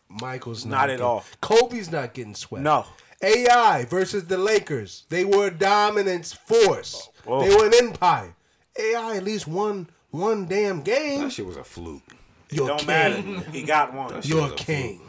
[0.10, 1.24] Michael's not, Not at getting- all.
[1.42, 2.64] Kobe's not getting swept.
[2.64, 2.86] No.
[3.22, 5.04] AI versus the Lakers.
[5.10, 7.10] They were a dominance force.
[7.26, 7.44] Whoa.
[7.48, 8.36] They were an empire.
[8.80, 11.22] AI at least won one damn game.
[11.24, 12.04] That shit was a fluke.
[12.52, 12.88] You're Don't king.
[12.88, 13.22] matter.
[13.52, 14.14] He got one.
[14.22, 15.02] shit You're a king.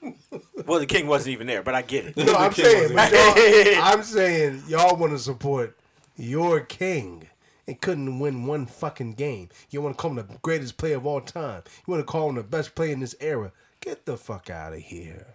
[0.66, 2.16] Well, the king wasn't even there, but I get it.
[2.16, 5.76] No, I'm saying, y'all, I'm saying y'all want to support
[6.16, 7.28] your king
[7.66, 9.48] and couldn't win one fucking game.
[9.70, 11.62] You want to call him the greatest player of all time.
[11.86, 13.52] You want to call him the best player in this era.
[13.80, 15.26] Get the fuck out of here.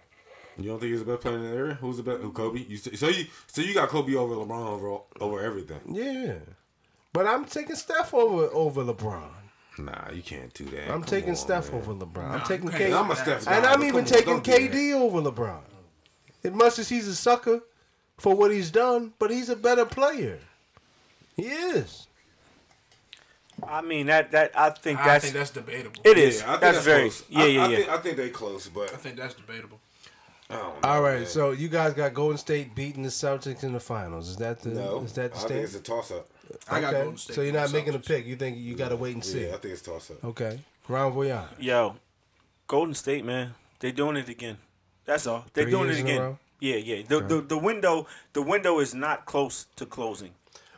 [0.56, 1.74] You don't think he's the best player in the era?
[1.74, 2.20] Who's the best?
[2.20, 2.60] Who Kobe?
[2.60, 5.80] You so you so you got Kobe over LeBron over over everything?
[5.88, 6.34] Yeah,
[7.12, 9.30] but I'm taking Steph over over LeBron.
[9.78, 10.84] Nah, you can't do that.
[10.86, 11.80] I'm Come taking on, Steph man.
[11.80, 12.30] over LeBron.
[12.30, 13.00] I'm taking KD.
[13.00, 14.72] I'm a Steph guy, And I'm even taking don't do that.
[14.72, 15.60] KD over LeBron.
[16.42, 17.60] As much as he's a sucker
[18.16, 20.40] for what he's done, but he's a better player.
[21.36, 22.07] He is.
[23.66, 26.00] I mean that that I think I that's, think that's debatable.
[26.04, 26.40] it is.
[26.40, 27.24] Yeah, I think that's, that's very close.
[27.28, 27.76] yeah I, yeah I yeah.
[27.76, 29.80] Think, I think they close, but I think that's debatable.
[30.50, 30.88] I don't know.
[30.88, 31.26] All right, man.
[31.26, 34.28] so you guys got Golden State beating the Celtics in the finals.
[34.28, 36.28] Is that the no, is that the I think it's a toss up.
[36.70, 37.34] I got Golden State.
[37.34, 38.26] So you're not over making a pick.
[38.26, 39.46] You think you got to wait and see.
[39.46, 40.24] Yeah, I think it's toss up.
[40.24, 40.60] Okay.
[40.88, 41.44] Round voyage.
[41.58, 41.96] Yo,
[42.66, 44.56] Golden State, man, they're doing it again.
[45.04, 45.44] That's all.
[45.52, 46.22] They're Three doing years it in a again.
[46.22, 46.38] row?
[46.60, 47.02] Yeah, yeah.
[47.06, 50.32] The, the the window the window is not close to closing.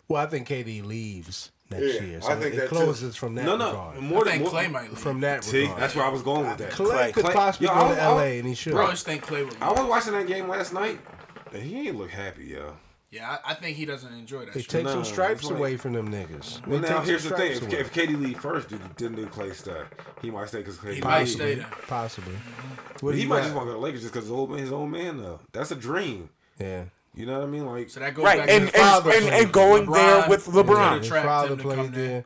[0.08, 2.20] Well, I think KD leaves next Yeah, year.
[2.24, 2.74] I think it that too.
[2.76, 3.98] closes from that no, no, regard.
[4.00, 4.98] more I than think more, Clay might leave.
[4.98, 5.80] From that See, regard.
[5.80, 6.70] that's where I was going with that.
[6.70, 8.74] Clay, could Clay- possibly Yo, go I- to I- LA, and he should.
[8.74, 9.56] I just think Clay would.
[9.60, 10.98] I was watching that game last night,
[11.52, 12.74] and he ain't look happy, yo.
[13.12, 14.54] Yeah, I, I think he doesn't enjoy that.
[14.54, 14.70] They shit.
[14.70, 16.64] take No, some stripes like- away from them niggas.
[16.64, 17.80] Well, They now here's the thing: if, stripes away.
[17.82, 19.82] if KD leave first, did, didn't do Clay stay?
[20.22, 20.94] He might stay because Clay.
[20.94, 21.66] He might stay there.
[21.88, 22.36] Possibly.
[23.02, 24.70] But he might just want to go to Lakers just because his old man, his
[24.70, 25.40] old man though.
[25.52, 26.30] That's a dream.
[26.60, 26.84] Yeah.
[27.14, 27.66] You know what I mean?
[27.66, 29.94] Like So that goes Right, back and to the and, father and, and going LeBron.
[29.94, 30.98] there with LeBron.
[30.98, 32.08] His attract father him to come played there.
[32.08, 32.24] there.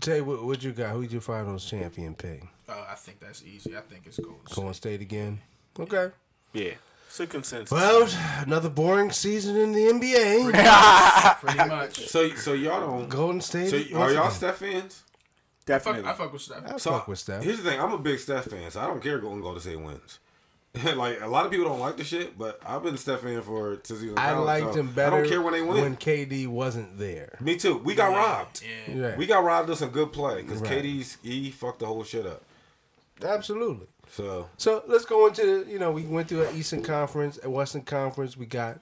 [0.00, 0.92] Tay, what, what you got?
[0.92, 2.42] Who's your finals champion pick?
[2.68, 3.76] Uh, I think that's easy.
[3.76, 4.94] I think it's Golden Golden State.
[4.94, 5.40] State again.
[5.78, 6.10] Okay.
[6.52, 6.72] Yeah,
[7.06, 7.70] it's a consensus.
[7.70, 8.08] Well,
[8.46, 11.40] another boring season in the NBA.
[11.40, 12.08] Pretty much.
[12.08, 13.08] so, so y'all don't.
[13.08, 13.70] Golden State.
[13.70, 14.30] So are y'all again.
[14.30, 15.02] Steph fans?
[15.66, 16.62] Fuck, I fuck with Steph.
[16.66, 17.42] I So fuck with Steph.
[17.42, 19.80] Here's the thing: I'm a big Steph fan, so I don't care going Golden State
[19.80, 20.18] wins.
[20.96, 23.78] like a lot of people don't like the shit, but I've been stepping in for
[23.84, 25.82] since he was I college, liked so him better I don't care when they win.
[25.82, 27.36] when KD wasn't there.
[27.40, 27.78] Me too.
[27.78, 28.62] We got robbed.
[28.88, 28.94] Yeah.
[28.94, 29.16] Yeah.
[29.16, 30.82] We got robbed of some good play because Right.
[30.84, 32.42] KD's he fucked the whole shit up.
[33.22, 33.86] Absolutely.
[34.10, 37.82] So So let's go into you know we went through an Eastern Conference, a Western
[37.82, 38.36] Conference.
[38.36, 38.80] We got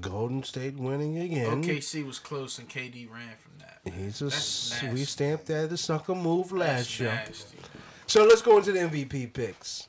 [0.00, 1.62] Golden State winning again.
[1.62, 3.80] OKC was close and KD ran from that.
[3.84, 3.94] man.
[4.04, 4.98] He's That's just nasty.
[4.98, 7.08] we stamped that the sucker move last That's year.
[7.10, 7.58] nasty.
[8.06, 9.87] So let's go into the MVP picks.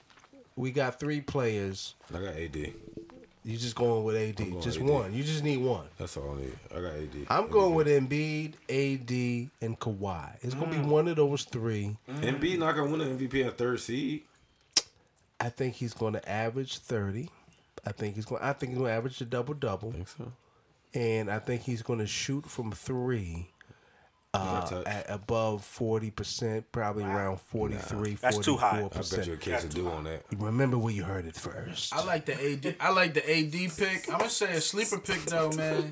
[0.60, 1.96] We got three players.
[2.14, 2.74] I got AD.
[3.46, 4.84] You just going with AD, going just AD.
[4.86, 5.14] one.
[5.14, 5.86] You just need one.
[5.98, 6.54] That's all I need.
[6.70, 7.16] I got AD.
[7.30, 10.36] I'm going with Embiid, AD, and Kawhi.
[10.42, 10.84] It's gonna Mm.
[10.84, 11.96] be one of those three.
[12.10, 14.24] Embiid not gonna win an MVP at third seed.
[15.40, 17.30] I think he's going to average thirty.
[17.86, 18.42] I think he's going.
[18.44, 20.34] I think he's going to average a double double, think so.
[20.94, 23.48] and I think he's going to shoot from three
[24.34, 28.80] uh, at above forty percent, probably around 43, That's too high.
[28.80, 30.24] I bet I bet you a case of do on that.
[30.38, 31.94] Remember where you heard it first.
[31.96, 32.76] I like the AD.
[32.80, 34.12] I like the AD pick.
[34.12, 35.92] I'm gonna say a sleeper pick though, man.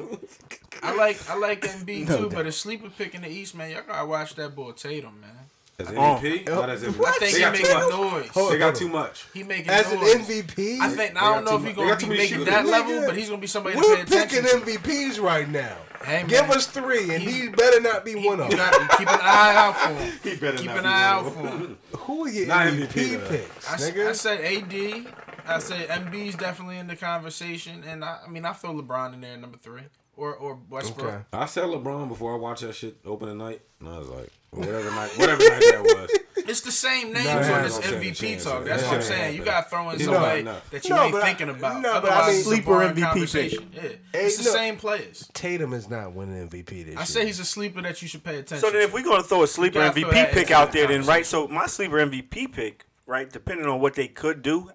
[0.84, 3.72] I like I like Embiid too, but a sleeper pick in the East, man.
[3.72, 5.32] Y'all gotta watch that boy Tatum, man.
[5.80, 5.94] As oh.
[5.94, 7.06] MVP, not as MVP.
[7.06, 8.36] I think They he got too making much.
[8.36, 8.50] noise.
[8.50, 9.26] They got too much.
[9.32, 10.00] He making As an.
[10.00, 12.46] MVP, I think I don't know if he's gonna got be making shooters.
[12.48, 14.80] that level, but he's gonna be somebody to we're pay attention picking to.
[14.80, 15.78] MVPs right now.
[16.04, 16.28] Hey, man.
[16.30, 18.58] Give us three, and He's- he better not be one of them.
[18.58, 20.14] got keep an eye out for him.
[20.24, 21.62] He better Keep not an be eye out one for of them.
[21.62, 21.78] him.
[22.00, 24.08] Who are your Not MVP, MVP picks, I, s- nigga?
[24.08, 25.14] I said AD.
[25.46, 29.22] I said Embiid's definitely in the conversation, and I, I mean I throw LeBron in
[29.22, 29.84] there number three
[30.16, 31.08] or or Westbrook.
[31.08, 31.24] Okay.
[31.34, 34.32] I said LeBron before I watched that shit open at night, and I was like,
[34.52, 36.10] whatever night, whatever night that was.
[36.50, 38.64] It's the same names Nah, on this I'm saying the MVP chance talk.
[38.64, 38.86] That's it.
[38.86, 39.08] what I'm Yeah.
[39.08, 39.36] saying.
[39.36, 41.82] You gotta throw in You know somebody that you No, ain't I- thinking about.
[41.82, 43.04] no, but I Otherwise, mean- it's a Sleeper MVP pick.
[43.04, 43.72] conversation.
[43.74, 43.82] Yeah,
[44.14, 45.30] it's the look, same players.
[45.34, 47.00] Tatum is not winning MVP this year.
[47.00, 48.60] I say he's a sleeper that you should pay attention.
[48.60, 51.26] So then, if we're going to throw a sleeper MVP pick out there, then right?
[51.26, 54.72] So my sleeper MVP pick, right, depending on what they could do,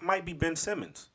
[0.00, 1.08] might be Ben Simmons.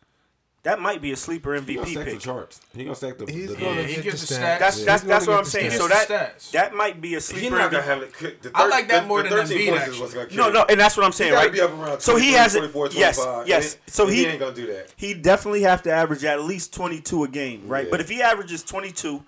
[0.63, 2.19] That might be a sleeper He gonna MVP stack the pick.
[2.19, 2.59] charts.
[2.75, 3.31] He gonna stack the.
[3.31, 4.43] He's the gonna Yeah, he gets the the stats.
[4.55, 4.59] stats.
[4.59, 5.71] That's that's that's what I'm saying.
[5.71, 5.77] stats.
[5.77, 6.51] So that stats.
[6.51, 7.55] that might be a He's sleeper.
[7.57, 8.13] not gonna have it.
[8.41, 10.35] The I like that the- more the than 13 Embiid, actually.
[10.35, 11.53] No, no, and that's what I'm saying, gotta right?
[11.53, 12.71] be up around so he has it.
[12.93, 13.73] Yes, yes.
[13.75, 14.93] and So he, he ain't gonna do that.
[14.97, 17.85] he definitely have to average at least 22 a game, right?
[17.85, 17.91] Yeah.
[17.91, 19.23] But if he averages 22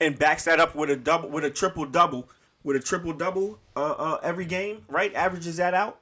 [0.00, 2.28] and backs that up with a double, with a triple double,
[2.62, 5.12] with a triple double uh, uh, every game, right?
[5.14, 5.98] Averages that out.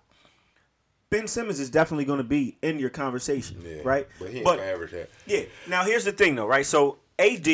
[1.14, 4.08] Ben Simmons is definitely going to be in your conversation, Yeah, right?
[4.18, 5.10] But he ain't But average that.
[5.26, 5.42] yeah.
[5.68, 6.66] Now here's the thing, though, right?
[6.66, 7.46] So AD,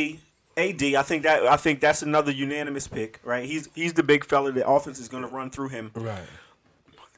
[0.57, 3.45] AD, I think that I think that's another unanimous pick, right?
[3.45, 4.51] He's he's the big fella.
[4.53, 5.91] The offense is going to run through him.
[5.95, 6.23] right.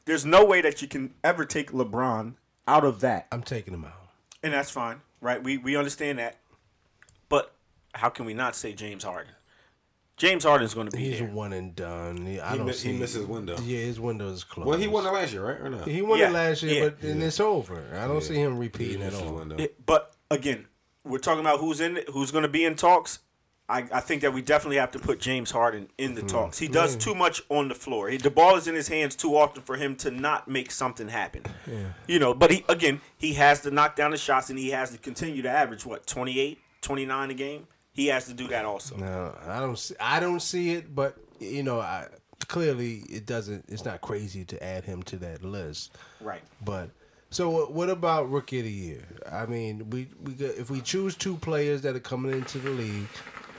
[0.04, 2.34] There's no way that you can ever take LeBron
[2.66, 4.08] out of that I'm taking him out.
[4.42, 5.40] and that's fine, right?
[5.42, 6.38] We we understand that,
[7.28, 7.54] but
[7.94, 9.32] how can we not say James Harden?
[10.16, 11.32] James Harden's going to be He's a there.
[11.32, 12.26] one and done.
[12.26, 13.56] He, I He don't miss- see he missed his window.
[13.62, 14.68] Yeah, his window is closed.
[14.68, 15.60] Well, he won it last year, right?
[15.60, 15.88] Or not?
[15.88, 16.84] He won Yeah, it last year, yeah.
[16.84, 17.82] but then it's over.
[17.98, 19.36] I don't see him He repeating at missed his all.
[19.38, 19.56] window.
[19.56, 20.66] It- but again,
[21.04, 23.20] we're talking about who's in it, who's going to be in talks.
[23.68, 26.26] I, I think that we definitely have to put James Harden in the hmm.
[26.26, 26.58] talks.
[26.58, 28.08] He does too much on the floor.
[28.10, 31.08] He, the ball is in his hands too often for him to not make something
[31.08, 31.44] happen.
[32.06, 34.90] You know, but he again, he has to knock down the shots and he has
[34.90, 37.66] to continue to average what 28, 29 a game.
[37.92, 38.96] He has to do that also.
[38.96, 39.78] No, I don't.
[39.78, 42.06] See, I don't see it, but you know, I
[42.48, 43.66] clearly it doesn't.
[43.68, 45.96] It's not crazy to add him to that list.
[46.20, 46.42] Right.
[46.64, 46.90] But
[47.30, 49.04] so what- what about rookie of the year?
[49.30, 52.70] I mean, we we got, if we choose two players that are coming into the
[52.70, 53.08] league,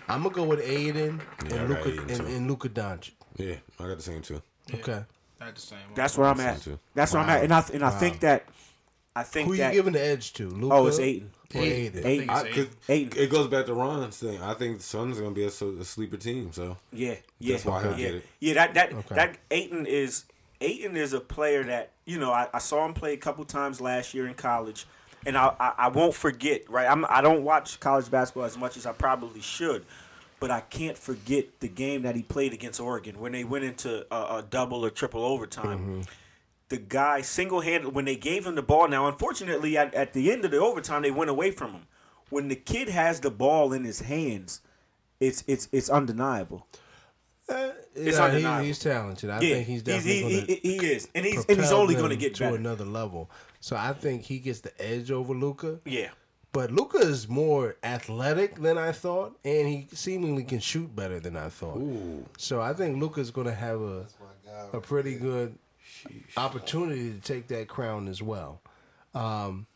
[0.09, 3.11] I'm gonna go with Ayton Yeah, and got Luka Ayton, and, and Luka Doncic.
[3.37, 4.41] Yeah, I got the same two.
[4.73, 5.03] Okay,
[5.39, 5.93] I had the same one.
[5.95, 6.61] That's where I'm at.
[6.61, 6.79] too.
[6.95, 8.45] That's where I'm at, and I and I think that
[9.15, 10.47] I think who you that giving the edge to?
[10.47, 11.31] Oh, Luka oh, it's Ayton.
[11.55, 12.05] Or Ayton?
[12.05, 12.29] I Ayton.
[12.29, 13.15] I, it's 'cause eight.
[13.17, 14.41] It goes back to Ron's thing.
[14.41, 16.51] I think the Suns are gonna be a, a sleeper team.
[16.51, 17.97] So Yeah, yeah, That's why he'll yeah.
[17.97, 18.25] get it.
[18.39, 19.15] Yeah, that that Okay.
[19.15, 20.25] that Ayton is
[20.61, 23.81] Ayton is a player that you know I, I saw him play a couple times
[23.81, 24.85] last year in college,
[25.25, 26.69] and I, I I won't forget.
[26.69, 29.85] Right, I'm I don't watch college basketball as much as I probably should,
[30.39, 34.05] but I can't forget the game that he played against Oregon when they went into
[34.11, 35.79] a, a double or triple overtime.
[35.79, 36.01] Mm-hmm.
[36.69, 38.87] The guy single handed when they gave him the ball.
[38.87, 41.87] Now, unfortunately, at, at the end of the overtime, they went away from him.
[42.29, 44.61] When the kid has the ball in his hands,
[45.19, 46.65] it's it's it's undeniable.
[47.49, 48.61] Uh, it's Yeah, undeniable.
[48.61, 49.29] he, he's talented.
[49.29, 52.09] I yeah, think he's definitely he, he, he is, and he's and he's only going
[52.09, 52.55] to get to better.
[52.55, 53.29] another level.
[53.59, 55.79] So I think he gets the edge over Luka.
[55.85, 56.09] Yeah,
[56.53, 61.35] But Luka is more athletic than I thought, and he seemingly can shoot better than
[61.37, 61.81] I thought.
[62.37, 64.05] So I think Luka's going to have a
[64.71, 65.57] a pretty good
[66.37, 68.61] opportunity to take that crown as well.
[69.13, 69.67] Um,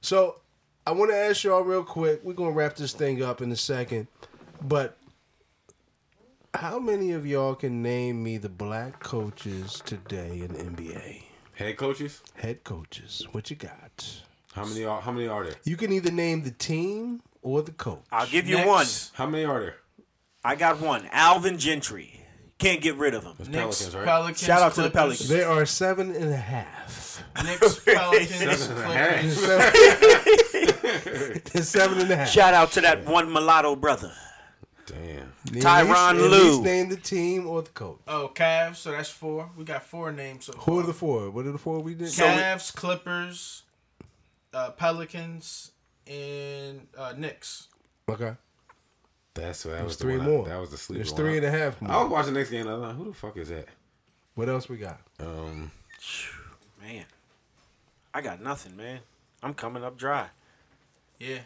[0.00, 0.40] so
[0.86, 2.20] I want to ask y'all real quick.
[2.22, 4.06] We're going to wrap this thing up in a second,
[4.62, 4.98] but
[6.54, 11.22] how many of y'all can name me the black coaches today in the NBA?
[11.54, 12.20] Head coaches?
[12.34, 13.26] Head coaches.
[13.32, 14.22] What you got?
[14.52, 15.54] How many are how many are there?
[15.64, 18.04] You can either name the team or the coach.
[18.12, 18.86] I'll give you Knicks, one.
[19.14, 19.76] How many are there?
[20.44, 21.08] I got one.
[21.10, 22.23] Alvin Gentry.
[22.64, 23.34] Can't get rid of him.
[23.38, 24.04] It's Knicks, Pelicans, right?
[24.06, 24.40] Pelicans.
[24.42, 25.18] Shout out to the Clippers.
[25.18, 25.28] Pelicans.
[25.28, 27.22] They are seven and a half.
[27.44, 29.34] Knicks, Pelicans, Seven and a half.
[29.34, 31.42] Clippers.
[31.52, 32.28] There's seven and a half.
[32.30, 34.12] Shout out to that one mulatto brother.
[34.86, 35.32] Damn.
[35.46, 36.62] At Tyronn least- at Lue.
[36.62, 38.00] name the team or the coach.
[38.08, 38.76] Oh, Cavs.
[38.76, 39.50] So that's four.
[39.56, 40.46] We got four names.
[40.46, 40.80] So Who far.
[40.80, 41.30] are the four?
[41.30, 42.08] What are the four we did?
[42.08, 43.62] Cavs, Clippers,
[44.54, 45.72] uh, Pelicans,
[46.06, 47.68] and uh, Knicks.
[48.08, 48.34] okay.
[49.34, 50.44] That's what that There's was three one I- more.
[50.46, 50.98] that was the sleeper.
[50.98, 51.20] There's one.
[51.20, 52.68] three and a half I was watching the next game.
[52.68, 53.66] I was like, who the fuck is that?
[54.36, 55.00] What else we got?
[55.20, 55.70] Um,
[56.80, 57.04] Man,
[58.12, 59.00] I got nothing, man.
[59.42, 60.26] I'm coming up dry.
[61.18, 61.38] Yeah.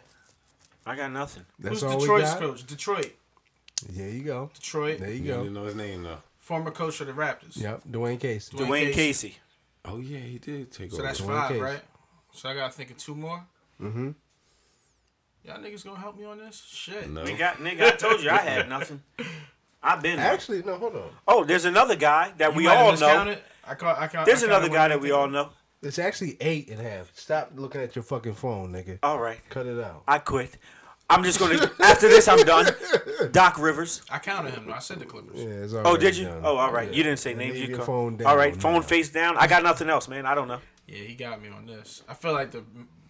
[0.85, 1.45] I got nothing.
[1.59, 2.39] That's Who's all we Detroit's got.
[2.39, 2.65] coach?
[2.67, 3.15] Detroit.
[3.89, 4.49] There you go.
[4.53, 4.99] Detroit.
[4.99, 5.37] There you you go.
[5.39, 6.17] didn't know his name though.
[6.39, 7.55] Former coach of the Raptors.
[7.57, 7.83] Yep.
[7.89, 8.57] Dwane Casey.
[8.57, 9.29] Dwane Dwane Casey.
[9.29, 9.37] Casey.
[9.85, 11.03] Oh yeah, he did take So over.
[11.03, 11.61] So that's Dwane five, Casey.
[11.61, 11.81] right?
[12.33, 13.43] So I gotta think of two more.
[13.81, 14.09] Mm-hmm.
[15.49, 16.63] Y'all niggas gonna help me on this?
[16.71, 17.09] Shit.
[17.09, 17.23] no.
[17.23, 19.01] Nigga, I- nigga, I told you I had nothing.
[19.81, 20.17] I've been.
[20.17, 20.31] there.
[20.31, 20.75] Actually, no.
[20.77, 21.09] Hold on.
[21.27, 22.91] Oh, there's another guy that You we all know.
[22.91, 23.39] miscounted.
[23.65, 23.99] I caught.
[23.99, 24.25] I caught.
[24.25, 25.49] There's I another guy that we all know.
[25.81, 27.11] It's actually eight and a half.
[27.15, 28.99] Stop looking at your fucking phone, nigga.
[29.01, 30.03] All right, Cut it out.
[30.07, 30.57] I quit.
[31.09, 31.71] I'm just gonna.
[31.81, 32.67] after this, I'm done.
[33.31, 34.03] Doc Rivers.
[34.11, 34.67] I counted him.
[34.67, 34.73] though.
[34.73, 35.39] I said the Clippers.
[35.39, 36.25] Yeah, it's Oh, did you?
[36.25, 36.41] done.
[36.43, 36.89] Oh, all right.
[36.91, 36.97] Yeah.
[36.97, 37.59] You didn't say names.
[37.59, 38.59] You your co- phone down All right, now.
[38.61, 39.35] phone face down.
[39.37, 40.25] I got nothing else, man.
[40.27, 40.59] I don't know.
[40.87, 42.03] Yeah, he got me on this.
[42.07, 42.63] I feel like the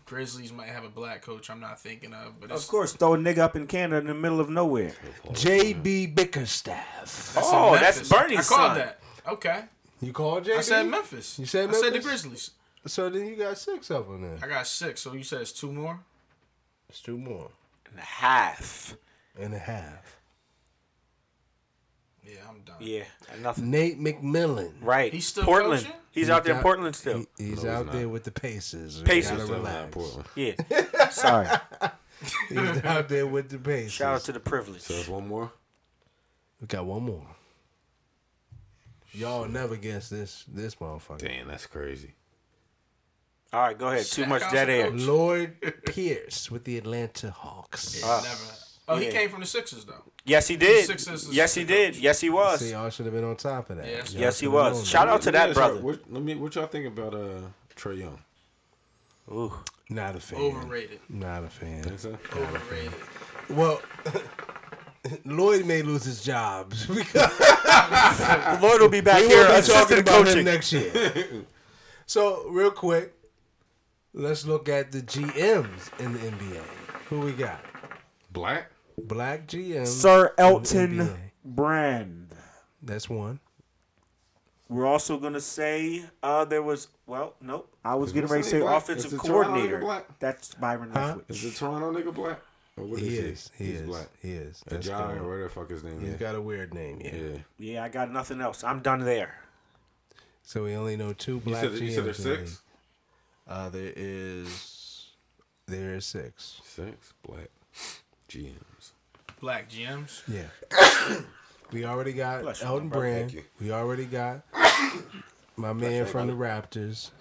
[0.09, 1.49] Grizzlies might have a black coach.
[1.51, 4.13] I'm not thinking of, but Of course, throw a nigga up in Canada in the
[4.15, 4.93] middle of nowhere.
[5.33, 6.07] J.B.
[6.07, 7.33] Bickerstaff.
[7.35, 8.09] That's Oh, that's Memphis.
[8.09, 8.77] Bernie's I called son.
[8.79, 8.99] that.
[9.27, 9.63] Okay.
[10.01, 10.57] You called J.B.
[10.57, 11.37] I said Memphis.
[11.37, 12.05] You said I said the Memphis?
[12.05, 12.51] Grizzlies.
[12.87, 14.39] So then you got six of them then.
[14.41, 15.01] I got six.
[15.01, 15.99] So you said it's two more.
[16.89, 17.51] It's two more
[17.91, 18.95] And a half.
[19.39, 20.17] and a half.
[22.25, 22.75] Yeah, I'm done.
[22.79, 23.03] Yeah,
[23.41, 23.69] nothing.
[23.71, 24.73] Nate McMillan.
[24.81, 25.11] Right.
[25.13, 25.83] He's still Portland.
[25.83, 25.98] coaching?
[26.19, 27.25] He's out there in Portland still.
[27.37, 27.95] He- he's No, out not.
[27.95, 29.01] there with the Pacers.
[29.03, 29.31] Pacers.
[29.31, 29.89] You gotta Still not in.
[29.91, 30.25] Portland.
[30.35, 31.09] Yeah.
[31.09, 31.47] Sorry.
[32.49, 33.91] He's out there with the Pacers.
[33.93, 34.81] Shout out to the privilege.
[34.81, 35.51] So it's one more.
[36.61, 37.25] We got one more.
[39.13, 41.19] Y'all never guess this this motherfucker.
[41.19, 42.13] Damn, that's crazy.
[43.51, 44.05] All right, go ahead.
[44.05, 44.91] Too much dead air.
[44.91, 45.55] Lloyd
[45.85, 48.01] Pierce with the Atlanta Hawks.
[48.03, 48.27] Never.
[48.87, 50.08] Oh, he came from the Sixers though.
[50.25, 50.85] Yes, he did.
[50.85, 51.93] Sixers is Yes, he did.
[51.93, 52.01] coach.
[52.01, 52.59] Yes, he was.
[52.59, 53.85] See, y'all should have been on top of that.
[53.87, 54.13] Yes.
[54.13, 54.75] Y'all Yes, he should've was.
[54.77, 55.13] known Shout that.
[55.13, 55.79] out to that ask brother.
[55.79, 56.35] What, let me.
[56.35, 57.41] What y'all think about uh
[57.75, 58.19] Trae Young?
[59.31, 59.53] Ooh.
[59.89, 60.39] Not a fan.
[60.39, 60.99] Overrated.
[61.09, 61.81] Not a fan.
[61.83, 62.17] Think so?
[62.35, 62.93] Overrated.
[63.49, 63.81] Well,
[65.25, 66.91] Lloyd may lose his job because
[68.61, 70.45] Lloyd will be back we here won't be talking assistant about him coaching.
[70.45, 71.25] next year.
[72.05, 73.13] so, real quick,
[74.13, 76.61] let's look at the GMs in the NBA.
[77.07, 77.59] Who we got?
[78.31, 78.69] Black.
[79.07, 79.85] Black GM.
[79.87, 82.27] Sir Elton Brand.
[82.81, 83.39] That's one.
[84.67, 87.73] We're also gonna say uh, there was well, nope.
[87.83, 88.77] I was getting ready to say Black?
[88.83, 89.79] offensive Is the Toronto nigga coordinator.
[89.79, 90.19] black?
[90.19, 91.15] That's Byron Huh?
[91.17, 91.29] Leftwich.
[91.29, 92.39] Is the Toronto nigga black?
[92.77, 93.51] Or what He is is.
[93.57, 93.87] He He's is.
[93.87, 94.07] black.
[94.21, 94.61] He is.
[94.67, 95.15] A That's the Jai one.
[95.15, 96.15] whatever the fuck his name He's is.
[96.19, 97.01] got a weird name.
[97.03, 97.11] Yeah.
[97.15, 97.37] Yeah.
[97.57, 98.63] Yeah, I got nothing else.
[98.63, 99.39] I'm done there.
[100.43, 101.81] So we only know two You black said, GMs.
[101.81, 102.61] you said there's six.
[103.47, 105.07] Uh, there is.
[105.65, 106.61] There is six.
[106.63, 107.49] Six black
[108.29, 108.91] GMs.
[109.41, 110.21] Black GMs.
[110.27, 111.21] Yeah.
[111.71, 112.95] we already got Bless Elton my.
[112.95, 113.41] Brand.
[113.59, 114.41] We already got
[115.55, 117.11] my man from the Raptors.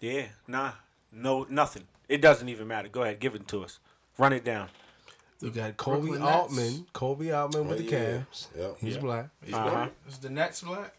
[0.00, 0.72] Yeah, nah,
[1.12, 1.84] no, nothing.
[2.08, 2.88] It doesn't even matter.
[2.88, 3.78] Go ahead, give it to us.
[4.18, 4.68] Run it down.
[5.42, 6.32] We got Kobe Brooklyn Nets.
[6.34, 6.86] Altman.
[6.94, 7.98] Koby Altman with Oh, the yeah.
[8.30, 8.46] Cavs.
[8.56, 8.76] Yep.
[8.80, 9.02] He's Yep.
[9.02, 9.28] black.
[9.44, 9.70] He's Uh-huh.
[9.70, 9.92] black.
[10.08, 10.94] Is the Nets black?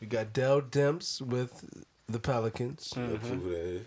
[0.00, 1.64] We got Dell Demps with
[2.08, 2.92] the Pelicans.
[2.96, 3.26] Mm-hmm.
[3.40, 3.86] who that is.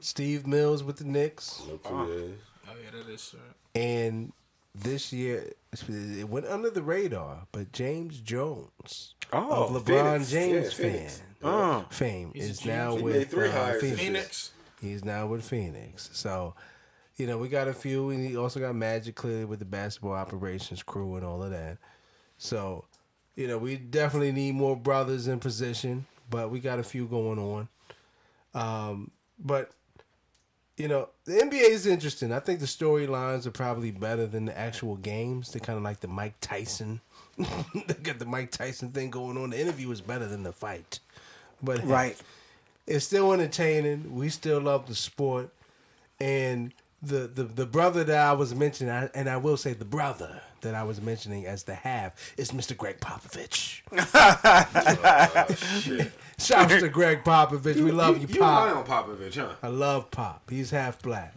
[0.00, 1.62] Steve Mills with the Knicks.
[1.68, 2.40] Look who that is.
[2.70, 3.38] Oh yeah, that is sir.
[3.74, 4.32] And
[4.74, 5.52] this year,
[5.88, 10.30] it went under the radar, but James Jones Oh, of LeBron Phoenix.
[10.30, 11.18] James Yeah, Phoenix.
[11.18, 14.00] fan Uh, fame He's is now He with three uh, Phoenix.
[14.00, 14.50] Phoenix.
[14.80, 16.10] He's now with Phoenix.
[16.12, 16.54] So,
[17.16, 20.12] You know, we got a few, and he also got Magic clearly with the basketball
[20.12, 21.78] operations crew and all of that.
[22.38, 22.84] So,
[23.34, 27.38] you know, we definitely need more brothers in position, but we got a few going
[27.40, 27.68] on.
[28.54, 29.70] Um, but
[30.78, 32.32] you know, the NBA is interesting.
[32.32, 35.50] I think the storylines are probably better than the actual games.
[35.52, 37.00] They're kind of like the Mike Tyson.
[37.38, 39.50] they got the Mike Tyson thing going on.
[39.50, 41.00] The interview is better than the fight,
[41.62, 42.16] but Right.
[42.86, 44.14] it's still entertaining.
[44.14, 45.50] We still love the sport,
[46.20, 46.72] and
[47.02, 50.42] the the, the brother that I was mentioning, I, and I will say the brother
[50.62, 52.76] that I was mentioning as the half is Mr.
[52.76, 53.82] Gregg Popovich.
[56.00, 56.06] Oh,
[56.38, 57.76] Shouts to Gregg Popovich.
[57.76, 58.36] We love you, Pop.
[58.36, 59.08] You high Pop.
[59.08, 59.54] on Popovich, huh?
[59.62, 60.48] I love Pop.
[60.50, 61.34] He's half black.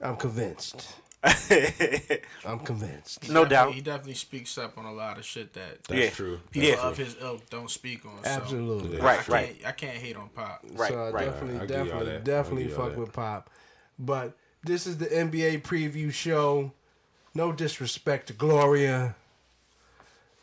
[0.00, 0.88] I'm convinced.
[2.44, 3.28] I'm convinced.
[3.28, 3.74] No Definitely- doubt.
[3.74, 6.10] He definitely speaks up on a lot of shit that That's Yeah.
[6.10, 6.40] true.
[6.50, 6.86] people Yeah.
[6.86, 8.22] of his ilk don't speak on.
[8.22, 8.96] So Absolutely.
[8.98, 9.04] Yeah.
[9.04, 9.60] Right, I can't, right.
[9.66, 10.64] I can't hate on Pop.
[10.72, 11.24] Right, so I right.
[11.26, 13.50] definitely, I'll give y'all definitely, definitely I'll give y'all fuck with Pop.
[13.98, 16.72] But this is the NBA preview show.
[17.34, 19.14] No disrespect to Gloria.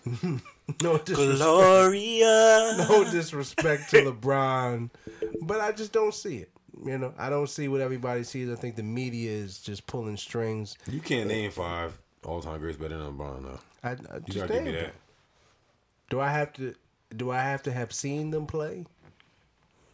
[0.23, 1.39] no disrespect.
[1.39, 2.75] Gloria.
[2.89, 4.89] No disrespect to LeBron.
[5.41, 6.49] But I just don't see it.
[6.85, 8.49] You know, I don't see what everybody sees.
[8.49, 10.77] I think the media is just pulling strings.
[10.89, 13.59] You can't name five all-time greats better than LeBron, though.
[13.83, 14.93] I, I You just gotta give me that.
[16.09, 16.73] Do I have to?
[17.15, 18.85] Do I have to have seen them play?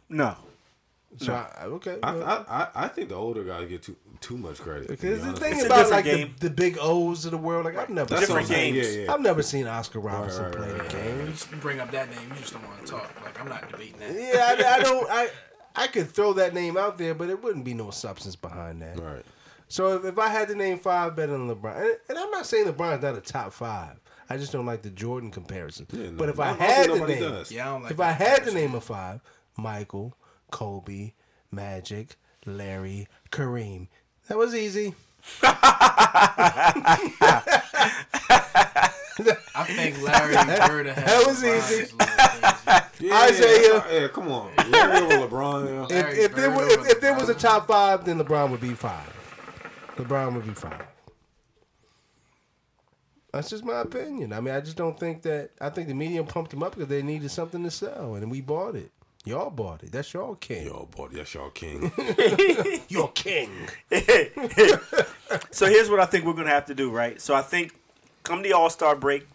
[0.08, 0.36] No.
[1.18, 1.98] So I, okay.
[2.02, 4.88] I, I, I, I think the older guys get too too much credit.
[4.88, 5.62] Because the thing with you.
[5.64, 6.34] a about like the, game.
[6.38, 8.96] the big O's of the world, like I've never That's seen, different games.
[8.96, 9.12] Yeah, yeah.
[9.12, 11.20] I've never seen Oscar Robinson right, play right, the game.
[11.20, 13.12] You just bring up that name, you just don't want to talk.
[13.24, 14.14] Like I'm not debating that.
[14.14, 15.06] Yeah, I, I don't.
[15.10, 15.30] I
[15.74, 18.98] I could throw that name out there, but it wouldn't be no substance behind that.
[18.98, 19.24] Right.
[19.68, 22.46] So if, if I had to name five better than LeBron, and, and I'm not
[22.46, 24.00] saying LeBron's not a top five.
[24.28, 25.86] I just don't like the Jordan comparison.
[25.92, 27.50] Yeah, no, but if I I had to nobody name, does.
[27.50, 29.20] Yeah, I don't like if I had to name a five,
[29.56, 30.14] Michael,
[30.50, 31.12] Kobe,
[31.50, 32.16] Magic,
[32.46, 33.88] Larry, Kareem.
[34.28, 34.94] That was easy.
[39.54, 40.34] I think Larry
[40.68, 41.06] Bird ahead.
[41.06, 41.74] That was LeBron easy.
[41.74, 42.54] is a little crazy.
[43.00, 43.46] Yeah, Isiah.
[43.62, 44.50] Yeah, yeah, come on.
[44.70, 45.90] Larry over LeBron.
[45.90, 45.96] Yeah.
[45.98, 47.38] If, if, there Bird was, if, over if there was a LeBron.
[47.38, 49.12] top five, then LeBron would be five.
[49.96, 50.86] LeBron would be five.
[53.32, 54.32] That's just my opinion.
[54.32, 55.50] I mean, I just don't think that.
[55.60, 58.40] I think the media pumped him up because they needed something to sell, and we
[58.40, 58.90] bought it.
[59.26, 59.92] Y'all bought it.
[59.92, 60.66] That's y'all king.
[60.66, 61.92] Yo, boy, that's y'all king.
[62.88, 63.50] Your king.
[65.52, 67.20] So here's what I think we're gonna have to do, right?
[67.20, 67.72] So I think
[68.24, 69.26] come the All Star break,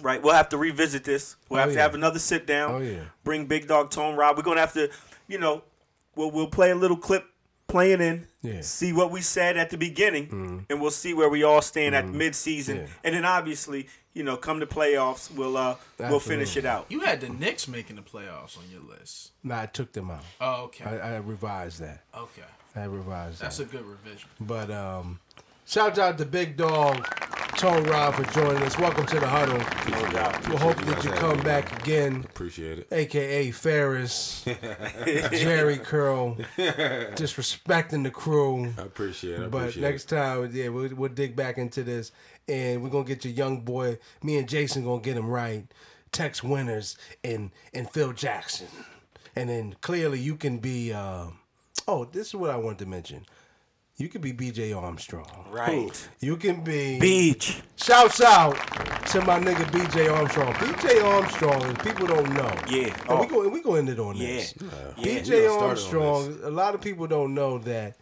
[0.00, 0.22] right?
[0.22, 1.36] We'll have to revisit this.
[1.50, 2.74] We'll Oh, have to have another sit down.
[2.74, 3.00] Oh, yeah.
[3.24, 4.36] Bring Big Dog Tone Rob.
[4.38, 4.88] We're gonna have to,
[5.26, 5.62] you know,
[6.16, 7.26] we'll we'll play a little clip
[7.66, 8.26] playing in.
[8.40, 8.54] Yeah.
[8.54, 8.64] Mm.
[8.64, 12.06] See what we said at the beginning, and we'll see where we all stand at
[12.06, 12.86] mid season, Yeah.
[13.04, 13.88] and then obviously,
[14.18, 16.86] you know, come to playoffs, we'll uh we'll finish it out.
[16.88, 19.30] You had the Knicks making the playoffs on your list.
[19.44, 20.24] Nah, I took them out.
[20.40, 20.84] Oh, okay.
[20.84, 22.02] I, I revised that.
[22.12, 22.42] okay.
[22.74, 23.68] I revised That's that.
[23.68, 24.28] a good revision.
[24.40, 25.20] But um,
[25.66, 27.06] shout out to Big Dog,
[27.56, 28.76] Tone Rob for joining us.
[28.78, 29.58] Welcome to the huddle.
[30.48, 32.24] We'll hope that you come back again.
[32.28, 32.88] Appreciate it.
[32.92, 38.72] aka Ferris, Jheri curl, disrespecting the crew.
[38.78, 39.44] I appreciate it.
[39.44, 42.12] I But appreciate next time, yeah, we'll, we'll dig back into this,
[42.48, 43.98] and we're gonna get your young boy.
[44.22, 45.66] Me and Jason gonna get him right.
[46.12, 48.68] Tex Winters and and Phil Jackson,
[49.36, 50.92] and then clearly you can be.
[50.92, 51.26] Uh,
[51.86, 53.26] oh, this is what I wanted to mention.
[53.98, 54.72] You could be B.J.
[54.74, 55.26] Armstrong.
[55.50, 56.08] Right.
[56.20, 57.00] You can be.
[57.00, 57.60] Beach.
[57.74, 58.54] Shouts out
[59.08, 60.06] to my nigga B.J.
[60.06, 60.54] Armstrong.
[60.60, 61.00] B.J.
[61.00, 62.54] Armstrong, people don't know.
[62.68, 62.94] Yeah.
[63.08, 63.26] And we Oh.
[63.26, 64.26] go we go into it on Yeah.
[64.28, 64.54] this.
[64.60, 65.02] Yeah.
[65.02, 65.40] B.J.
[65.40, 67.96] we gonna start on Armstrong, a lot of people don't know that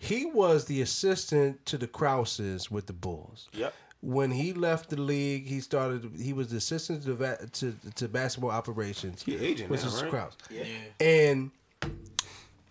[0.00, 3.48] he was the assistant to the Krauses with the Bulls.
[3.52, 3.72] Yep.
[4.06, 6.12] When he left the league, he started.
[6.16, 9.24] He was the assistant to va- to, to basketball operations.
[9.24, 10.10] He agent which now, is right?
[10.10, 10.36] Krause.
[10.48, 10.62] Yeah.
[11.00, 11.50] And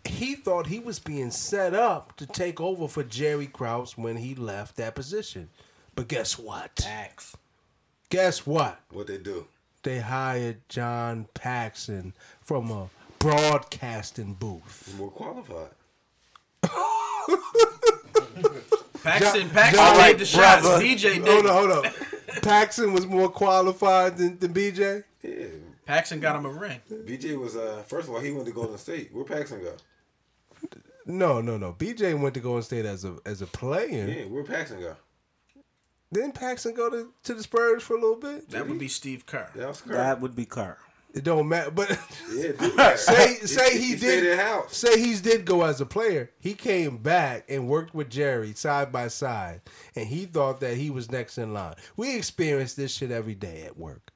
[0.06, 4.34] he thought he was being set up to take over for Jerry Krause when he
[4.34, 5.50] left that position.
[5.94, 6.72] But guess what?
[6.86, 7.36] Max.
[8.10, 8.80] Guess what?
[8.92, 9.48] What they do?
[9.84, 12.88] They hired John Paxson from a
[13.20, 14.96] broadcasting booth.
[14.98, 15.72] More qualified.
[19.06, 20.62] Paxson, John- Paxson John- made the shots.
[20.62, 20.84] brother.
[20.84, 21.46] BJ Hold did.
[21.46, 22.42] on, hold on.
[22.42, 25.04] Paxson was more qualified than, than BJ?
[25.22, 25.46] Yeah.
[25.86, 26.82] Paxson got him a ring.
[26.92, 29.14] BJ was uh first of all he went to Golden State.
[29.14, 29.74] Where Paxson go?
[31.06, 31.74] No, no, no.
[31.74, 34.08] BJ went to Golden State as a as a player.
[34.08, 34.96] Yeah, where Paxson go?
[36.12, 38.50] Didn't Paxson go to, to the Spurs for a little bit?
[38.50, 39.50] That would be Steve Kerr.
[39.56, 39.96] That was Curry.
[39.98, 40.78] That would be Carr.
[41.16, 41.72] It don't matter.
[41.72, 41.98] But
[42.30, 46.30] yeah, say say he, stayed did say he did go as a player.
[46.40, 49.62] He came back and worked with Jerry side by side,
[49.96, 51.76] and he thought that he was next in line.
[51.96, 54.12] We experience this shit every day at work.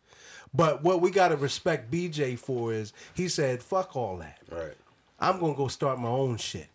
[0.54, 4.40] But what we got to respect BJ for is he said, "Fuck all that.
[4.52, 4.76] Right.
[5.22, 6.68] I'm gonna go start my own shit."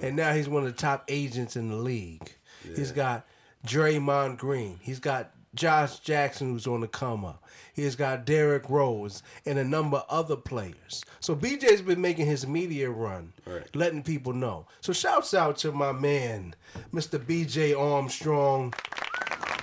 [0.00, 2.32] and now he's one of the top agents in the league.
[2.74, 3.26] He's got
[3.66, 4.78] Draymond Green.
[4.80, 7.42] He's got Josh Jackson, who's on the come up.
[7.74, 11.04] He's got Derrick Rose and a number of other players.
[11.20, 13.66] So BJ's been making his media run, Right.
[13.74, 14.66] letting people know.
[14.80, 16.54] So shouts out to my man,
[16.94, 17.18] Mr.
[17.18, 18.72] BJ Armstrong.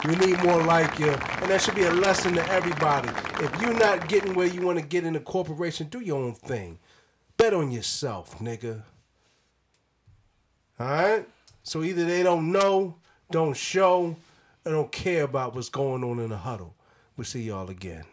[0.05, 1.09] We need more like you.
[1.11, 3.09] And that should be a lesson to everybody.
[3.43, 6.33] If you're not getting where you want to get in a corporation, do your own
[6.33, 6.79] thing.
[7.37, 8.83] Bet on yourself, nigga.
[10.79, 11.27] Alright?
[11.63, 12.95] So either they don't know,
[13.31, 14.17] don't show,
[14.65, 16.75] or don't care about what's going on in the huddle.
[17.15, 18.05] We'll see y'all again.